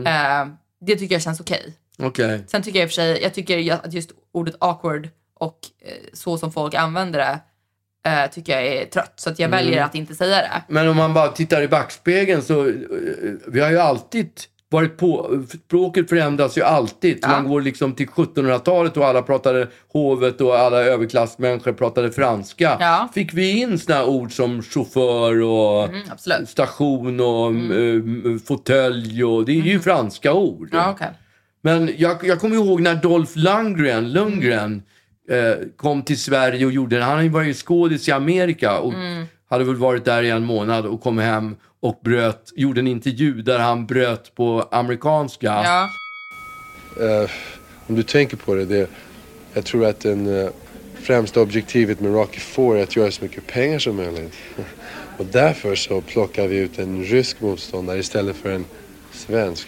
eh, 0.07 0.47
det 0.79 0.95
tycker 0.95 1.15
jag 1.15 1.21
känns 1.21 1.39
okej. 1.39 1.73
Okej. 1.99 2.43
Sen 2.47 2.63
tycker 2.63 2.79
jag 2.79 2.83
i 2.83 2.87
och 2.87 2.91
för 2.91 2.95
sig, 2.95 3.23
jag 3.23 3.33
tycker 3.33 3.73
att 3.73 3.93
just 3.93 4.11
ordet 4.31 4.55
awkward 4.59 5.09
och 5.33 5.59
eh, 5.79 5.93
så 6.13 6.37
som 6.37 6.51
folk 6.51 6.73
använder 6.73 7.19
det 7.19 7.39
eh, 8.05 8.31
tycker 8.31 8.53
jag 8.53 8.65
är 8.65 8.85
trött. 8.85 9.13
Så 9.15 9.29
att 9.29 9.39
jag 9.39 9.49
väljer 9.49 9.83
att 9.83 9.95
inte 9.95 10.15
säga 10.15 10.37
det. 10.37 10.63
Men 10.67 10.87
om 10.87 10.97
man 10.97 11.13
bara 11.13 11.27
tittar 11.27 11.61
i 11.61 11.67
backspegeln 11.67 12.41
så, 12.41 12.67
eh, 12.67 12.73
vi 13.47 13.59
har 13.59 13.69
ju 13.69 13.79
alltid 13.79 14.29
varit 14.69 14.97
på, 14.97 15.43
språket 15.65 16.09
förändras 16.09 16.57
ju 16.57 16.61
alltid. 16.61 17.19
Ja. 17.21 17.27
Man 17.27 17.47
går 17.47 17.61
liksom 17.61 17.93
till 17.93 18.07
1700-talet 18.07 18.97
och 18.97 19.05
alla 19.05 19.21
pratade 19.21 19.67
hovet 19.93 20.41
och 20.41 20.57
alla 20.57 20.77
överklassmänniskor 20.77 21.73
pratade 21.73 22.11
franska. 22.11 22.77
Ja. 22.79 23.09
Fick 23.13 23.33
vi 23.33 23.59
in 23.59 23.79
såna 23.79 24.05
ord 24.05 24.31
som 24.31 24.63
chaufför 24.63 25.41
och 25.41 25.89
Mm, 25.89 26.45
station 26.45 27.19
och 27.19 27.47
mm. 27.47 28.39
fåtölj 28.39 29.23
och 29.23 29.45
det 29.45 29.51
är 29.51 29.61
ju 29.61 29.79
franska 29.79 30.33
ord. 30.33 30.69
Ja, 30.71 30.91
okej. 30.91 31.07
Men 31.61 31.91
jag, 31.97 32.25
jag 32.27 32.39
kommer 32.39 32.55
ihåg 32.55 32.81
när 32.81 32.95
Dolph 32.95 33.31
Lundgren, 33.35 34.11
Lundgren 34.11 34.75
eh, 34.75 34.94
kom 35.75 36.03
till 36.03 36.19
Sverige 36.19 36.65
och 36.65 36.71
gjorde 36.71 37.01
Han 37.01 37.31
var 37.31 37.41
ju 37.41 37.53
skådis 37.53 38.07
i 38.07 38.11
Amerika 38.11 38.79
och 38.79 38.93
Mm. 38.93 39.25
hade 39.49 39.63
väl 39.63 39.75
varit 39.75 40.05
där 40.05 40.23
i 40.23 40.29
en 40.29 40.43
månad 40.45 40.85
och 40.85 41.01
kom 41.01 41.17
hem 41.17 41.55
och 41.79 41.99
bröt, 42.03 42.51
gjorde 42.55 42.79
en 42.79 42.87
intervju 42.87 43.41
där 43.41 43.59
han 43.59 43.85
bröt 43.85 44.35
på 44.35 44.67
amerikanska. 44.71 45.45
Ja. 45.45 45.89
Eh, 47.05 47.29
om 47.87 47.95
du 47.95 48.03
tänker 48.03 48.37
på 48.37 48.53
det, 48.55 48.65
det 48.65 48.89
jag 49.53 49.65
tror 49.65 49.85
att 49.85 49.99
den 49.99 50.27
uh, 50.27 50.49
främsta 51.01 51.41
objektivet 51.41 51.99
med 51.99 52.13
Rocky 52.13 52.39
4 52.39 52.79
är 52.79 52.83
att 52.83 52.95
göra 52.95 53.11
så 53.11 53.23
mycket 53.23 53.47
pengar 53.47 53.79
som 53.79 53.95
möjligt. 53.95 54.33
Och 55.17 55.25
därför 55.25 55.75
så 55.75 56.01
plockar 56.01 56.47
vi 56.47 56.57
ut 56.57 56.79
en 56.79 57.03
rysk 57.03 57.41
motståndare 57.41 57.99
istället 57.99 58.35
för 58.35 58.51
en 58.51 58.65
svensk. 59.11 59.67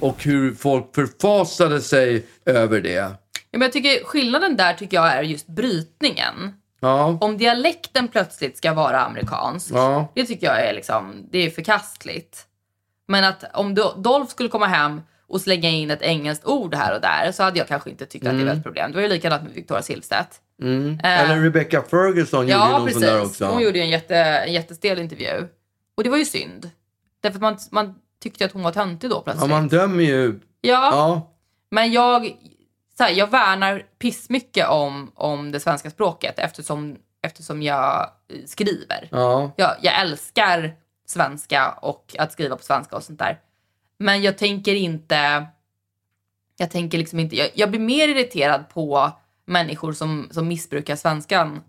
Och 0.00 0.24
hur 0.24 0.54
folk 0.54 0.94
förfasade 0.94 1.80
sig 1.80 2.26
över 2.46 2.80
det. 2.80 3.10
Ja, 3.54 3.58
men 3.58 3.62
jag 3.66 3.72
tycker 3.72 4.04
skillnaden 4.04 4.56
där 4.56 4.74
tycker 4.74 4.96
jag 4.96 5.06
är 5.12 5.22
just 5.22 5.46
brytningen. 5.46 6.54
Ja, 6.80 7.18
Om 7.20 7.38
dialekten 7.38 8.08
plötsligt 8.08 8.56
ska 8.56 8.72
vara 8.74 9.00
amerikansk, 9.00 9.70
Ja. 9.74 10.12
det 10.14 10.24
tycker 10.24 10.46
jag 10.46 10.60
är 10.66 10.72
liksom, 10.74 11.26
det 11.30 11.38
är 11.38 11.50
förkastligt. 11.50 12.46
Men 13.08 13.24
att 13.24 13.44
om 13.54 13.74
Do- 13.76 14.02
Dolph 14.02 14.30
skulle 14.30 14.48
komma 14.48 14.66
hem 14.66 15.00
och 15.26 15.40
slänga 15.40 15.68
in 15.70 15.90
ett 15.90 16.02
engelskt 16.02 16.46
ord 16.46 16.74
här 16.74 16.94
och 16.94 17.00
där 17.00 17.32
så 17.32 17.42
hade 17.42 17.58
jag 17.58 17.68
kanske 17.68 17.90
inte 17.90 18.06
tyckt 18.06 18.26
att 18.26 18.38
det 18.38 18.44
var 18.44 18.52
ett 18.52 18.62
problem. 18.62 18.90
Det 18.90 18.96
var 18.96 19.02
ju 19.02 19.08
likadant 19.08 19.42
med 19.42 19.52
Victoria 19.52 19.82
Silvstedt. 19.82 20.40
mm. 20.62 21.00
Eh. 21.04 21.20
Eller 21.20 21.40
Rebecca 21.40 21.82
Ferguson 21.82 22.40
gjorde 22.40 22.52
ju 22.52 22.58
Ja, 22.70 22.78
någon 22.78 22.90
sån 22.90 23.00
där 23.02 23.18
precis. 23.20 23.30
också. 23.30 23.46
Hon 23.46 23.62
gjorde 23.62 23.78
ju 23.78 23.84
en, 23.84 23.90
jätte, 23.90 24.16
en 24.16 24.52
jättestel 24.52 24.98
intervju. 24.98 25.48
Och 25.96 26.04
det 26.04 26.10
var 26.10 26.16
ju 26.18 26.24
synd. 26.24 26.70
Därför 27.20 27.36
att 27.36 27.42
man, 27.42 27.58
man 27.70 27.94
tyckte 28.22 28.44
att 28.44 28.52
hon 28.52 28.62
var 28.62 28.72
töntig 28.72 29.10
då 29.10 29.16
Ja, 29.16 29.22
plötsligt. 29.22 29.50
man 29.50 29.68
dömer 29.68 30.04
ju. 30.04 30.40
ja, 30.60 30.90
Ja, 30.92 31.32
men 31.70 31.92
jag, 31.92 32.30
så 32.98 33.04
här, 33.04 33.10
jag 33.10 33.30
värnar 33.30 33.86
pissmycket 33.98 34.68
om, 34.68 35.12
om 35.14 35.52
det 35.52 35.60
svenska 35.60 35.90
språket 35.90 36.38
eftersom, 36.38 36.96
eftersom 37.22 37.62
jag 37.62 38.10
skriver. 38.46 39.08
ja. 39.10 39.52
Jag, 39.56 39.76
jag 39.80 40.00
älskar 40.00 40.76
svenska 41.06 41.70
och 41.70 42.16
att 42.18 42.32
skriva 42.32 42.56
på 42.56 42.62
svenska 42.62 42.96
och 42.96 43.02
sånt 43.02 43.18
där. 43.18 43.40
Men 43.98 44.22
jag 44.22 44.38
tänker 44.38 44.74
inte... 44.74 45.46
Jag 46.56 46.70
tänker 46.70 46.98
liksom 46.98 47.18
inte... 47.18 47.36
Jag, 47.36 47.50
jag 47.54 47.70
blir 47.70 47.80
mer 47.80 48.08
irriterad 48.08 48.68
på 48.68 49.10
människor 49.44 49.92
som, 49.92 50.28
som 50.30 50.48
missbrukar 50.48 50.96
svenskan 50.96 51.62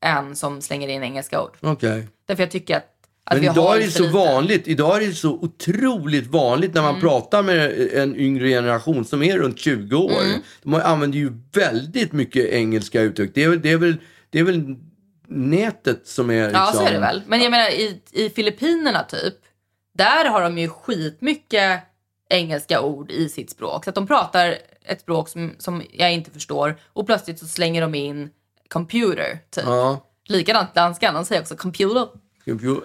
än 0.00 0.36
som 0.36 0.62
slänger 0.62 0.88
in 0.88 1.02
engelska 1.02 1.42
ord. 1.42 1.56
okej. 1.60 2.08
Därför 2.26 2.42
jag 2.42 2.50
tycker 2.50 2.76
att, 2.76 2.93
att 3.24 3.36
Men 3.42 3.50
idag 3.52 3.76
är 3.76 3.80
det 3.80 3.90
så 3.90 4.02
lite- 4.02 4.14
vanligt. 4.14 4.68
Idag 4.68 5.02
är 5.02 5.06
det 5.08 5.14
så 5.14 5.32
otroligt 5.32 6.26
vanligt 6.26 6.74
när 6.74 6.80
Mm. 6.80 6.92
man 6.92 7.00
pratar 7.00 7.42
med 7.42 7.88
en 7.94 8.16
yngre 8.16 8.48
generation 8.48 9.04
som 9.04 9.22
är 9.22 9.38
runt 9.38 9.58
20 9.58 9.96
år. 9.96 10.22
Mm. 10.22 10.40
De 10.62 10.74
använder 10.74 11.18
ju 11.18 11.32
väldigt 11.52 12.12
mycket 12.12 12.46
engelska 12.48 13.00
uttryck. 13.00 13.30
Det 13.34 13.42
är, 13.44 13.48
väl- 13.48 13.60
det 13.62 13.70
är, 13.70 13.76
väl, 13.78 13.96
det 14.30 14.38
är 14.38 14.44
väl 14.44 14.76
nätet 15.28 16.06
som 16.06 16.30
är 16.30 16.44
liksom... 16.44 16.60
Ja, 16.66 16.72
så 16.72 16.86
är 16.86 16.92
det 16.92 16.98
väl. 17.00 17.22
Men 17.26 17.40
jag 17.42 17.50
menar 17.50 17.68
i, 17.70 18.00
i 18.12 18.30
Filippinerna 18.30 19.02
typ, 19.02 19.34
där 19.94 20.24
har 20.28 20.42
de 20.42 20.58
ju 20.58 20.68
skitmycket 20.68 21.80
engelska 22.30 22.80
ord 22.80 23.10
i 23.10 23.28
sitt 23.28 23.50
språk. 23.50 23.84
Så 23.84 23.90
att 23.90 23.94
de 23.94 24.06
pratar 24.06 24.58
ett 24.86 25.00
språk 25.00 25.28
som, 25.28 25.54
som 25.58 25.82
jag 25.92 26.12
inte 26.12 26.30
förstår 26.30 26.76
och 26.92 27.06
plötsligt 27.06 27.38
så 27.38 27.46
slänger 27.46 27.80
de 27.80 27.94
in 27.94 28.30
computer 28.68 29.38
typ. 29.50 29.64
Ja. 29.66 30.06
Likadant 30.28 30.74
danskan, 30.74 31.14
de 31.14 31.24
säger 31.24 31.40
också 31.42 31.56
computer. 31.56 32.06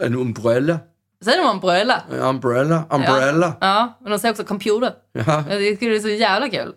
En 0.01 0.15
umbrella. 0.15 0.79
Säger 1.21 1.43
de 1.43 1.49
umbrella? 1.49 2.03
Umbrella. 2.09 2.83
Umbrella. 2.89 3.57
Ja, 3.61 3.67
ja, 3.67 3.97
men 4.01 4.11
de 4.11 4.19
säger 4.19 4.31
också 4.31 4.43
computer. 4.43 4.93
Ja. 5.11 5.43
Det 5.47 5.67
är 5.83 5.99
så 5.99 6.09
jävla 6.09 6.49
kul. 6.49 6.73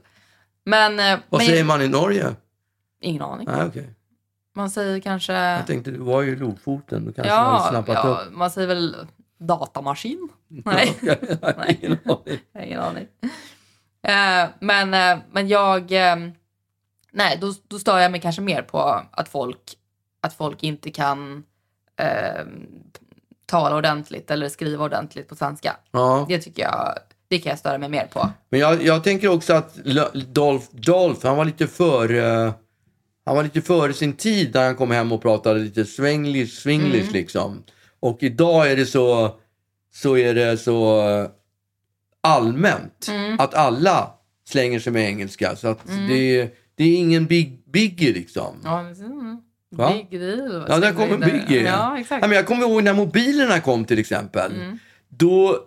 Men... 0.65 1.01
eh, 1.01 1.19
Vad 1.29 1.41
men, 1.41 1.47
säger 1.47 1.65
man 1.65 1.83
i 1.83 1.89
Norge? 1.89 2.35
Ingen 3.01 3.23
aning. 3.23 3.47
Nej, 3.51 3.67
okej. 3.67 3.95
Man 4.55 4.71
säger 4.71 5.01
kanske... 5.01 5.33
Jag 5.33 5.67
tänkte 5.67 5.91
du 5.91 5.99
var 5.99 6.23
ju 6.23 6.37
Lofoten. 6.37 7.05
Då 7.07 7.13
kanske 7.13 7.33
Ja, 7.33 7.67
snappat 7.71 7.99
ja, 8.05 8.09
upp. 8.27 8.33
man 8.33 8.51
säger 8.51 8.69
väl 8.69 8.97
datamaskin? 9.39 10.29
Nej. 10.49 10.99
Har 11.43 11.67
ingen 11.83 11.99
aning. 12.05 12.39
Har 12.55 12.63
ingen 12.63 12.81
aning. 12.81 13.07
Eh, 14.07 14.49
men, 14.61 14.95
eh, 14.95 15.25
men 15.33 15.49
jag... 15.49 15.91
nej, 17.13 17.39
då, 17.41 17.53
då 17.69 17.79
stör 17.79 17.99
jag 17.99 18.11
mig 18.13 18.21
kanske 18.21 18.43
mer 18.43 18.63
på 18.63 19.03
att 19.13 19.29
folk, 19.29 19.73
att 20.21 20.35
folk 20.35 20.63
inte 20.63 20.91
kan 20.91 21.45
eh, 22.01 22.47
tala 23.47 23.77
ordentligt 23.77 24.31
eller 24.31 24.49
skriva 24.49 24.85
ordentligt 24.85 25.29
på 25.29 25.35
svenska. 25.37 25.77
Ja. 25.91 26.27
Det 26.29 26.39
tycker 26.39 26.63
jag... 26.63 26.95
Det 27.29 27.39
kan 27.39 27.51
jag 27.51 27.59
störa 27.59 27.79
mig 27.79 27.89
mer 27.89 28.07
på. 28.07 28.31
Men 28.51 28.61
jag, 28.61 28.83
jag 28.83 29.05
tänker 29.05 29.29
också 29.29 29.53
att 29.55 29.75
Dolph, 30.35 30.67
Dolph 30.73 31.27
han 31.27 31.37
var 31.37 31.45
lite 31.45 31.67
före 31.67 32.53
han 33.25 33.37
var 33.37 33.43
lite 33.43 33.63
före 33.63 33.93
sin 33.93 34.13
tid 34.13 34.55
när 34.55 34.65
han 34.67 34.77
kom 34.77 34.91
hem 34.91 35.13
och 35.13 35.23
pratade 35.23 35.61
lite 35.61 35.85
swenglish, 35.85 36.53
swinglish 36.63 37.03
Mm. 37.03 37.13
liksom. 37.13 37.63
Och 38.01 38.23
idag 38.23 38.71
är 38.71 38.77
det 38.77 38.87
så, 38.87 39.37
så 39.95 40.17
är 40.17 40.35
det 40.35 40.59
så 40.59 41.09
eh, 41.09 41.27
allmänt 42.21 43.09
Mm. 43.09 43.41
att 43.41 43.55
alla 43.55 44.11
slänger 44.49 44.81
sig 44.81 44.93
med 44.93 45.05
engelska. 45.09 45.57
Så 45.57 45.69
att 45.69 45.87
det, 46.09 46.55
det 46.75 46.85
är 46.85 46.97
ingen 46.97 47.27
big, 47.27 47.63
biggie 47.73 48.13
liksom. 48.13 48.57
Ja, 48.65 48.81
mm. 48.81 49.43
Va? 49.73 49.93
Big 49.93 50.21
deal. 50.21 50.65
Ja, 50.69 50.79
där 50.79 50.93
kommer 50.93 51.19
Biggie. 51.19 51.63
Ja, 51.63 51.99
exakt. 51.99 52.23
Ja, 52.23 52.29
men 52.29 52.37
jag 52.37 52.47
kommer 52.47 52.63
ihåg 52.63 52.83
när 52.83 52.93
mobilerna 52.93 53.61
kom 53.61 53.85
till 53.85 53.99
exempel. 53.99 54.53
Mm. 54.53 54.79
Då, 55.09 55.59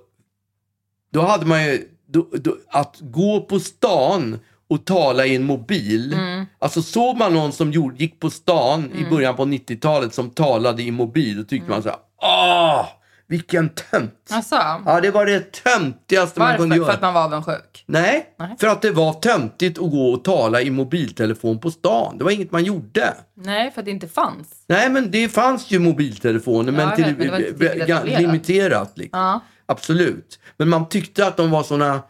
då 1.14 1.22
hade 1.22 1.46
man 1.46 1.64
ju... 1.64 1.90
Då, 2.08 2.28
då, 2.32 2.58
att 2.68 2.98
gå 3.00 3.42
på 3.42 3.60
stan 3.60 4.40
och 4.68 4.86
tala 4.86 5.26
i 5.26 5.36
en 5.36 5.44
mobil. 5.44 6.14
Mm. 6.14 6.46
Alltså 6.60 6.82
såg 6.82 7.18
man 7.18 7.34
någon 7.34 7.52
som 7.52 7.72
gjorde, 7.72 7.98
gick 7.98 8.20
på 8.20 8.30
stan 8.30 8.92
i 8.96 9.10
början 9.10 9.36
på 9.36 9.46
90-talet 9.46 10.14
som 10.14 10.30
talade 10.30 10.84
i 10.84 10.92
mobil, 10.92 11.38
då 11.38 11.44
tyckte 11.44 11.70
man 11.70 11.84
så 11.84 11.90
här, 11.90 11.98
åh, 12.22 12.86
vilken 13.28 13.70
tönt. 13.70 14.14
Alltså, 14.30 14.56
Ja, 14.86 15.00
det 15.02 15.12
var 15.12 15.26
det 15.26 15.52
töntigaste 15.64 16.40
man 16.40 16.58
kunde 16.58 16.70
varför? 16.70 16.76
göra. 16.76 16.86
För 16.86 16.94
att 16.94 17.02
man 17.02 17.14
var 17.14 17.24
avundsjuk? 17.24 17.84
Nej, 17.88 18.36
Nej. 18.40 18.56
för 18.60 18.68
att 18.68 18.82
det 18.82 18.92
var 18.92 19.14
töntigt 19.14 19.80
att 19.80 19.92
gå 19.92 20.10
och 20.14 20.24
tala 20.24 20.62
i 20.62 20.70
mobiltelefon 20.72 21.60
på 21.60 21.72
stan. 21.72 22.18
Det 22.18 22.24
var 22.24 22.32
inget 22.32 22.52
man 22.52 22.64
gjorde. 22.64 23.14
Nej, 23.34 23.72
för 23.72 23.82
att 23.82 23.86
det 23.86 23.92
inte 23.92 24.08
fanns. 24.08 24.48
Nej, 24.68 24.90
men 24.90 25.12
det 25.12 25.30
fanns 25.30 25.72
ju 25.72 25.80
mobiltelefoner, 25.80 26.72
Ja, 26.74 26.78
men 26.86 26.96
till, 26.96 27.06
vet, 27.06 27.18
men 27.18 27.28
det 27.28 27.32
var 27.32 27.38
tillräckligt 27.40 27.88
ga- 27.88 27.94
etablerat. 27.96 28.22
limiterat. 28.22 28.92
Liksom. 28.98 29.20
Ja. 29.20 29.40
Absolut. 29.66 30.40
Men 30.58 30.70
man 30.70 30.90
tyckte 30.90 31.28
att 31.28 31.38
de 31.38 31.52
var 31.52 31.64
såna 31.64 32.02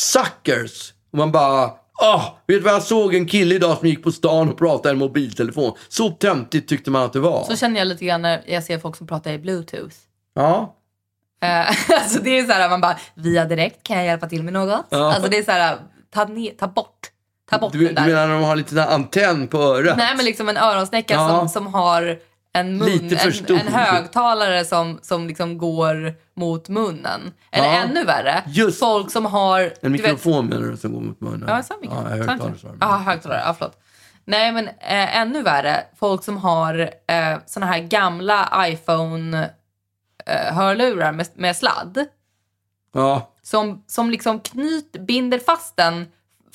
suckers. 0.00 0.92
Och 1.12 1.18
man 1.18 1.32
bara, 1.32 1.70
åh, 2.02 2.24
vet 2.46 2.58
du 2.58 2.60
vad 2.60 2.72
jag 2.74 2.82
såg 2.82 3.14
en 3.14 3.26
kille 3.26 3.54
idag 3.54 3.78
som 3.78 3.88
gick 3.88 4.02
på 4.02 4.12
stan 4.12 4.48
och 4.48 4.58
pratade 4.58 4.94
i 4.94 4.98
mobiltelefon. 4.98 5.72
Så 5.88 6.10
töntigt 6.10 6.68
tyckte 6.68 6.90
man 6.90 7.02
att 7.02 7.12
det 7.12 7.20
var. 7.20 7.44
Så 7.44 7.56
känner 7.56 7.78
jag 7.78 7.88
lite 7.88 8.04
grann 8.04 8.22
när 8.22 8.42
jag 8.46 8.64
ser 8.64 8.78
folk 8.78 8.96
som 8.96 9.06
pratar 9.06 9.32
i 9.32 9.38
bluetooth. 9.38 9.94
Ja, 10.36 10.72
Eh, 11.40 11.68
alltså 11.90 12.18
det 12.22 12.38
är 12.38 12.44
så 12.44 12.52
här, 12.52 12.68
man 12.70 12.80
bara, 12.80 12.96
via 13.14 13.44
direkt, 13.44 13.82
kan 13.82 13.96
jag 13.96 14.06
hjälpa 14.06 14.26
till 14.28 14.42
med 14.42 14.52
något? 14.52 14.86
Ja. 14.90 15.12
Alltså 15.14 15.30
det 15.30 15.38
är 15.38 15.42
så 15.42 15.50
här, 15.52 15.76
ta, 16.14 16.24
ner, 16.24 16.50
ta 16.50 16.66
bort, 16.68 17.06
ta 17.50 17.58
bort 17.58 17.72
du, 17.72 17.78
den 17.78 17.88
du 17.88 17.94
där. 17.94 18.06
menar 18.06 18.26
när 18.26 18.34
de 18.34 18.44
har 18.44 18.56
lite 18.56 18.80
här 18.80 18.94
antenn 18.94 19.48
på 19.48 19.58
örat? 19.58 19.96
Nej 19.96 20.16
men 20.16 20.24
liksom 20.24 20.48
en 20.48 20.56
öronsnäcka 20.56 21.14
Ja. 21.14 21.28
som, 21.28 21.48
som 21.48 21.74
har 21.74 22.18
en 22.52 22.78
mun, 22.78 23.10
en, 23.48 23.56
en 23.56 23.72
högtalare 23.72 24.64
som, 24.64 24.98
som 25.02 25.26
liksom 25.28 25.58
går 25.58 26.14
mot 26.36 26.68
munnen. 26.68 27.32
Eller 27.52 27.66
Ja. 27.66 27.74
ännu 27.82 28.04
värre, 28.04 28.42
Just. 28.46 28.78
folk 28.80 29.10
som 29.10 29.26
har... 29.26 29.60
En 29.60 29.68
du 29.80 29.88
vet- 29.88 30.02
mikrofon 30.02 30.46
menar 30.46 30.66
du 30.68 30.76
som 30.76 30.92
går 30.92 31.00
mot 31.00 31.20
munnen? 31.20 31.44
Ja, 31.48 31.56
jag 31.56 31.64
sa 31.64 31.74
mikrofon. 31.80 32.04
Ja, 32.10 32.12
om 32.70 32.76
Ja, 32.80 32.96
högtalare. 32.96 33.42
Ja, 33.46 33.54
förlåt. 33.58 33.78
Nej, 34.24 34.52
men 34.52 34.68
eh, 34.68 35.16
ännu 35.16 35.42
värre. 35.42 35.84
Folk 35.98 36.24
som 36.24 36.36
har 36.36 36.78
eh, 37.08 37.38
såna 37.46 37.66
här 37.66 37.78
gamla 37.78 38.48
iPhone-hörlurar 40.30 41.12
med, 41.12 41.28
med 41.34 41.56
sladd. 41.56 42.06
Ja, 42.94 43.32
Som, 43.42 43.84
som 43.86 44.10
liksom 44.10 44.40
knyt, 44.40 44.92
binder 44.92 45.38
fast 45.38 45.76
den 45.76 46.06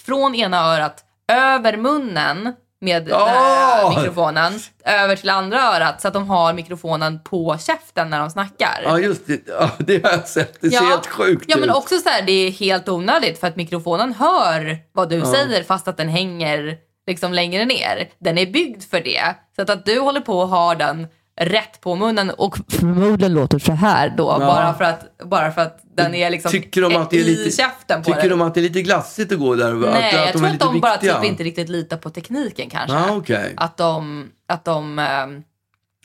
från 0.06 0.36
ena 0.36 0.58
örat 0.76 1.06
över 1.28 1.78
munnen 1.78 2.54
med 2.82 3.06
den 3.06 3.20
här 3.20 3.90
mikrofonen 3.90 4.54
över 4.86 5.16
till 5.16 5.30
andra 5.30 5.62
örat 5.62 6.02
så 6.02 6.08
att 6.08 6.14
de 6.14 6.30
har 6.30 6.54
mikrofonen 6.54 7.24
på 7.24 7.58
käften 7.58 8.10
när 8.10 8.20
de 8.20 8.30
snackar. 8.30 8.82
ja 8.86 9.00
just 9.00 9.28
det. 9.28 9.42
Ja, 9.48 9.72
det 9.80 10.04
har 10.04 10.12
jag 10.12 10.28
sett. 10.28 10.62
Det 10.62 10.70
ser 10.70 10.86
helt 10.86 11.08
sjukt 11.08 11.46
Ja, 11.48 11.58
men 11.58 11.70
ut. 11.70 11.76
också 11.76 11.98
så 11.98 12.10
här, 12.10 12.22
det 12.22 12.32
är 12.32 12.52
helt 12.52 12.90
onödigt 12.90 13.40
för 13.40 13.48
att 13.48 13.56
mikrofonen 13.56 14.14
hör 14.14 14.78
vad 14.94 15.10
du 15.10 15.22
säger 15.22 15.64
fast 15.64 15.88
att 15.88 15.98
den 15.98 16.10
hänger 16.10 16.78
liksom 17.08 17.34
längre 17.34 17.66
ner. 17.66 18.10
Den 18.20 18.38
är 18.38 18.46
byggd 18.46 18.84
för 18.84 19.02
det. 19.02 19.36
Så 19.56 19.62
att, 19.62 19.70
att 19.70 19.86
du 19.86 20.00
håller 20.00 20.22
på 20.22 20.40
och 20.40 20.48
har 20.48 20.76
den 20.76 21.08
rätt 21.42 21.82
på 21.82 21.96
munnen 21.96 22.30
och 22.30 22.58
förmodligen 22.70 23.34
låter 23.34 23.60
så 23.60 23.72
här 23.72 24.14
då 24.18 24.40
bara, 24.40 24.74
för 24.74 24.84
att, 24.84 25.18
bara 25.18 25.52
för 25.52 25.62
att 25.62 25.80
den 25.96 26.16
är 26.16 26.30
liksom 26.30 26.52
Tycker 26.52 26.82
de 26.82 26.96
att 26.96 27.10
det 27.10 27.18
är 27.18 27.20
i 27.20 27.24
lite, 27.24 27.52
käften 27.58 28.02
på 28.02 28.06
tycker 28.06 28.20
dig. 28.20 28.30
de 28.30 28.42
att 28.42 28.54
det 28.54 28.60
är 28.60 28.62
lite 28.62 28.82
glassigt 28.82 29.32
att 29.32 29.40
gå 29.40 29.56
där? 29.56 29.74
Nej, 29.74 30.08
att, 30.08 30.14
jag 30.14 30.24
att 30.24 30.32
tror 30.32 30.44
är 30.44 30.48
att 30.48 30.54
lite 30.54 30.66
de 30.66 30.80
bara 30.80 30.98
typ 30.98 31.24
inte 31.24 31.44
riktigt 31.44 31.70
litar 31.70 31.98
på 31.98 32.10
tekniken 32.10 32.70
kanske. 32.70 32.98
Ja, 32.98 33.16
okej. 33.16 33.54
Att 33.58 33.78
de, 33.78 34.30
att 34.48 34.66
de 34.66 35.00
ehm, 35.00 35.44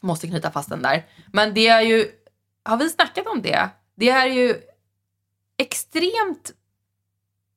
måste 0.03 0.26
knyta 0.26 0.51
fast 0.51 0.68
den 0.68 0.82
där. 0.82 1.05
Men 1.32 1.55
det 1.55 1.68
är 1.68 1.80
ju, 1.80 2.07
har 2.64 2.76
vi 2.76 2.89
snackat 2.89 3.26
om 3.26 3.43
det? 3.43 3.68
Det 3.97 4.09
är 4.09 4.26
ju 4.26 4.55
extremt 5.59 6.53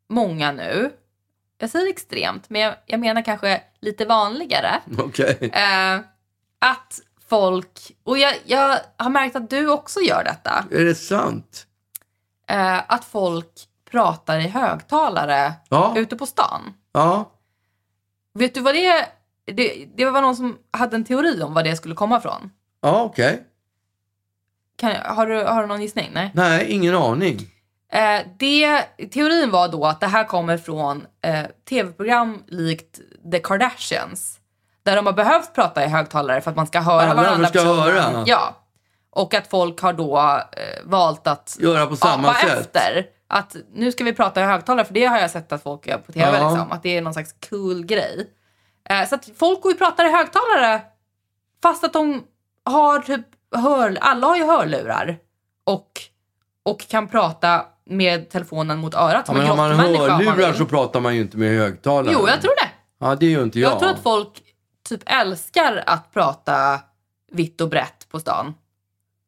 många 0.10 0.52
nu. 0.52 0.92
Jag 1.58 1.70
säger 1.70 1.90
extremt, 1.90 2.50
men 2.50 2.62
jag, 2.62 2.76
jag 2.86 3.00
menar 3.00 3.22
kanske 3.22 3.62
lite 3.80 4.06
vanligare. 4.06 4.82
Okej. 4.98 5.52
Eh, 5.54 6.00
att 6.60 7.00
folk, 7.30 7.92
och 8.04 8.18
jag, 8.18 8.34
jag 8.46 8.78
har 8.98 9.10
märkt 9.10 9.36
att 9.36 9.50
du 9.50 9.70
också 9.70 10.00
gör 10.00 10.24
detta, 10.24 10.66
Är 10.72 10.86
det 10.86 10.96
sant? 10.96 11.68
eh, 12.48 12.92
att 12.92 13.06
folk 13.06 13.52
pratar 13.92 14.40
i 14.40 14.48
högtalare 14.48 15.54
Ja. 15.70 15.94
ute 15.98 16.16
på 16.16 16.26
stan. 16.26 16.74
Ja. 16.94 17.32
Vet 18.34 18.54
du 18.54 18.62
vad 18.62 18.76
det, 18.76 19.06
det 19.46 19.88
Det 19.96 20.06
var 20.10 20.22
någon 20.22 20.36
som 20.36 20.58
hade 20.72 20.96
en 20.96 21.04
teori 21.04 21.42
om 21.42 21.54
vad 21.54 21.64
det 21.66 21.76
skulle 21.76 21.96
komma 21.96 22.22
från. 22.22 22.52
Ja, 22.82 23.02
okej. 23.04 23.44
Kan, 24.78 24.96
har, 25.16 25.28
du, 25.28 25.44
har 25.44 25.62
du 25.62 25.68
någon 25.68 25.82
gissning? 25.82 26.10
Nej. 26.14 26.32
Nej, 26.34 26.66
ingen 26.72 26.96
aning. 26.96 27.40
Eh, 27.92 28.22
det, 28.40 28.82
teorin 29.12 29.52
var 29.52 29.68
då 29.68 29.86
att 29.86 30.00
det 30.00 30.08
här 30.08 30.24
kommer 30.24 30.58
från 30.58 31.06
eh, 31.22 31.46
tv-program 31.70 32.44
likt 32.48 33.00
The 33.32 33.40
Kardashians. 33.40 34.39
Där 34.84 34.96
de 34.96 35.06
har 35.06 35.14
behövt 35.14 35.54
prata 35.54 35.86
i 35.86 35.88
högtalare 35.88 36.42
för 36.42 36.52
att 36.52 36.58
man 36.58 36.68
ska 36.68 36.80
höra 36.80 37.02
Alla 37.02 37.14
vad 37.14 37.26
den 37.26 37.34
andra 37.34 37.48
ska 37.48 37.62
höra. 37.62 38.24
Ja. 38.26 38.56
Och 39.12 39.34
att 39.34 39.48
folk 39.48 39.82
har 39.82 39.94
då 39.94 40.18
eh, 40.18 40.84
valt 40.84 41.28
att 41.28 41.58
Göra 41.60 41.88
på 41.88 41.96
samma 41.96 42.34
sätt. 42.34 42.60
efter. 42.60 43.06
Att 43.28 43.56
nu 43.74 43.92
ska 43.92 44.04
vi 44.04 44.14
prata 44.14 44.42
i 44.42 44.44
högtalare, 44.44 44.86
för 44.86 44.94
det 44.94 45.06
har 45.06 45.18
jag 45.18 45.32
sett 45.32 45.52
att 45.52 45.64
folk 45.64 45.88
gör 45.88 45.98
på 45.98 46.12
tv. 46.12 46.38
Ja. 46.38 46.50
Liksom, 46.50 46.72
att 46.72 46.84
det 46.84 46.98
är 46.98 47.02
någon 47.02 47.14
slags 47.14 47.36
cool 47.50 47.86
grej. 47.86 48.28
Eh, 48.90 49.08
så 49.08 49.16
att 49.16 49.30
folk 49.38 49.62
går 49.62 49.72
och 49.72 49.78
pratar 49.78 50.06
i 50.06 50.12
högtalare 50.12 50.82
fast 51.62 51.84
att 51.84 51.94
de 51.94 52.24
har 52.66 53.00
typ 53.00 53.26
hör, 53.56 53.98
alla 54.02 54.28
har 54.28 54.36
ju 54.38 54.46
hörlurar 54.46 55.18
och, 55.64 55.92
och 56.64 56.88
kan 56.88 57.08
prata 57.08 57.66
med 57.86 58.30
telefonen 58.30 58.80
mot 58.80 58.96
örat 58.96 59.26
Ja, 59.28 59.34
men 59.34 59.42
en 59.42 59.48
har 59.48 59.56
man 59.56 59.72
hörlurar 59.72 60.54
så 60.54 60.66
pratar 60.66 61.00
man 61.00 61.16
ju 61.16 61.22
inte 61.22 61.38
med 61.38 61.58
högtalare. 61.60 62.14
Jo, 62.14 62.28
jag 62.28 62.42
tror 62.42 62.52
det. 62.56 62.70
Ja, 63.00 63.16
det 63.16 63.26
gör 63.26 63.44
inte 63.44 63.60
jag. 63.60 63.72
Jag 63.72 63.80
tror 63.80 63.90
att 63.90 64.04
folk 64.04 64.42
typ 64.90 65.04
älskar 65.06 65.84
att 65.86 66.12
prata 66.14 66.80
vitt 67.32 67.62
och 67.62 67.70
brett 67.70 68.10
på 68.10 68.20
stan. 68.20 68.54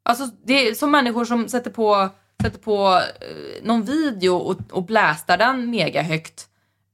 Alltså 0.03 0.26
det 0.45 0.68
är 0.68 0.74
som 0.74 0.91
människor 0.91 1.26
som 1.26 1.47
sätter 1.47 1.72
på, 1.72 2.09
sätter 2.43 2.59
på 2.59 3.01
eh, 3.22 3.64
någon 3.64 3.84
video 3.84 4.36
och, 4.36 4.57
och 4.72 4.84
blästar 4.84 5.38
den 5.38 5.70
mega 5.70 6.01
högt 6.01 6.47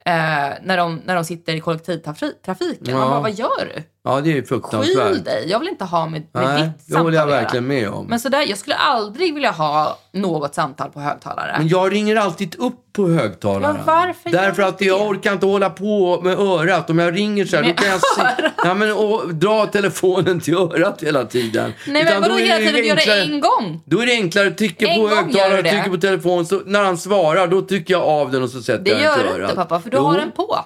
eh, 0.05 0.13
när, 0.61 0.77
de, 0.77 1.01
när 1.05 1.15
de 1.15 1.25
sitter 1.25 1.53
i 1.55 1.59
kollektivtrafiken. 1.59 2.93
Man 2.97 3.03
Ja. 3.03 3.09
bara, 3.09 3.21
vad 3.21 3.31
gör 3.33 3.65
du? 3.75 3.83
Ja, 4.03 4.21
det 4.21 4.29
är 4.29 4.33
Skyll 4.33 4.45
fruktansvärt. 4.45 5.25
dig, 5.25 5.45
jag 5.47 5.59
vill 5.59 5.67
inte 5.67 5.85
ha 5.85 6.05
med, 6.05 6.23
med 6.33 6.43
Nej, 6.43 6.61
ditt 6.63 6.87
det 6.87 6.97
håller 6.97 7.15
jag 7.17 7.21
samtal 7.23 7.39
verkligen 7.43 7.67
med 7.67 7.89
om. 7.89 8.05
Men 8.07 8.19
sådär, 8.19 8.45
jag 8.47 8.57
skulle 8.57 8.75
aldrig 8.75 9.33
vilja 9.33 9.51
ha 9.51 9.97
något 10.13 10.55
samtal 10.55 10.89
på 10.89 10.99
högtalare. 10.99 11.55
Men 11.57 11.67
jag 11.67 11.93
ringer 11.93 12.15
alltid 12.15 12.55
upp 12.59 12.73
på 12.93 13.07
högtalaren. 13.09 13.75
Men 13.75 13.85
varför 13.85 14.29
gör 14.29 14.41
Därför 14.41 14.61
du 14.61 14.67
att 14.67 14.81
jag 14.81 14.99
det? 14.99 15.05
orkar 15.05 15.33
inte 15.33 15.45
hålla 15.45 15.69
på 15.69 16.21
med 16.23 16.39
örat. 16.39 16.89
Om 16.89 16.99
jag 16.99 17.15
ringer 17.17 17.45
så 17.45 17.55
här, 17.55 17.63
då 17.63 17.73
kan 17.73 17.87
jag 17.89 18.01
se, 18.01 18.21
ja, 18.63 18.73
men, 18.73 18.91
och 18.91 19.35
dra 19.35 19.65
telefonen 19.65 20.39
till 20.39 20.53
örat 20.57 21.03
hela 21.03 21.25
tiden. 21.25 21.73
Nej 21.87 22.01
Utan 22.01 22.13
men 22.13 22.21
vadå 22.21 22.35
hela 22.35 22.59
det 22.59 22.65
tiden 22.65 22.85
gör 22.85 22.95
det 22.95 23.21
en 23.23 23.39
gång? 23.39 23.81
Då 23.85 23.99
är 24.01 24.05
det 24.05 24.11
enklare 24.13 24.51
trycka 24.51 24.87
En 24.87 24.99
på 25.01 25.09
gör 25.09 25.15
högtalaren 25.15 25.55
du 25.55 25.61
det. 25.61 25.69
trycka 25.69 25.89
på 25.89 25.97
telefon. 25.97 26.45
Så 26.45 26.61
när 26.65 26.83
han 26.83 26.97
svarar, 26.97 27.47
då 27.47 27.61
trycker 27.61 27.93
jag 27.93 28.03
av 28.03 28.31
den 28.31 28.43
och 28.43 28.49
så 28.49 28.61
sätter 28.61 28.83
Det 28.83 28.89
jag 28.89 28.97
den 28.99 29.05
gör 29.05 29.15
till 29.17 29.23
du 29.25 29.29
örat. 29.33 29.49
inte 29.51 29.55
pappa, 29.61 29.79
för 29.79 29.89
du 29.89 29.97
Jo, 29.97 30.03
har 30.03 30.17
den 30.17 30.31
på. 30.31 30.57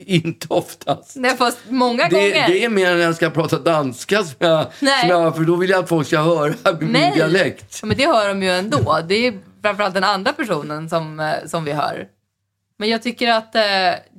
Inte 0.06 0.46
oftast. 0.50 1.16
Nej 1.16 1.36
fast 1.36 1.58
många 1.68 2.08
Det, 2.08 2.10
gånger. 2.10 2.48
det 2.48 2.64
är 2.64 2.68
mer 2.68 2.94
när 2.94 3.02
jag 3.02 3.16
ska 3.16 3.30
prata 3.30 3.58
danska, 3.58 4.24
som 4.24 4.36
jag, 4.38 4.66
Nej. 4.80 5.00
som 5.00 5.08
jag, 5.08 5.36
för 5.36 5.42
då 5.42 5.56
vill 5.56 5.70
jag 5.70 5.80
att 5.80 5.88
folk 5.88 6.06
ska 6.06 6.20
höra 6.20 6.54
min 6.80 6.92
Nej. 6.92 7.12
dialekt. 7.14 7.78
Ja, 7.82 7.86
men 7.86 7.96
det 7.96 8.06
hör 8.06 8.28
de 8.28 8.42
ju 8.42 8.50
ändå. 8.50 8.98
Det 9.08 9.26
är 9.26 9.34
framförallt 9.62 9.94
den 9.94 10.04
andra 10.04 10.32
personen 10.32 10.88
som, 10.88 11.20
eh, 11.20 11.32
som 11.46 11.64
vi 11.64 11.72
hör. 11.72 12.06
Men 12.78 12.88
jag 12.88 13.02
tycker 13.02 13.30
att 13.30 13.54
eh, 13.54 13.60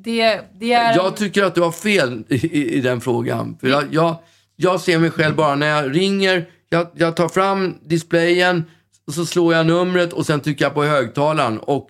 det, 0.03 0.41
det 0.53 0.73
är... 0.73 0.95
Jag 0.95 1.15
tycker 1.15 1.43
att 1.43 1.55
du 1.55 1.61
har 1.61 1.71
fel 1.71 2.23
i, 2.27 2.75
i, 2.77 2.81
den 2.81 3.01
frågan. 3.01 3.57
För 3.61 3.67
jag, 3.67 3.83
jag, 3.91 4.15
jag 4.55 4.81
ser 4.81 4.99
mig 4.99 5.11
själv 5.11 5.35
bara 5.35 5.55
när 5.55 5.67
jag 5.67 5.95
ringer, 5.95 6.45
jag, 6.69 6.87
jag 6.93 7.15
tar 7.15 7.29
fram 7.29 7.77
displayen, 7.85 8.63
så 9.11 9.25
slår 9.25 9.53
jag 9.53 9.65
numret 9.65 10.13
och 10.13 10.25
sen 10.25 10.39
trycker 10.39 10.65
jag 10.65 10.73
på 10.73 10.83
högtalaren. 10.83 11.59
Och 11.59 11.87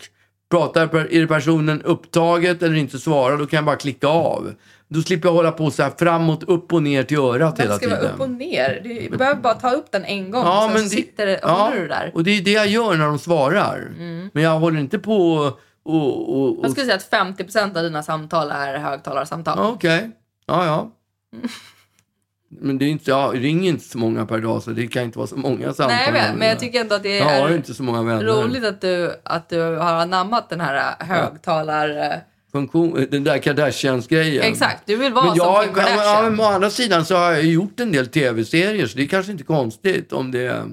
pratar, 0.52 0.95
är 1.14 1.26
personen 1.28 1.82
upptaget 1.82 2.64
eller 2.64 2.76
inte 2.76 2.99
svarar, 2.99 3.38
då 3.38 3.45
kan 3.45 3.58
jag 3.58 3.66
bara 3.66 3.76
klicka 3.76 4.08
av. 4.08 4.52
Då 4.88 5.02
slipper 5.02 5.28
jag 5.30 5.34
hålla 5.34 5.52
på 5.52 5.72
så 5.72 5.84
här 5.84 5.91
framåt, 5.99 6.43
upp 6.43 6.74
och 6.74 6.84
ner 6.84 7.04
till 7.04 7.18
örat 7.18 7.56
det 7.56 7.64
hela 7.64 7.76
ska 7.76 7.89
vara 7.89 7.99
tiden. 7.99 8.14
upp 8.16 8.22
och 8.22 8.30
ner. 8.30 8.82
Du 9.10 9.18
behöver 9.18 9.41
bara 9.41 9.54
ta 9.54 9.72
upp 9.72 9.91
den 9.91 10.06
en 10.06 10.32
gång 10.32 10.43
Ja, 10.45 10.62
sen 10.64 10.74
men 10.74 10.89
så 10.89 10.95
det- 10.95 11.02
sitter 11.02 11.26
det, 11.26 11.39
Ja, 11.43 11.72
du 11.76 11.88
där. 11.88 12.12
och 12.14 12.24
det 12.24 12.32
är 12.32 12.41
det 12.41 12.52
jag 12.52 12.68
gör 12.68 12.95
när 12.97 13.06
de 13.06 13.20
svarar. 13.20 13.91
Men 14.34 14.43
jag 14.43 14.60
håller 14.60 14.80
inte 14.80 14.99
på 14.99 15.34
och... 15.36 15.60
och, 15.84 16.41
och, 16.41 16.58
Jag 16.64 16.72
skulle 16.72 16.86
säga 16.86 16.97
att 16.97 17.38
50% 17.38 17.78
av 17.78 17.84
dina 17.84 18.04
samtal 18.04 18.52
är 18.52 18.78
högtalarsamtal. 18.78 19.60
Okej. 19.60 20.12
Ja, 20.47 20.66
ja. 20.66 20.91
Men 22.60 22.78
det 22.78 22.86
är 22.86 22.89
inte, 22.89 23.12
jag 23.12 23.43
ringer 23.43 23.70
inte 23.70 23.86
så 23.86 23.97
många 23.97 24.26
per 24.26 24.39
dag, 24.39 24.64
så 24.64 24.72
det 24.72 24.88
kan 24.88 25.04
inte 25.04 25.18
vara 25.18 25.28
så 25.28 25.36
många 25.36 25.74
samtal. 25.74 25.88
Nej, 25.88 26.12
vet, 26.12 26.36
men 26.36 26.47
jag 26.47 26.60
tycker 26.60 26.82
ändå 26.82 26.95
att 26.95 27.04
det 27.04 27.20
är 27.20 28.24
roligt 28.24 28.64
att 28.64 28.82
du, 28.82 29.16
att 29.24 29.49
du 29.49 29.62
har 29.62 29.93
anammat 29.93 30.49
den 30.49 30.62
här 30.62 30.95
högtalar... 30.99 32.20
Funktion, 32.52 33.08
den 33.12 33.24
där 33.24 33.38
Kardashians-grejen. 33.38 34.43
Exakt, 34.43 34.84
du 34.86 34.95
vill 34.95 35.14
vara 35.14 35.26
Men 35.26 35.36
som 35.36 35.45
jag, 35.45 35.64
Kim 35.64 35.74
ja, 35.76 35.84
Kardashian. 35.84 36.36
men 36.36 36.45
å 36.45 36.49
andra 36.49 36.70
sidan 36.70 37.06
så 37.06 37.16
har 37.16 37.32
jag 37.32 37.45
gjort 37.45 37.80
en 37.80 37.91
del 37.91 38.08
tv-serier, 38.08 38.88
så 38.88 38.97
det 38.97 39.04
är 39.04 39.08
kanske 39.08 39.32
inte 39.32 39.43
konstigt 39.43 40.14
om 40.14 40.32
det... 40.32 40.66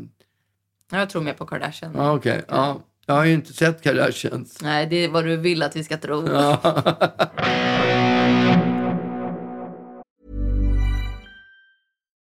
Jag 0.92 1.10
tror 1.10 1.22
mer 1.22 1.32
på 1.32 1.46
Kardashian. 1.46 1.92
Ja, 1.96 2.12
okej. 2.12 2.42
Ja. 2.48 2.80
Jag 3.06 3.14
har 3.14 3.24
ju 3.24 3.32
inte 3.32 3.52
sett 3.52 3.82
Kardashians. 3.82 4.58
Nej, 4.62 4.86
det 4.86 4.96
är 4.96 5.08
vad 5.08 5.24
du 5.24 5.36
vill 5.36 5.62
att 5.62 5.76
vi 5.76 5.84
ska 5.84 5.96
tro. 5.96 6.28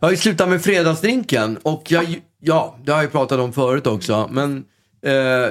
Jag 0.00 0.06
har 0.06 0.10
ju 0.10 0.16
slutat 0.16 0.48
med 0.48 0.62
fredagsdrinken 0.62 1.56
och 1.62 1.82
jag, 1.92 2.22
ja, 2.40 2.78
det 2.84 2.90
har 2.92 2.98
jag 2.98 3.04
ju 3.04 3.10
pratat 3.10 3.38
om 3.40 3.52
förut 3.52 3.86
också. 3.86 4.28
Men 4.32 4.64
eh, 5.02 5.48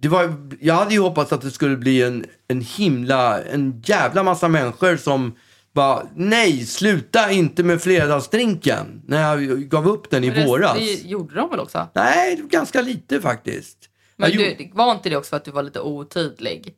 det 0.00 0.08
var, 0.08 0.34
jag 0.60 0.74
hade 0.74 0.94
ju 0.94 1.00
hoppats 1.00 1.32
att 1.32 1.40
det 1.40 1.50
skulle 1.50 1.76
bli 1.76 2.02
en, 2.02 2.24
en 2.48 2.60
himla, 2.60 3.42
en 3.42 3.82
jävla 3.84 4.22
massa 4.22 4.48
människor 4.48 4.96
som 4.96 5.34
bara, 5.74 6.02
nej, 6.14 6.66
sluta 6.66 7.30
inte 7.30 7.62
med 7.62 7.82
fredagsdrinken. 7.82 9.02
När 9.06 9.22
jag 9.22 9.58
gav 9.60 9.88
upp 9.88 10.10
den 10.10 10.24
i 10.24 10.30
Det- 10.30 10.46
våras. 10.46 10.74
Det 10.78 10.92
gjorde 11.08 11.34
de 11.34 11.50
väl 11.50 11.60
också? 11.60 11.86
Nej, 11.94 12.42
ganska 12.50 12.80
lite 12.82 13.20
faktiskt. 13.20 13.78
Men 14.16 14.30
Jag 14.32 14.58
du, 14.58 14.70
var 14.74 14.92
inte 14.92 15.08
det 15.10 15.16
också 15.16 15.28
för 15.28 15.36
att 15.36 15.44
du 15.44 15.50
var 15.50 15.62
lite 15.62 15.80
otydlig? 15.80 16.74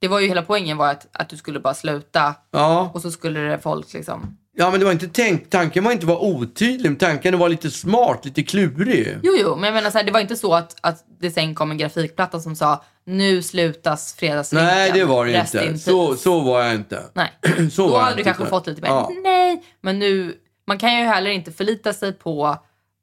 Det 0.00 0.08
var 0.08 0.20
ju 0.20 0.28
hela 0.28 0.42
poängen 0.42 0.76
var 0.76 0.90
att, 0.90 1.06
att 1.12 1.28
du 1.28 1.36
skulle 1.36 1.60
bara 1.60 1.74
sluta 1.74 2.34
Ja. 2.50 2.90
och 2.94 3.02
så 3.02 3.10
skulle 3.10 3.40
det 3.40 3.58
folk 3.58 3.92
liksom... 3.92 4.36
ja, 4.58 4.70
men 4.70 4.80
det 4.80 4.84
var 4.86 4.92
inte 4.92 5.08
tänkt, 5.08 5.50
tanken 5.50 5.84
var 5.84 5.92
inte 5.92 6.04
att 6.04 6.08
vara 6.08 6.18
otydlig, 6.20 6.98
tanken 7.00 7.38
var 7.38 7.48
lite 7.48 7.70
smart, 7.70 8.24
lite 8.24 8.42
klurig. 8.42 9.18
Jo, 9.22 9.32
jo, 9.40 9.56
men 9.56 9.64
jag 9.64 9.74
menar 9.74 9.90
så 9.90 9.98
här, 9.98 10.04
det 10.04 10.12
var 10.12 10.20
inte 10.20 10.36
så 10.36 10.54
att, 10.54 10.76
att 10.80 11.04
det 11.20 11.30
sen 11.30 11.54
kom 11.54 11.70
en 11.70 11.78
grafikplatta 11.78 12.40
som 12.40 12.56
sa 12.56 12.84
nu 13.06 13.42
slutas 13.42 14.14
fredagsdrinken. 14.18 14.66
Nej, 14.66 14.90
det 14.94 15.04
var 15.04 15.26
det 15.26 15.32
inte. 15.40 15.58
peace." 15.58 15.78
Så, 15.78 16.14
så 16.16 16.40
var 16.40 16.62
jag 16.62 16.74
inte. 16.74 17.02
Nej, 17.14 17.32
Så 17.72 17.86
då 17.86 17.92
var 17.92 18.00
hade 18.02 18.16
du 18.16 18.24
kanske 18.24 18.46
fått 18.46 18.66
lite 18.66 18.82
mer 18.82 18.88
Ja. 18.88 19.10
nej. 19.24 19.62
Men 19.80 19.98
nu, 19.98 20.34
man 20.66 20.78
kan 20.78 20.98
ju 20.98 21.04
heller 21.04 21.30
inte 21.30 21.52
förlita 21.52 21.92
sig 21.92 22.12
på 22.12 22.56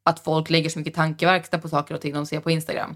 att 0.05 0.19
folk 0.19 0.49
lägger 0.49 0.69
så 0.69 0.79
mycket 0.79 0.93
tankeverkstad 0.95 1.57
på 1.59 1.69
saker 1.69 1.95
och 1.95 2.01
ting 2.01 2.13
de 2.13 2.25
ser 2.25 2.39
på 2.39 2.51
Instagram. 2.51 2.95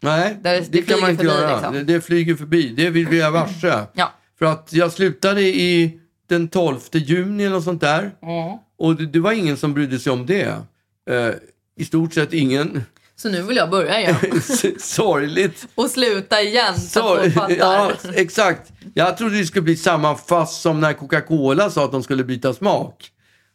Det- 0.00 0.06
Nej, 0.06 0.38
det, 0.42 0.72
det 0.72 0.82
kan 0.82 1.00
man 1.00 1.10
inte 1.10 1.24
förbi, 1.24 1.36
göra. 1.40 1.52
liksom. 1.56 1.74
Det, 1.74 1.82
det 1.84 2.00
flyger 2.00 2.34
förbi. 2.34 2.68
Det 2.76 2.90
vill 2.90 3.06
vi 3.08 3.22
ha 3.22 3.30
varse. 3.30 3.86
Ja. 3.92 4.12
För 4.38 4.46
att 4.46 4.68
jag 4.72 4.92
slutade 4.92 5.40
i 5.42 6.00
den 6.28 6.48
12 6.48 6.78
juni 6.92 7.44
eller 7.44 7.54
något 7.56 7.64
sånt 7.64 7.80
där. 7.80 8.10
Och 8.78 8.96
det, 8.96 9.06
det 9.06 9.20
var 9.20 9.32
ingen 9.32 9.56
som 9.56 9.74
brydde 9.74 9.98
sig 9.98 10.12
om 10.12 10.26
det. 10.26 10.46
Eh, 11.10 11.30
I 11.76 11.84
stort 11.84 12.14
sett 12.14 12.32
ingen. 12.32 12.84
Så 13.16 13.28
nu 13.28 13.42
vill 13.42 13.56
jag 13.56 13.70
börja 13.70 14.00
igen. 14.00 14.16
Sorgligt. 14.78 15.68
Och 15.74 15.90
sluta 15.90 16.42
igen 16.42 16.80
så 16.80 17.14
att 17.14 17.24
Så, 17.24 17.30
fattar. 17.40 17.56
ja, 17.56 17.92
exakt. 18.14 18.72
Jag 18.94 19.16
trodde 19.18 19.38
det 19.38 19.46
skulle 19.46 19.62
bli 19.62 19.76
samma 19.76 20.14
fast 20.16 20.62
som 20.62 20.80
när 20.80 20.92
Coca-Cola 20.92 21.70
sa 21.70 21.84
att 21.84 21.92
de 21.92 22.02
skulle 22.02 22.24
byta 22.24 22.54
smak. 22.54 23.10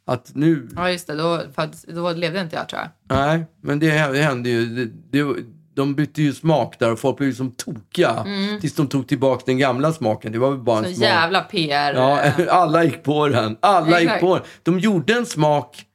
Att 0.05 0.31
nu, 0.35 0.69
Ja, 0.75 0.91
just 0.91 1.07
det. 1.07 1.15
Då, 1.15 1.41
för 1.55 1.61
att, 1.61 1.83
då 1.87 2.11
levde 2.13 2.41
inte 2.41 2.55
jag, 2.55 2.69
tror 2.69 2.81
jag. 2.81 3.17
nej, 3.17 3.45
men 3.61 3.79
det 3.79 3.89
hände 3.89 4.49
ju. 4.49 4.65
Det, 4.65 4.91
det, 5.11 5.35
de 5.79 5.95
bytte 5.95 6.21
ju 6.21 6.33
smak 6.33 6.79
där 6.79 6.91
och 6.91 6.99
folk 6.99 7.17
blev 7.17 7.29
ju 7.29 7.35
som 7.35 7.51
tokiga. 7.51 8.25
Tills 8.61 8.75
de 8.75 8.87
tog 8.87 9.07
tillbaka 9.07 9.43
den 9.45 9.57
gamla 9.57 9.93
smaken. 9.93 10.31
Det 10.31 10.39
var 10.39 10.49
väl 10.49 10.59
bara 10.59 10.77
en 10.77 10.83
Mm. 10.83 10.93
Så 10.95 10.99
smak. 10.99 11.09
jävla 11.09 11.41
PR. 11.41 11.93
Ja, 11.93 12.19
alla 12.49 12.83
gick 12.83 13.03
på 13.03 13.27
den. 13.27 13.57
Alla 13.59 14.01
gick 14.01 14.19
på 14.19 14.35
den. 14.35 14.45
De 14.63 14.79
gjorde 14.79 15.13
en 15.13 15.25
smak 15.25 15.85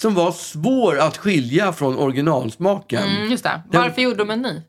som 0.00 0.14
var 0.14 0.32
svår 0.32 0.98
att 0.98 1.16
skilja 1.16 1.72
från 1.72 1.98
originalsmaken. 1.98 3.02
Mm, 3.02 3.30
just 3.30 3.44
det. 3.44 3.62
Den- 3.70 3.80
Varför 3.82 4.02
gjorde 4.02 4.16
de 4.16 4.30
en 4.30 4.42
ny? 4.42 4.62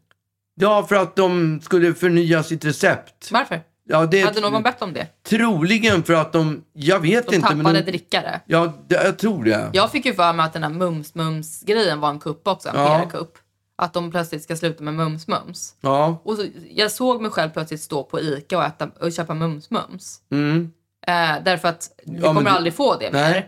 Ja, 0.61 0.85
för 0.89 0.95
att 0.95 1.15
de 1.15 1.59
skulle 1.63 1.93
förnya 1.93 2.43
sitt 2.43 2.65
recept. 2.65 3.31
Varför? 3.31 3.61
Ja, 3.91 4.05
det 4.05 4.21
Hade 4.21 4.41
någon 4.41 4.63
bett 4.63 4.81
om 4.81 4.93
det? 4.93 5.07
Troligen 5.29 6.03
för 6.03 6.13
att 6.13 6.33
de... 6.33 6.61
Jag 6.73 6.99
vet 6.99 7.27
De 7.29 7.35
inte. 7.35 7.47
tappade 7.47 7.63
Men 7.63 7.73
de, 7.73 7.81
drickare. 7.81 8.41
ja, 8.45 8.73
det, 8.87 8.95
jag 9.05 9.17
tror 9.17 9.43
det. 9.43 9.69
Jag 9.73 9.91
fick 9.91 10.05
ju 10.05 10.13
för 10.13 10.33
mig 10.33 10.45
att 10.45 10.53
den 10.53 10.63
här 10.63 10.69
mums-mums-grejen 10.69 11.99
var 11.99 12.09
en 12.09 12.19
kupp 12.19 12.47
också. 12.47 12.69
En 12.69 12.75
Ja. 12.75 12.99
PR-kupp. 12.99 13.37
Att 13.81 13.93
de 13.93 14.11
plötsligt 14.11 14.43
ska 14.43 14.55
sluta 14.55 14.83
med 14.83 14.93
mums-mums. 14.93 15.73
Ja. 15.81 16.21
Och 16.23 16.35
så, 16.35 16.45
jag 16.69 16.91
såg 16.91 17.21
mig 17.21 17.31
själv 17.31 17.49
plötsligt 17.49 17.81
stå 17.81 18.03
på 18.03 18.19
Ica 18.19 18.57
och, 18.57 18.63
äta, 18.63 18.89
och 18.99 19.11
köpa 19.11 19.33
mums-mums. 19.33 20.21
Mm. 20.31 20.71
Eh, 21.07 21.43
därför 21.43 21.67
att 21.67 21.91
vi 22.05 22.15
Ja, 22.19 22.21
kommer 22.27 22.41
du- 22.41 22.47
aldrig 22.49 22.73
få 22.73 22.95
det 22.95 23.11
mer. 23.11 23.47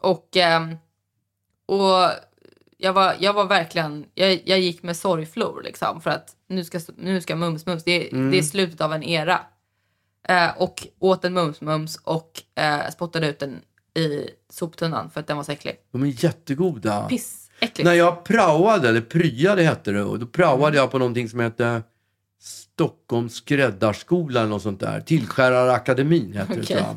Och, 0.00 0.36
ehm, 0.36 0.76
och 1.66 2.10
jag, 2.76 2.92
var, 2.92 3.14
jag 3.18 3.32
var 3.32 3.44
verkligen, 3.44 4.04
jag, 4.14 4.42
jag 4.44 4.60
gick 4.60 4.82
med 4.82 4.96
sorgflor 4.96 5.62
liksom. 5.64 6.00
För 6.00 6.10
att 6.10 6.36
nu 6.48 6.64
ska, 6.64 6.80
nu 6.96 7.20
ska 7.20 7.34
mums-mums, 7.34 7.82
det, 7.84 8.12
Mm. 8.12 8.30
det 8.30 8.38
är 8.38 8.42
slutet 8.42 8.80
av 8.80 8.92
en 8.92 9.02
era. 9.02 9.40
Eh, 10.28 10.50
och 10.56 10.86
åt 10.98 11.24
en 11.24 11.38
mums-mums 11.38 11.98
och 12.04 12.42
eh, 12.54 12.90
spottade 12.90 13.26
ut 13.28 13.38
den 13.38 13.60
i 13.94 14.28
soptunnan 14.50 15.10
för 15.10 15.20
att 15.20 15.26
den 15.26 15.36
var 15.36 15.44
så 15.44 15.52
äcklig. 15.52 15.76
De 15.92 16.02
är 16.02 16.24
jättegoda. 16.24 17.06
Pissäckligt. 17.60 17.84
När 17.86 17.94
jag 17.94 18.24
praoade, 18.24 18.88
eller 18.88 19.00
pryade 19.00 19.62
hette 19.62 19.92
det, 19.92 20.02
och 20.02 20.18
då 20.18 20.26
praoade 20.26 20.66
Mm. 20.66 20.74
jag 20.76 20.90
på 20.90 20.98
någonting 20.98 21.28
som 21.28 21.40
hette 21.40 21.82
Stockholms 22.40 23.34
skräddarskola 23.34 24.40
eller 24.40 24.50
något 24.50 24.62
sånt 24.62 24.80
där. 24.80 25.00
Tillskärarakademin 25.00 26.32
hette 26.34 26.54
det 26.54 26.62
tror 26.62 26.78
jag. 26.78 26.96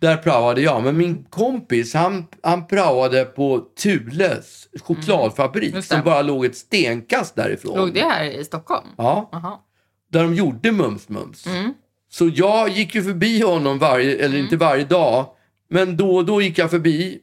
Där 0.00 0.16
praoade 0.16 0.60
jag. 0.60 0.82
Men 0.82 0.96
min 0.96 1.24
kompis 1.30 1.94
han, 1.94 2.26
han 2.42 2.66
praoade 2.66 3.24
på 3.24 3.60
Thules 3.82 4.68
chokladfabrik 4.82 5.68
Mm. 5.68 5.80
Det. 5.80 5.86
som 5.86 6.02
bara 6.04 6.22
låg 6.22 6.44
ett 6.44 6.56
stenkast 6.56 7.34
därifrån. 7.36 7.76
Låg 7.78 7.94
det 7.94 8.00
här 8.04 8.24
i 8.24 8.44
Stockholm? 8.44 8.86
Ja, 8.96 9.28
Jaha. 9.32 9.58
där 10.12 10.22
de 10.22 10.34
gjorde 10.34 10.68
Mums-Mums. 10.70 11.46
Mm. 11.48 11.74
Så 12.10 12.30
jag 12.34 12.68
gick 12.68 12.94
ju 12.94 13.02
förbi 13.02 13.40
honom 13.42 13.78
varje, 13.78 14.24
eller 14.24 14.38
inte 14.38 14.56
varje 14.56 14.84
dag, 14.84 15.26
men 15.70 15.96
då 15.96 16.16
och 16.16 16.24
då 16.26 16.42
gick 16.42 16.58
jag 16.58 16.70
förbi 16.70 17.06
Mm. 17.06 17.18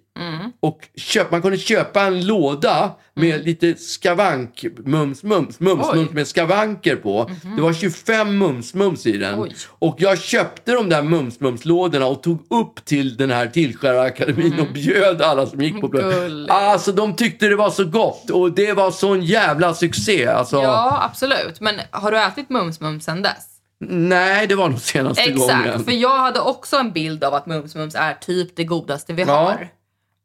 Och 0.66 0.80
köp, 0.98 1.32
man 1.32 1.42
kunde 1.42 1.58
köpa 1.58 2.02
en 2.02 2.26
låda 2.28 2.92
med 3.14 3.46
lite 3.46 3.76
skavank, 3.76 4.66
mums, 4.86 5.24
mums, 5.24 5.60
mums, 5.60 5.86
Oj. 5.92 5.98
Mums 5.98 6.12
med 6.12 6.28
skavanker 6.28 6.96
på. 6.96 7.30
Det 7.56 7.62
var 7.62 7.74
25 7.74 8.38
mums, 8.38 8.74
mums 8.74 9.06
i 9.06 9.18
den. 9.18 9.40
Oj. 9.40 9.56
Och 9.70 9.96
jag 10.00 10.20
köpte 10.22 10.72
de 10.72 10.90
där 10.90 11.02
mums, 11.02 11.40
mums 11.40 11.66
lådorna 11.66 12.06
och 12.06 12.24
tog 12.24 12.46
upp 12.50 12.86
till 12.86 13.18
den 13.18 13.32
här 13.32 13.48
Tillskärarakademin 13.48 14.60
och 14.60 14.68
bjöd 14.74 15.22
alla 15.22 15.46
som 15.46 15.62
gick 15.62 15.82
på. 15.82 15.88
Gulligt. 15.88 16.52
Alltså 16.52 16.92
de 16.92 17.16
tyckte 17.16 17.48
det 17.48 17.56
var 17.56 17.70
så 17.70 17.86
gott 17.86 18.30
och 18.30 18.52
det 18.52 18.74
var 18.74 18.92
sån 18.92 19.22
jävla 19.22 19.74
succé. 19.74 20.28
Alltså, 20.28 20.56
Ja, 20.62 21.00
absolut. 21.04 21.60
Men 21.62 21.76
har 21.92 22.12
du 22.12 22.20
ätit 22.20 22.50
mums-mums 22.50 23.00
sen 23.06 23.22
dess? 23.22 23.52
Nej, 23.88 24.48
det 24.48 24.56
var 24.56 24.70
nog 24.70 24.80
senaste 24.80 25.32
gången. 25.32 25.60
Exakt, 25.66 25.86
för 25.86 25.92
jag 25.92 26.18
hade 26.18 26.40
också 26.40 26.78
en 26.78 26.92
bild 26.92 27.24
av 27.24 27.34
att 27.34 27.46
mums-mums 27.46 27.96
är 27.96 28.14
typ 28.14 28.56
det 28.56 28.64
godaste 28.64 29.14
vi 29.14 29.22
Ja. 29.24 29.34
har. 29.34 29.68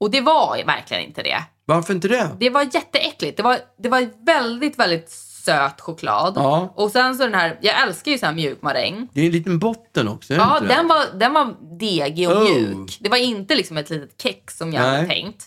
Och 0.00 0.10
det 0.10 0.20
var 0.20 0.64
verkligen 0.66 1.02
inte 1.04 1.22
det. 1.22 1.42
Varför 1.64 1.94
inte 1.94 2.08
det? 2.08 2.30
Det 2.40 2.50
var 2.50 2.62
jätteäckligt. 2.62 3.36
Det 3.36 3.42
var, 3.42 3.58
det 3.78 3.88
var 3.88 4.24
väldigt, 4.26 4.78
väldigt 4.78 5.10
söt 5.10 5.80
choklad. 5.80 6.32
Ja. 6.36 6.72
Och 6.76 6.90
sen 6.90 7.14
så 7.16 7.22
den 7.22 7.34
här, 7.34 7.58
jag 7.62 7.82
älskar 7.82 8.10
ju 8.12 8.18
så 8.18 8.26
här 8.26 8.32
mjuk 8.32 8.62
maräng. 8.62 9.08
Det 9.12 9.20
är 9.20 9.26
en 9.26 9.32
liten 9.32 9.58
botten 9.58 10.08
också, 10.08 10.34
Ja, 10.34 10.60
den 10.68 10.88
var, 10.88 11.04
den 11.18 11.32
var 11.32 11.54
degig 11.78 12.30
och 12.30 12.36
Oh. 12.36 12.42
mjuk. 12.54 12.98
Det 13.00 13.08
var 13.08 13.16
inte 13.16 13.54
liksom 13.54 13.76
ett 13.76 13.90
litet 13.90 14.22
kex 14.22 14.56
som 14.58 14.72
jag 14.72 14.80
hade 14.82 14.96
Nej. 15.02 15.08
tänkt. 15.08 15.46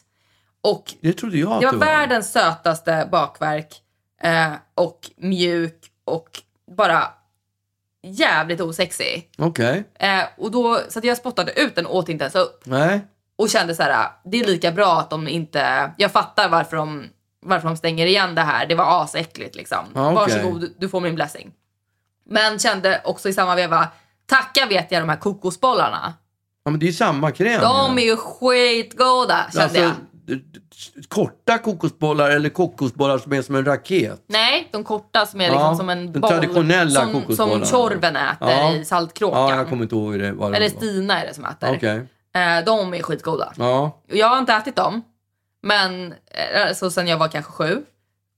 Och 0.62 0.94
Det 1.02 1.14
trodde 1.14 1.38
jag 1.38 1.52
att 1.52 1.62
det 1.62 1.68
det 1.68 1.72
var 1.72 1.80
var. 1.80 1.86
världens 1.86 2.32
sötaste 2.32 3.08
bakverk. 3.12 3.74
Eh, 4.22 4.52
och 4.76 5.00
mjuk 5.18 5.78
och 6.06 6.30
bara 6.78 7.04
jävligt 8.04 8.62
osexig. 8.62 9.30
Okej. 9.38 9.84
Eh, 10.00 10.24
och 10.38 10.52
då, 10.52 10.80
så 10.90 11.00
jag 11.04 11.18
spottade 11.18 11.52
ut 11.62 11.76
den 11.76 11.86
och 11.86 11.96
åt 11.96 12.10
inte 12.10 12.24
ens 12.24 12.36
upp. 12.36 12.62
Nej. 12.66 13.02
Och 13.44 13.50
kände 13.50 13.76
så 13.76 13.84
här, 13.84 14.08
det 14.26 14.40
är 14.40 14.46
lika 14.46 14.72
bra 14.72 15.00
att 15.00 15.10
de 15.10 15.28
inte... 15.28 15.92
Jag 15.98 16.12
fattar 16.12 16.50
varför 16.50 16.78
de, 16.78 17.04
varför 17.46 17.68
de 17.68 17.78
stänger 17.78 18.06
igen 18.06 18.36
det 18.36 18.42
här. 18.42 18.66
Det 18.66 18.76
var 18.76 19.04
asäckligt 19.04 19.56
liksom. 19.56 19.86
Okej. 19.94 20.14
Varsågod, 20.16 20.74
du 20.80 20.90
får 20.90 21.00
min 21.02 21.16
blessing. 21.16 21.52
Men 22.30 22.60
kände 22.60 23.02
också 23.06 23.30
i 23.30 23.34
samma 23.34 23.56
veva, 23.56 23.88
tacka 24.30 24.66
vet 24.66 24.92
jag 24.92 25.02
de 25.02 25.10
här 25.10 25.18
kokosbollarna. 25.18 26.14
Ja, 26.66 26.72
men 26.72 26.80
det 26.80 26.86
är 26.86 26.88
ju 26.88 26.94
samma 26.94 27.32
kräm. 27.32 27.62
De 27.62 27.98
är 27.98 28.04
ju. 28.04 28.16
skitgoda 28.18 29.46
kände 29.54 29.64
alltså, 29.64 29.80
jag. 29.80 29.92
korta 31.08 31.58
kokosbollar 31.58 32.30
eller 32.30 32.50
kokosbollar 32.50 33.18
som 33.18 33.34
är 33.34 33.42
som 33.42 33.56
en 33.56 33.66
raket. 33.66 34.24
Nej, 34.28 34.70
de 34.72 34.84
korta 34.84 35.26
som 35.26 35.42
är 35.42 35.46
liksom 35.46 35.62
Ja, 35.62 35.76
som 35.76 35.90
en 35.90 36.12
den 36.12 36.22
boll. 36.22 36.32
traditionella 36.32 37.02
som, 37.02 37.14
kokosbollarna. 37.14 37.66
som 37.66 37.90
Tjorven 37.90 38.16
äter 38.16 38.50
Ja. 38.52 38.74
i 38.74 38.86
Saltkråkan. 38.86 39.42
Ja, 39.42 39.56
jag 39.56 39.70
kommer 39.70 39.84
inte 39.84 39.96
ihåg 39.96 40.20
det, 40.20 40.32
vad 40.32 40.52
det 40.52 40.58
Eller. 40.58 40.70
Stina 40.70 41.22
är 41.22 41.28
det 41.28 41.34
som 41.34 41.46
äter. 41.46 41.74
Okej. 41.76 42.08
Eh, 42.36 42.66
de 42.66 42.94
är 42.94 43.02
skitgoda. 43.04 43.54
Ja. 43.58 44.02
Jag 44.08 44.28
har 44.28 44.38
inte 44.38 44.54
ätit 44.54 44.76
dem. 44.76 45.02
Men 45.64 46.12
eh, 46.12 46.68
alltså, 46.68 46.92
sen 46.92 47.08
jag 47.08 47.18
var 47.18 47.28
kanske 47.28 47.52
sju. 47.52 47.84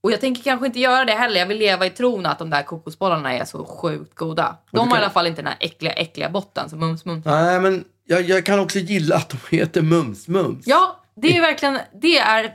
Och 0.02 0.12
jag 0.12 0.20
tänker 0.20 0.42
kanske 0.42 0.66
inte 0.66 0.80
göra 0.80 1.04
det 1.04 1.12
heller. 1.12 1.38
Jag 1.40 1.46
vill 1.46 1.58
leva 1.58 1.86
i 1.86 1.90
tron 1.90 2.26
att 2.26 2.38
de 2.38 2.50
där 2.50 2.62
kokosbollarna 2.62 3.32
är 3.34 3.44
så 3.44 3.64
sjukt 3.64 4.14
goda. 4.14 4.56
De 4.70 4.76
du 4.76 4.78
har 4.78 4.86
i 4.86 4.90
kan- 4.90 4.98
alla 4.98 5.10
fall 5.10 5.26
inte 5.26 5.42
den 5.42 5.46
här 5.46 5.56
äckliga, 5.60 5.92
äckliga 5.92 6.30
botten 6.30 6.70
som 6.70 6.78
mums 6.78 7.04
mums. 7.04 7.24
Nej, 7.24 7.60
men 7.60 7.84
jag, 8.04 8.22
jag 8.22 8.46
kan 8.46 8.58
också 8.60 8.78
gilla 8.78 9.16
att 9.16 9.28
de 9.28 9.56
heter 9.56 9.82
Mums-Mums. 9.82 10.62
Ja, 10.66 11.00
det 11.16 11.36
är 11.36 11.40
verkligen, 11.40 11.78
det 12.02 12.18
är 12.18 12.44
eh, 12.44 12.50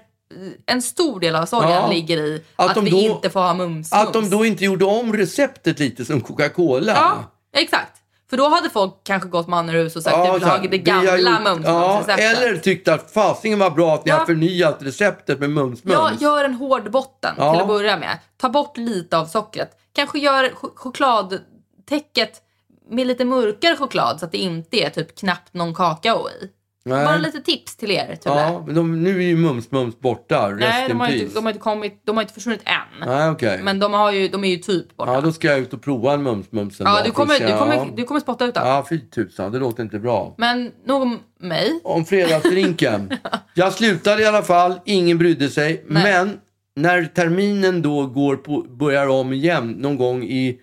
en 0.66 0.82
stor 0.82 1.20
del 1.20 1.36
av 1.36 1.46
sorgen 1.46 1.72
Ja. 1.72 1.88
ligger 1.90 2.18
i 2.18 2.44
Att 2.56 2.78
att, 2.78 2.84
vi 2.84 2.90
då- 2.90 2.98
inte 2.98 3.30
får 3.30 3.40
ha 3.40 3.54
mums 3.54 3.94
Att 3.94 4.14
de 4.14 4.20
mums. 4.20 4.32
då 4.32 4.46
inte 4.46 4.66
gjorde 4.66 4.86
om 4.86 5.14
receptet 5.14 5.80
lite 5.80 6.06
som 6.06 6.22
Coca-Cola. 6.22 6.92
Ja, 6.96 7.24
exakt. 7.62 8.01
För 8.32 8.38
då 8.38 8.50
hade 8.50 8.70
folk 8.70 8.94
kanske 9.04 9.30
gått 9.30 9.48
man 9.48 9.70
ur 9.70 9.74
hus 9.74 9.96
och 9.96 10.04
sagt 10.04 10.16
att 10.16 10.26
de 10.26 10.34
vill 10.34 10.44
ha 10.44 10.58
det 10.58 10.78
gamla 10.78 11.18
gjort- 11.18 11.42
mums 11.44 11.66
ja. 11.66 12.04
Eller 12.18 12.58
tyckte 12.58 12.94
att 12.94 13.12
fasingen 13.12 13.60
var 13.60 13.70
bra 13.70 13.94
att 13.96 14.06
ni 14.06 14.10
Ja. 14.12 14.18
har 14.18 14.26
förnyat 14.26 14.78
receptet 14.80 15.40
med 15.40 15.50
Mums-Mums. 15.50 15.92
Ja, 15.94 16.12
gör 16.20 16.44
en 16.44 16.54
hård 16.54 16.92
botten 16.92 17.36
Ja. 17.38 17.52
till 17.54 17.62
att 17.62 17.68
börja 17.68 17.98
med. 17.98 18.18
Ta 18.42 18.50
bort 18.50 18.78
lite 18.78 19.18
av 19.18 19.26
sockret. 19.26 19.72
Kanske 19.94 20.20
gör 20.20 20.44
ch- 20.50 20.76
chokladtäcket 20.76 22.42
med 22.90 23.08
lite 23.08 23.26
mörkare 23.26 23.76
choklad 23.76 24.20
så 24.20 24.26
att 24.26 24.32
det 24.32 24.38
inte 24.38 24.78
är 24.78 24.90
typ 24.90 25.18
knappt 25.18 25.54
någon 25.54 25.76
kakao 25.76 26.30
i. 26.30 26.50
Nej. 26.84 27.06
Bara 27.06 27.18
lite 27.18 27.42
tips 27.42 27.76
till 27.76 27.92
er, 27.92 28.16
Tulle. 28.16 28.36
Ja, 28.36 28.64
men 28.66 28.76
de, 28.76 29.04
nu 29.04 29.18
är 29.18 29.28
ju 29.28 29.36
Mums-Mums 29.36 30.00
borta. 30.00 30.52
Rest 30.52 30.60
Nej, 30.60 30.88
de 30.88 30.92
in 30.92 31.00
har, 31.00 31.08
peace. 31.08 31.24
inte, 31.24 31.36
de 31.36 31.44
har 31.46 31.52
inte 31.52 31.62
kommit, 31.64 32.02
de 32.06 32.18
har 32.18 32.22
inte 32.22 32.34
försvunnit 32.34 32.62
än. 32.66 33.08
Nej, 33.08 33.30
okej. 33.30 33.60
Men 33.64 33.80
de, 33.80 33.94
har 33.94 34.12
ju, 34.12 34.28
de 34.28 34.44
är 34.44 34.48
ju 34.48 34.58
typ 34.58 34.98
borta. 34.98 35.14
Ja, 35.14 35.22
då 35.22 35.32
ska 35.32 35.48
jag 35.48 35.60
ut 35.60 35.74
och 35.74 35.82
prova 35.82 36.14
en 36.14 36.28
Mums-Mums 36.28 36.82
en 36.82 36.88
Ja, 36.88 36.96
dag 36.96 37.06
du 37.06 37.12
kommer, 37.12 37.40
du, 37.40 37.58
kommer, 37.58 37.96
du 37.96 38.04
kommer 38.04 38.20
spotta 38.20 38.46
ut 38.46 38.54
dem. 38.56 38.68
Ja, 38.68 38.86
fy 38.90 39.00
tusan. 39.00 39.52
Det 39.52 39.60
låter 39.60 39.84
inte 39.84 40.00
bra. 40.00 40.36
Men 40.38 40.72
nog 40.86 41.02
om 41.02 41.20
mig. 41.40 41.80
Om 41.84 42.06
fredagsdrinken. 42.06 43.14
jag 43.54 43.74
slutade 43.74 44.22
i 44.22 44.26
alla 44.26 44.42
fall. 44.42 44.80
Ingen 44.86 45.18
brydde 45.18 45.50
sig. 45.50 45.86
Nej. 45.88 46.04
Men 46.04 46.40
när 46.76 47.06
terminen 47.06 47.82
då 47.82 48.06
går 48.08 48.36
på, 48.36 48.62
börjar 48.62 49.08
om 49.08 49.34
igen 49.34 49.72
någon 49.72 49.98
gång 49.98 50.24
i 50.24 50.60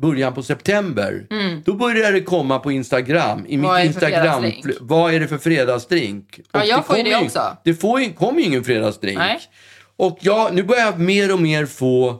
början 0.00 0.34
på 0.34 0.42
september. 0.42 1.26
Då 1.64 1.74
börjar 1.74 2.12
det 2.12 2.20
komma 2.20 2.58
på 2.58 2.72
Instagram. 2.72 3.46
I 3.46 3.54
Mm. 3.54 3.66
Vad 3.66 3.80
mitt 3.80 4.00
det 4.00 4.06
Instagram. 4.06 4.52
Vad 4.80 5.14
är 5.14 5.20
det 5.20 5.28
för 5.28 5.38
fredagsdrink? 5.38 6.40
Ja, 6.52 6.64
jag 6.64 6.86
får 6.86 6.96
ju 6.96 7.02
det 7.02 7.16
också. 7.16 7.56
Det 7.64 7.74
får 7.74 8.00
ju, 8.00 8.12
kommer 8.12 8.40
ju 8.40 8.46
ingen 8.46 8.64
fredagsdrink. 8.64 9.18
Nej. 9.18 9.40
Och 9.96 10.18
jag, 10.20 10.54
nu 10.54 10.62
börjar 10.62 10.84
jag 10.84 11.00
mer 11.00 11.32
och 11.32 11.40
mer 11.40 11.66
få 11.66 12.16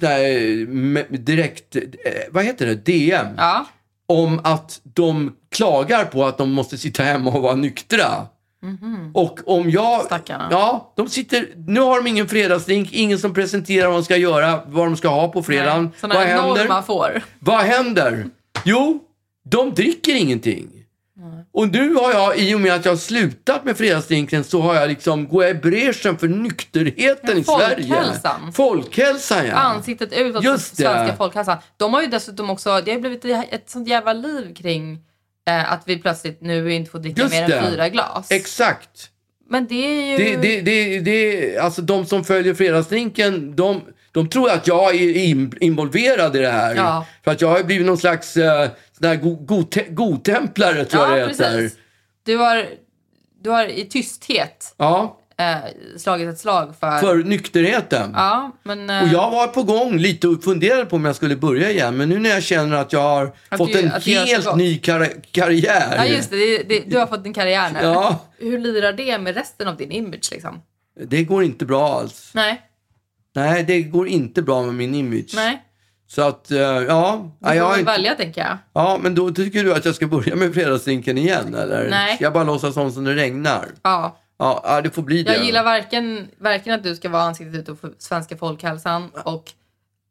såna 0.00 0.10
här, 0.10 1.16
direkt, 1.16 1.76
eh, 1.76 1.82
vad 2.30 2.44
heter 2.44 2.66
det, 2.66 2.74
DM. 2.74 3.26
Ja. 3.36 3.66
Om 4.08 4.40
att 4.44 4.80
de 4.82 5.36
klagar 5.50 6.04
på 6.04 6.24
att 6.24 6.38
de 6.38 6.52
måste 6.52 6.78
sitta 6.78 7.02
hemma 7.02 7.30
och 7.30 7.42
vara 7.42 7.54
nyktra. 7.54 8.26
Och 9.14 9.40
om 9.46 9.70
jag... 9.70 10.04
Stackarna. 10.04 10.48
Ja, 10.50 10.92
de 10.96 11.08
sitter... 11.08 11.48
Nu 11.66 11.80
har 11.80 11.96
de 11.96 12.06
ingen 12.06 12.28
fredagsdrink, 12.28 12.92
ingen 12.92 13.18
som 13.18 13.34
presenterar 13.34 13.88
vad 13.88 13.96
de 13.96 14.04
ska 14.04 14.16
göra, 14.16 14.60
vad 14.66 14.86
de 14.86 14.96
ska 14.96 15.08
ha 15.08 15.28
på 15.28 15.42
fredagen. 15.42 15.90
Sådana 16.00 16.14
Vad 16.20 16.28
händer? 16.28 16.68
man 16.68 16.84
får. 16.84 17.22
Vad 17.38 17.60
händer? 17.60 18.26
Jo, 18.64 19.00
de 19.50 19.74
dricker 19.74 20.14
ingenting. 20.14 20.68
Och 21.52 21.68
nu 21.68 21.94
har 21.94 22.12
jag, 22.12 22.38
i 22.38 22.54
och 22.54 22.60
med 22.60 22.74
att 22.74 22.84
jag 22.84 22.92
har 22.92 22.96
slutat 22.96 23.64
med 23.64 23.76
fredagsdrinken, 23.76 24.44
så 24.44 24.60
har 24.60 24.74
jag 24.74 24.88
liksom, 24.88 25.28
går 25.28 25.44
jag 25.44 25.50
i 25.56 25.58
bräschen 25.58 26.18
för 26.18 26.28
nykterheten 26.28 27.38
i 27.38 27.44
Sverige. 27.44 27.86
folkhälsan. 27.88 28.52
Folkhälsan, 28.52 29.46
ja. 29.46 29.54
Ansiktet 29.54 30.12
utåt 30.12 30.44
Just 30.44 30.76
svenska 30.76 31.02
det. 31.02 31.16
folkhälsan. 31.16 31.56
De 31.76 31.94
har 31.94 32.02
ju 32.02 32.06
dessutom 32.06 32.50
också, 32.50 32.80
det 32.84 32.92
har 32.92 33.00
blivit 33.00 33.24
ett 33.24 33.70
sånt 33.70 33.88
jävla 33.88 34.12
liv 34.12 34.54
kring 34.54 34.98
eh, 35.46 35.72
att 35.72 35.82
vi 35.86 35.98
plötsligt 35.98 36.40
nu 36.40 36.72
inte 36.72 36.90
får 36.90 36.98
dricka 36.98 37.22
Just 37.22 37.34
mer 37.34 37.48
det. 37.48 37.54
än 37.58 37.70
fyra 37.70 37.88
glas. 37.88 38.30
Exakt. 38.30 39.10
Men 39.48 39.66
det 39.66 39.74
är 39.74 40.18
ju... 40.18 40.24
Det, 40.24 40.36
det, 40.36 40.60
det, 40.60 41.00
det, 41.00 41.58
alltså 41.58 41.82
de 41.82 42.06
som 42.06 42.24
följer 42.24 42.54
fredagsdrinken, 42.54 43.56
de, 43.56 43.80
de 44.12 44.28
tror 44.28 44.50
att 44.50 44.66
jag 44.66 44.94
är 44.94 45.16
in, 45.16 45.52
involverad 45.60 46.36
i 46.36 46.38
det 46.38 46.50
här. 46.50 46.74
Ja. 46.74 47.06
För 47.24 47.30
att 47.30 47.40
jag 47.40 47.48
har 47.48 47.62
blivit 47.62 47.86
någon 47.86 47.98
slags 47.98 48.36
uh, 48.36 48.44
sån 48.92 49.08
här 49.08 49.16
go, 49.16 49.34
gote, 49.34 49.82
godtemplare, 49.88 50.84
tror 50.84 51.02
jag 51.02 51.12
ja, 51.12 51.16
det 51.16 51.30
heter. 51.30 51.56
precis. 51.56 51.78
Du 52.22 52.36
har, 52.36 52.66
du 53.42 53.50
har 53.50 53.66
i 53.66 53.84
tysthet 53.84 54.74
Ja, 54.76 55.20
eh, 55.38 55.56
slagit 55.98 56.28
ett 56.28 56.38
slag 56.38 56.74
för... 56.80 56.98
för 56.98 57.16
nykterheten. 57.16 58.10
Ja, 58.14 58.50
men... 58.62 58.90
eh, 58.90 59.02
Och 59.02 59.08
jag 59.08 59.30
var 59.30 59.46
på 59.46 59.62
gång 59.62 59.96
lite 59.98 60.28
och 60.28 60.44
funderade 60.44 60.84
på 60.86 60.96
om 60.96 61.04
jag 61.04 61.16
skulle 61.16 61.36
börja 61.36 61.70
igen. 61.70 61.96
Men 61.96 62.08
nu 62.08 62.18
när 62.18 62.30
jag 62.30 62.42
känner 62.42 62.76
att 62.76 62.92
jag 62.92 63.00
har 63.02 63.32
Att 63.48 63.58
fått 63.58 63.72
du- 63.72 63.80
en 63.80 63.90
helt 63.90 64.56
ny 64.56 64.78
kar- 64.78 65.12
karriär. 65.30 65.94
Ja, 65.96 66.04
just 66.04 66.30
det, 66.30 66.36
det, 66.36 66.62
det. 66.68 66.90
Du 66.90 66.98
har 66.98 67.06
fått 67.06 67.26
en 67.26 67.34
karriär 67.34 67.70
nu. 67.72 67.78
Ja. 67.82 68.24
Hur 68.38 68.58
lirar 68.58 68.92
det 68.92 69.18
med 69.18 69.34
resten 69.34 69.68
av 69.68 69.76
din 69.76 69.90
image 69.90 70.28
liksom? 70.32 70.60
Det 71.06 71.24
går 71.24 71.44
inte 71.44 71.64
bra 71.64 71.98
alls. 72.00 72.30
Nej, 72.34 72.62
Nej, 73.34 73.62
det 73.64 73.82
går 73.82 74.08
inte 74.08 74.42
bra 74.42 74.62
med 74.62 74.74
min 74.74 74.94
image. 74.94 75.32
nej. 75.34 75.62
Så 76.08 76.22
att, 76.22 76.50
eh, 76.50 76.58
ja. 76.58 77.30
Du 77.40 77.46
får 77.46 77.54
jag 77.56 77.72
inte, 77.78 77.92
välja 77.92 78.14
tänker 78.14 78.40
jag. 78.40 78.58
ja, 78.72 78.98
men 79.02 79.14
då 79.14 79.30
tycker 79.30 79.64
du 79.64 79.74
att 79.74 79.84
jag 79.84 79.94
ska 79.94 80.06
börja 80.06 80.36
med 80.36 80.54
fredagsdrinken 80.54 81.18
igen, 81.18 81.54
eller? 81.54 81.90
Nej. 81.90 82.14
Ska 82.14 82.24
jag 82.24 82.32
bara 82.32 82.44
låtsas 82.44 82.74
som 82.74 82.92
som 82.92 83.04
det 83.04 83.14
regnar? 83.14 83.66
Ja. 83.82 84.18
Ja, 84.38 84.80
det 84.84 84.90
får 84.90 85.02
bli 85.02 85.22
det. 85.22 85.32
Jag 85.34 85.44
gillar 85.44 85.64
varken, 85.64 86.28
varken 86.38 86.72
att 86.72 86.82
du 86.82 86.96
ska 86.96 87.08
vara 87.08 87.22
ansiktet 87.22 87.60
utåt 87.60 87.80
för 87.80 87.92
svenska 87.98 88.36
folkhälsan 88.36 89.10
och 89.24 89.52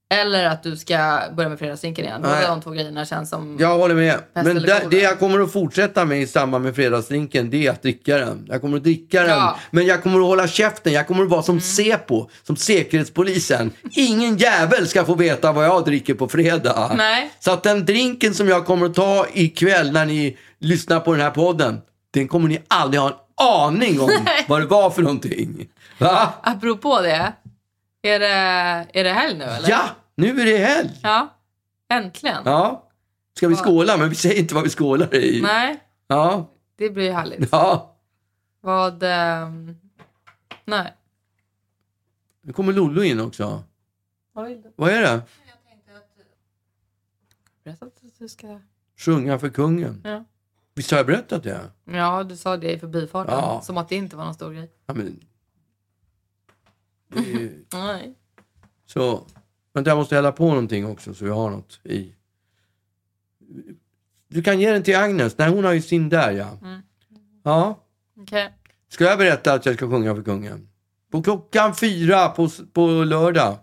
eller 0.10 0.46
att 0.46 0.64
du 0.64 0.78
ska 0.78 1.20
börja 1.36 1.50
med 1.50 1.60
fredagsdrinken 1.60 2.06
igen. 2.06 2.22
Båda 2.22 2.48
de 2.48 2.62
två 2.62 2.70
grejerna 2.70 3.06
känns 3.06 3.30
som... 3.30 3.58
Jag 3.60 3.78
håller 3.78 3.96
med. 3.96 4.20
Men 4.34 4.56
det, 4.56 4.88
det 4.92 5.02
jag 5.02 5.20
kommer 5.20 5.40
att 5.40 5.52
fortsätta 5.52 6.06
med 6.06 6.22
i 6.22 6.28
samband 6.28 6.64
med 6.64 6.76
fredagsdrinken, 6.76 7.50
det 7.50 7.68
är 7.68 7.72
att 7.72 7.82
dricka 7.82 8.18
den. 8.18 8.46
Jag 8.50 8.62
kommer 8.62 8.78
att 8.78 8.84
dricka 8.84 9.22
den, 9.22 9.30
Ja. 9.30 9.48
Mm. 9.48 9.60
men 9.72 9.86
jag 9.86 10.04
kommer 10.04 10.18
att 10.20 10.26
hålla 10.26 10.48
käften. 10.48 10.94
Jag 10.94 11.08
kommer 11.08 11.24
att 11.24 11.30
vara 11.30 11.44
som 11.44 11.62
Säpo, 11.62 12.30
som 12.44 12.56
Säkerhetspolisen. 12.56 13.72
Ingen 13.92 14.38
jävel 14.38 14.88
ska 14.88 15.06
få 15.06 15.16
veta 15.16 15.52
vad 15.52 15.66
jag 15.66 15.86
dricker 15.86 16.14
på 16.14 16.28
fredag. 16.28 16.92
Nej. 16.98 17.32
Så 17.40 17.52
att 17.52 17.64
den 17.64 17.86
drinken 17.86 18.34
som 18.34 18.48
jag 18.48 18.66
kommer 18.66 18.86
att 18.86 18.96
ta 18.96 19.28
ikväll 19.34 19.92
när 19.92 20.06
ni 20.06 20.38
lyssnar 20.60 21.00
på 21.00 21.12
den 21.12 21.22
här 21.22 21.32
podden, 21.32 21.82
den 22.14 22.28
kommer 22.28 22.50
ni 22.50 22.62
aldrig 22.68 23.02
ha 23.02 23.10
en 23.10 23.16
aning 23.42 24.00
om 24.02 24.10
vad 24.48 24.62
det 24.62 24.66
var 24.68 24.90
för 24.90 25.02
någonting. 25.02 25.70
Va? 26.00 26.34
Apropå 26.44 27.02
det, 27.02 27.34
är 28.02 28.20
det, 28.20 28.28
är 29.00 29.04
det 29.04 29.10
helg 29.14 29.38
nu 29.38 29.44
eller? 29.44 29.70
Ja, 29.70 29.84
nu 30.16 30.42
är 30.42 30.46
det 30.46 30.58
helg. 30.58 30.90
Ja, 31.04 31.34
äntligen. 31.90 32.42
Ja. 32.46 32.90
Ska 33.38 33.48
vi 33.48 33.56
skåla? 33.56 33.98
Men 33.98 34.10
vi 34.10 34.16
säger 34.16 34.40
inte 34.40 34.56
vad 34.56 34.64
vi 34.64 34.70
skålar 34.70 35.16
i. 35.16 35.42
Nej, 35.42 35.80
Ja. 36.08 36.50
det 36.78 36.90
blir 36.90 37.12
härligt. 37.14 37.50
Ja. 37.52 37.96
Vad... 38.62 39.04
ehm, 39.04 39.78
nej. 40.66 40.94
Nu 42.42 42.54
kommer 42.54 42.74
Lollo 42.74 43.04
in 43.04 43.20
också. 43.20 43.64
Vad 44.34 44.46
vill 44.48 44.62
du? 44.62 44.74
Vad 44.76 44.90
är 44.90 45.02
det? 45.02 45.22
Berätta 47.64 47.86
att 47.86 48.02
du 48.20 48.28
ska... 48.28 48.60
Sjunga 48.98 49.40
för 49.40 49.50
kungen. 49.50 50.02
Ja. 50.06 50.24
Visst 50.76 50.92
har 50.92 50.98
jag 50.98 51.06
berättat 51.06 51.44
det? 51.44 51.72
Ja, 51.86 52.24
du 52.24 52.38
sa 52.38 52.58
det 52.58 52.72
i 52.72 52.80
förbifarten. 52.80 53.34
Ja. 53.34 53.62
Som 53.62 53.78
att 53.78 53.90
det 53.90 53.96
inte 53.96 54.16
var 54.16 54.26
någon 54.26 54.34
stor 54.34 54.54
grej. 54.54 54.72
Ja, 54.86 54.94
men... 54.94 55.20
Det 57.08 57.20
ju... 57.20 57.66
Nej. 57.74 58.16
Så... 58.86 59.28
Vänta, 59.74 59.90
jag 59.90 59.98
måste 59.98 60.16
hälla 60.16 60.32
på 60.32 60.48
någonting 60.48 60.86
också 60.86 61.14
så 61.14 61.26
vi 61.26 61.32
har 61.32 61.50
något 61.50 61.80
i. 61.84 62.16
Du 64.28 64.44
kan 64.44 64.60
ge 64.60 64.72
den 64.72 64.84
till 64.84 64.96
Agnes. 64.96 65.38
Nej, 65.38 65.50
hon 65.50 65.64
har 65.64 65.74
ju 65.74 65.82
sin 65.82 66.10
där, 66.10 66.32
ja. 66.32 66.50
Mm. 66.62 66.82
Ja. 67.44 67.80
Okej. 68.18 68.54
Ska 68.90 69.04
jag 69.04 69.18
berätta 69.18 69.54
att 69.54 69.66
jag 69.66 69.76
ska 69.76 69.90
sjunga 69.90 70.16
för 70.16 70.24
kungen? 70.24 70.70
På 71.12 71.24
klockan 71.24 71.76
fyra 71.76 72.30
på, 72.30 72.50
på 72.74 72.88
lördag 72.88 73.58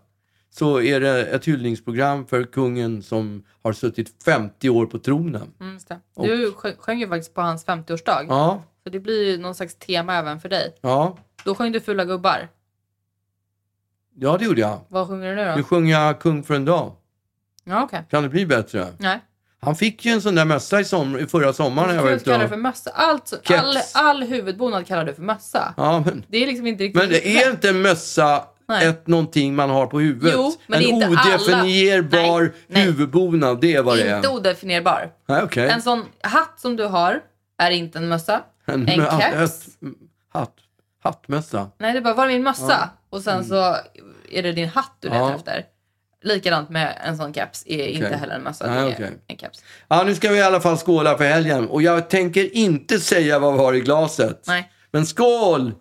så 0.54 0.80
är 0.80 1.00
det 1.00 1.26
ett 1.26 1.44
hyllningsprogram 1.44 2.26
för 2.26 2.44
kungen 2.44 3.02
som 3.02 3.44
har 3.62 3.72
suttit 3.72 4.24
50 4.24 4.68
år 4.70 4.86
på 4.86 4.98
tronen. 4.98 5.52
Mm. 5.60 5.78
Du 6.16 6.52
sjö- 6.52 6.76
sjöng 6.78 6.98
ju 7.00 7.08
faktiskt 7.08 7.34
på 7.34 7.40
hans 7.40 7.66
50-årsdag. 7.66 8.26
Ja, 8.28 8.62
Så 8.84 8.90
det 8.90 9.00
blir 9.00 9.30
ju 9.30 9.38
någon 9.38 9.54
slags 9.54 9.74
tema 9.74 10.14
även 10.14 10.40
för 10.40 10.48
dig. 10.48 10.74
ja, 10.80 11.16
Då 11.44 11.54
sjöng 11.54 11.72
du 11.72 11.80
Fula 11.80 12.04
gubbar. 12.04 12.48
ja 14.14 14.36
det 14.38 14.44
gjorde 14.44 14.60
jag. 14.60 14.80
Vad 14.88 15.08
sjunger 15.08 15.28
du 15.30 15.34
nu 15.36 15.44
Nu 15.50 15.56
då? 15.56 15.62
sjunger 15.62 15.92
jag 16.00 16.20
Kung 16.20 16.42
för 16.42 16.54
en 16.54 16.64
dag. 16.64 16.92
Ja, 17.64 17.82
okej. 17.84 18.04
Kan 18.10 18.22
det 18.22 18.28
bli 18.28 18.46
bättre? 18.46 18.86
Nej. 18.98 19.20
Han 19.60 19.76
fick 19.76 20.04
ju 20.04 20.12
en 20.12 20.22
sån 20.22 20.34
där 20.34 20.44
mössa 20.44 20.80
i, 20.80 20.84
som, 20.84 21.26
förra 21.28 21.52
sommaren 21.52 21.94
jag 21.96 22.12
ute 22.12 22.24
kallar 22.24 22.38
det 22.38 22.48
för 22.48 22.56
mössa. 22.56 22.90
Allt, 22.94 23.50
all, 23.50 23.76
all 23.94 24.22
huvudbonad 24.22 24.86
kallar 24.86 25.04
du 25.04 25.14
för 25.14 25.22
mössa. 25.22 25.74
Ja, 25.76 26.02
men, 26.06 26.24
Det 26.28 26.42
är 26.42 26.46
liksom 26.46 26.66
inte 26.66 26.84
riktigt 26.84 27.02
men 27.02 27.08
det 27.10 27.28
är 27.42 27.50
inte 27.50 27.68
en 27.68 27.82
mössa 27.82 28.44
Nej. 28.72 28.86
ett 28.86 29.06
någonting 29.06 29.54
man 29.54 29.70
har 29.70 29.86
på 29.86 30.00
huvudet? 30.00 30.32
Jo, 30.36 30.54
men 30.66 30.78
en 30.80 30.86
inte 30.86 31.06
alla. 31.06 31.34
odefinierbar 31.34 32.52
nej. 32.66 32.82
huvudbonad, 32.84 33.60
det 33.60 33.74
är 33.74 33.82
vad 33.82 33.96
det 33.98 34.02
är. 34.08 34.16
Inte 34.16 34.28
odefinierbar. 34.28 35.12
Nej, 35.28 35.42
okej. 35.42 35.68
En 35.68 35.82
sån 35.82 36.04
hatt 36.22 36.60
som 36.60 36.76
du 36.76 36.84
har 36.86 37.20
är 37.58 37.70
inte 37.70 37.98
en 37.98 38.08
mössa. 38.08 38.42
En 38.66 38.86
mö- 38.86 39.20
keps. 39.20 39.66
Hatt. 40.32 40.54
Hattmössa. 41.04 41.70
Nej, 41.78 41.92
det 41.92 41.98
är 41.98 42.02
bara, 42.02 42.14
var 42.14 42.24
är 42.24 42.28
min 42.28 42.42
mössa? 42.42 42.90
Och 43.10 43.22
sen 43.22 43.44
så 43.44 43.76
är 44.30 44.42
det 44.42 44.52
din 44.52 44.68
hatt 44.68 44.96
du 45.00 45.08
letar 45.08 45.20
Mm. 45.20 45.30
Ja. 45.32 45.36
efter. 45.36 45.64
Likadant 46.24 46.70
med 46.70 46.98
en 47.04 47.16
sån 47.16 47.34
keps 47.34 47.62
är 47.66 47.86
inte 47.86 48.16
heller 48.16 48.34
en 48.34 48.42
mössa, 48.42 48.66
Nej, 48.66 48.92
okej. 48.94 49.10
en 49.26 49.36
keps. 49.38 49.62
Ja, 49.88 50.02
nu 50.06 50.14
ska 50.14 50.30
vi 50.30 50.36
i 50.38 50.42
alla 50.42 50.60
fall 50.60 50.76
skåla 50.76 51.18
för 51.18 51.24
helgen. 51.24 51.68
Och 51.68 51.82
jag 51.82 52.10
tänker 52.10 52.56
inte 52.56 53.00
säga 53.00 53.38
vad 53.38 53.52
vi 53.52 53.58
har 53.58 53.74
i 53.74 53.80
glaset. 53.80 54.44
Nej. 54.46 54.70
Men 54.90 55.06
skål! 55.06 55.74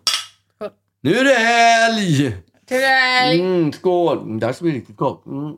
Skål. 0.56 0.70
Nu 1.02 1.14
är 1.18 1.24
det 1.24 1.34
helg! 1.34 2.36
Hurray! 2.72 3.40
Mm, 3.40 3.72
skål! 3.72 4.18
Mm, 4.18 4.38
Det 4.40 4.46
här 4.46 4.52
ska 4.52 4.64
bli 4.64 4.72
riktigt 4.74 4.96
gott. 4.96 5.26
Mm. 5.26 5.56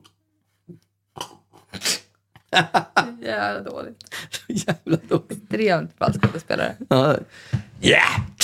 Jävla 3.22 3.60
dåligt. 3.70 3.96
Jävla 4.48 4.96
dåligt. 5.08 5.32
Extremt 5.32 5.98
bra 5.98 6.12
skådespelare. 6.12 6.76
Ja, 6.88 7.16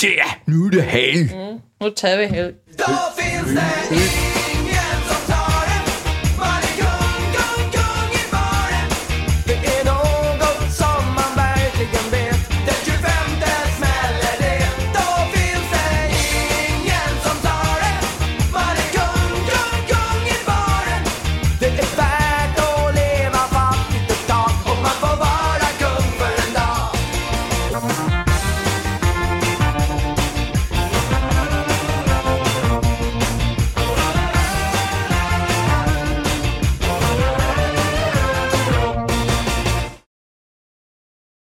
det, 0.01 0.23
nu 0.45 0.65
är 0.65 0.69
det 0.71 0.81
helg. 0.81 1.59
Nu 1.79 1.89
tar 1.91 2.17
vi 2.17 2.25
hit. 2.25 2.77
Då 2.77 2.85
finns 3.21 3.55
det 3.55 3.61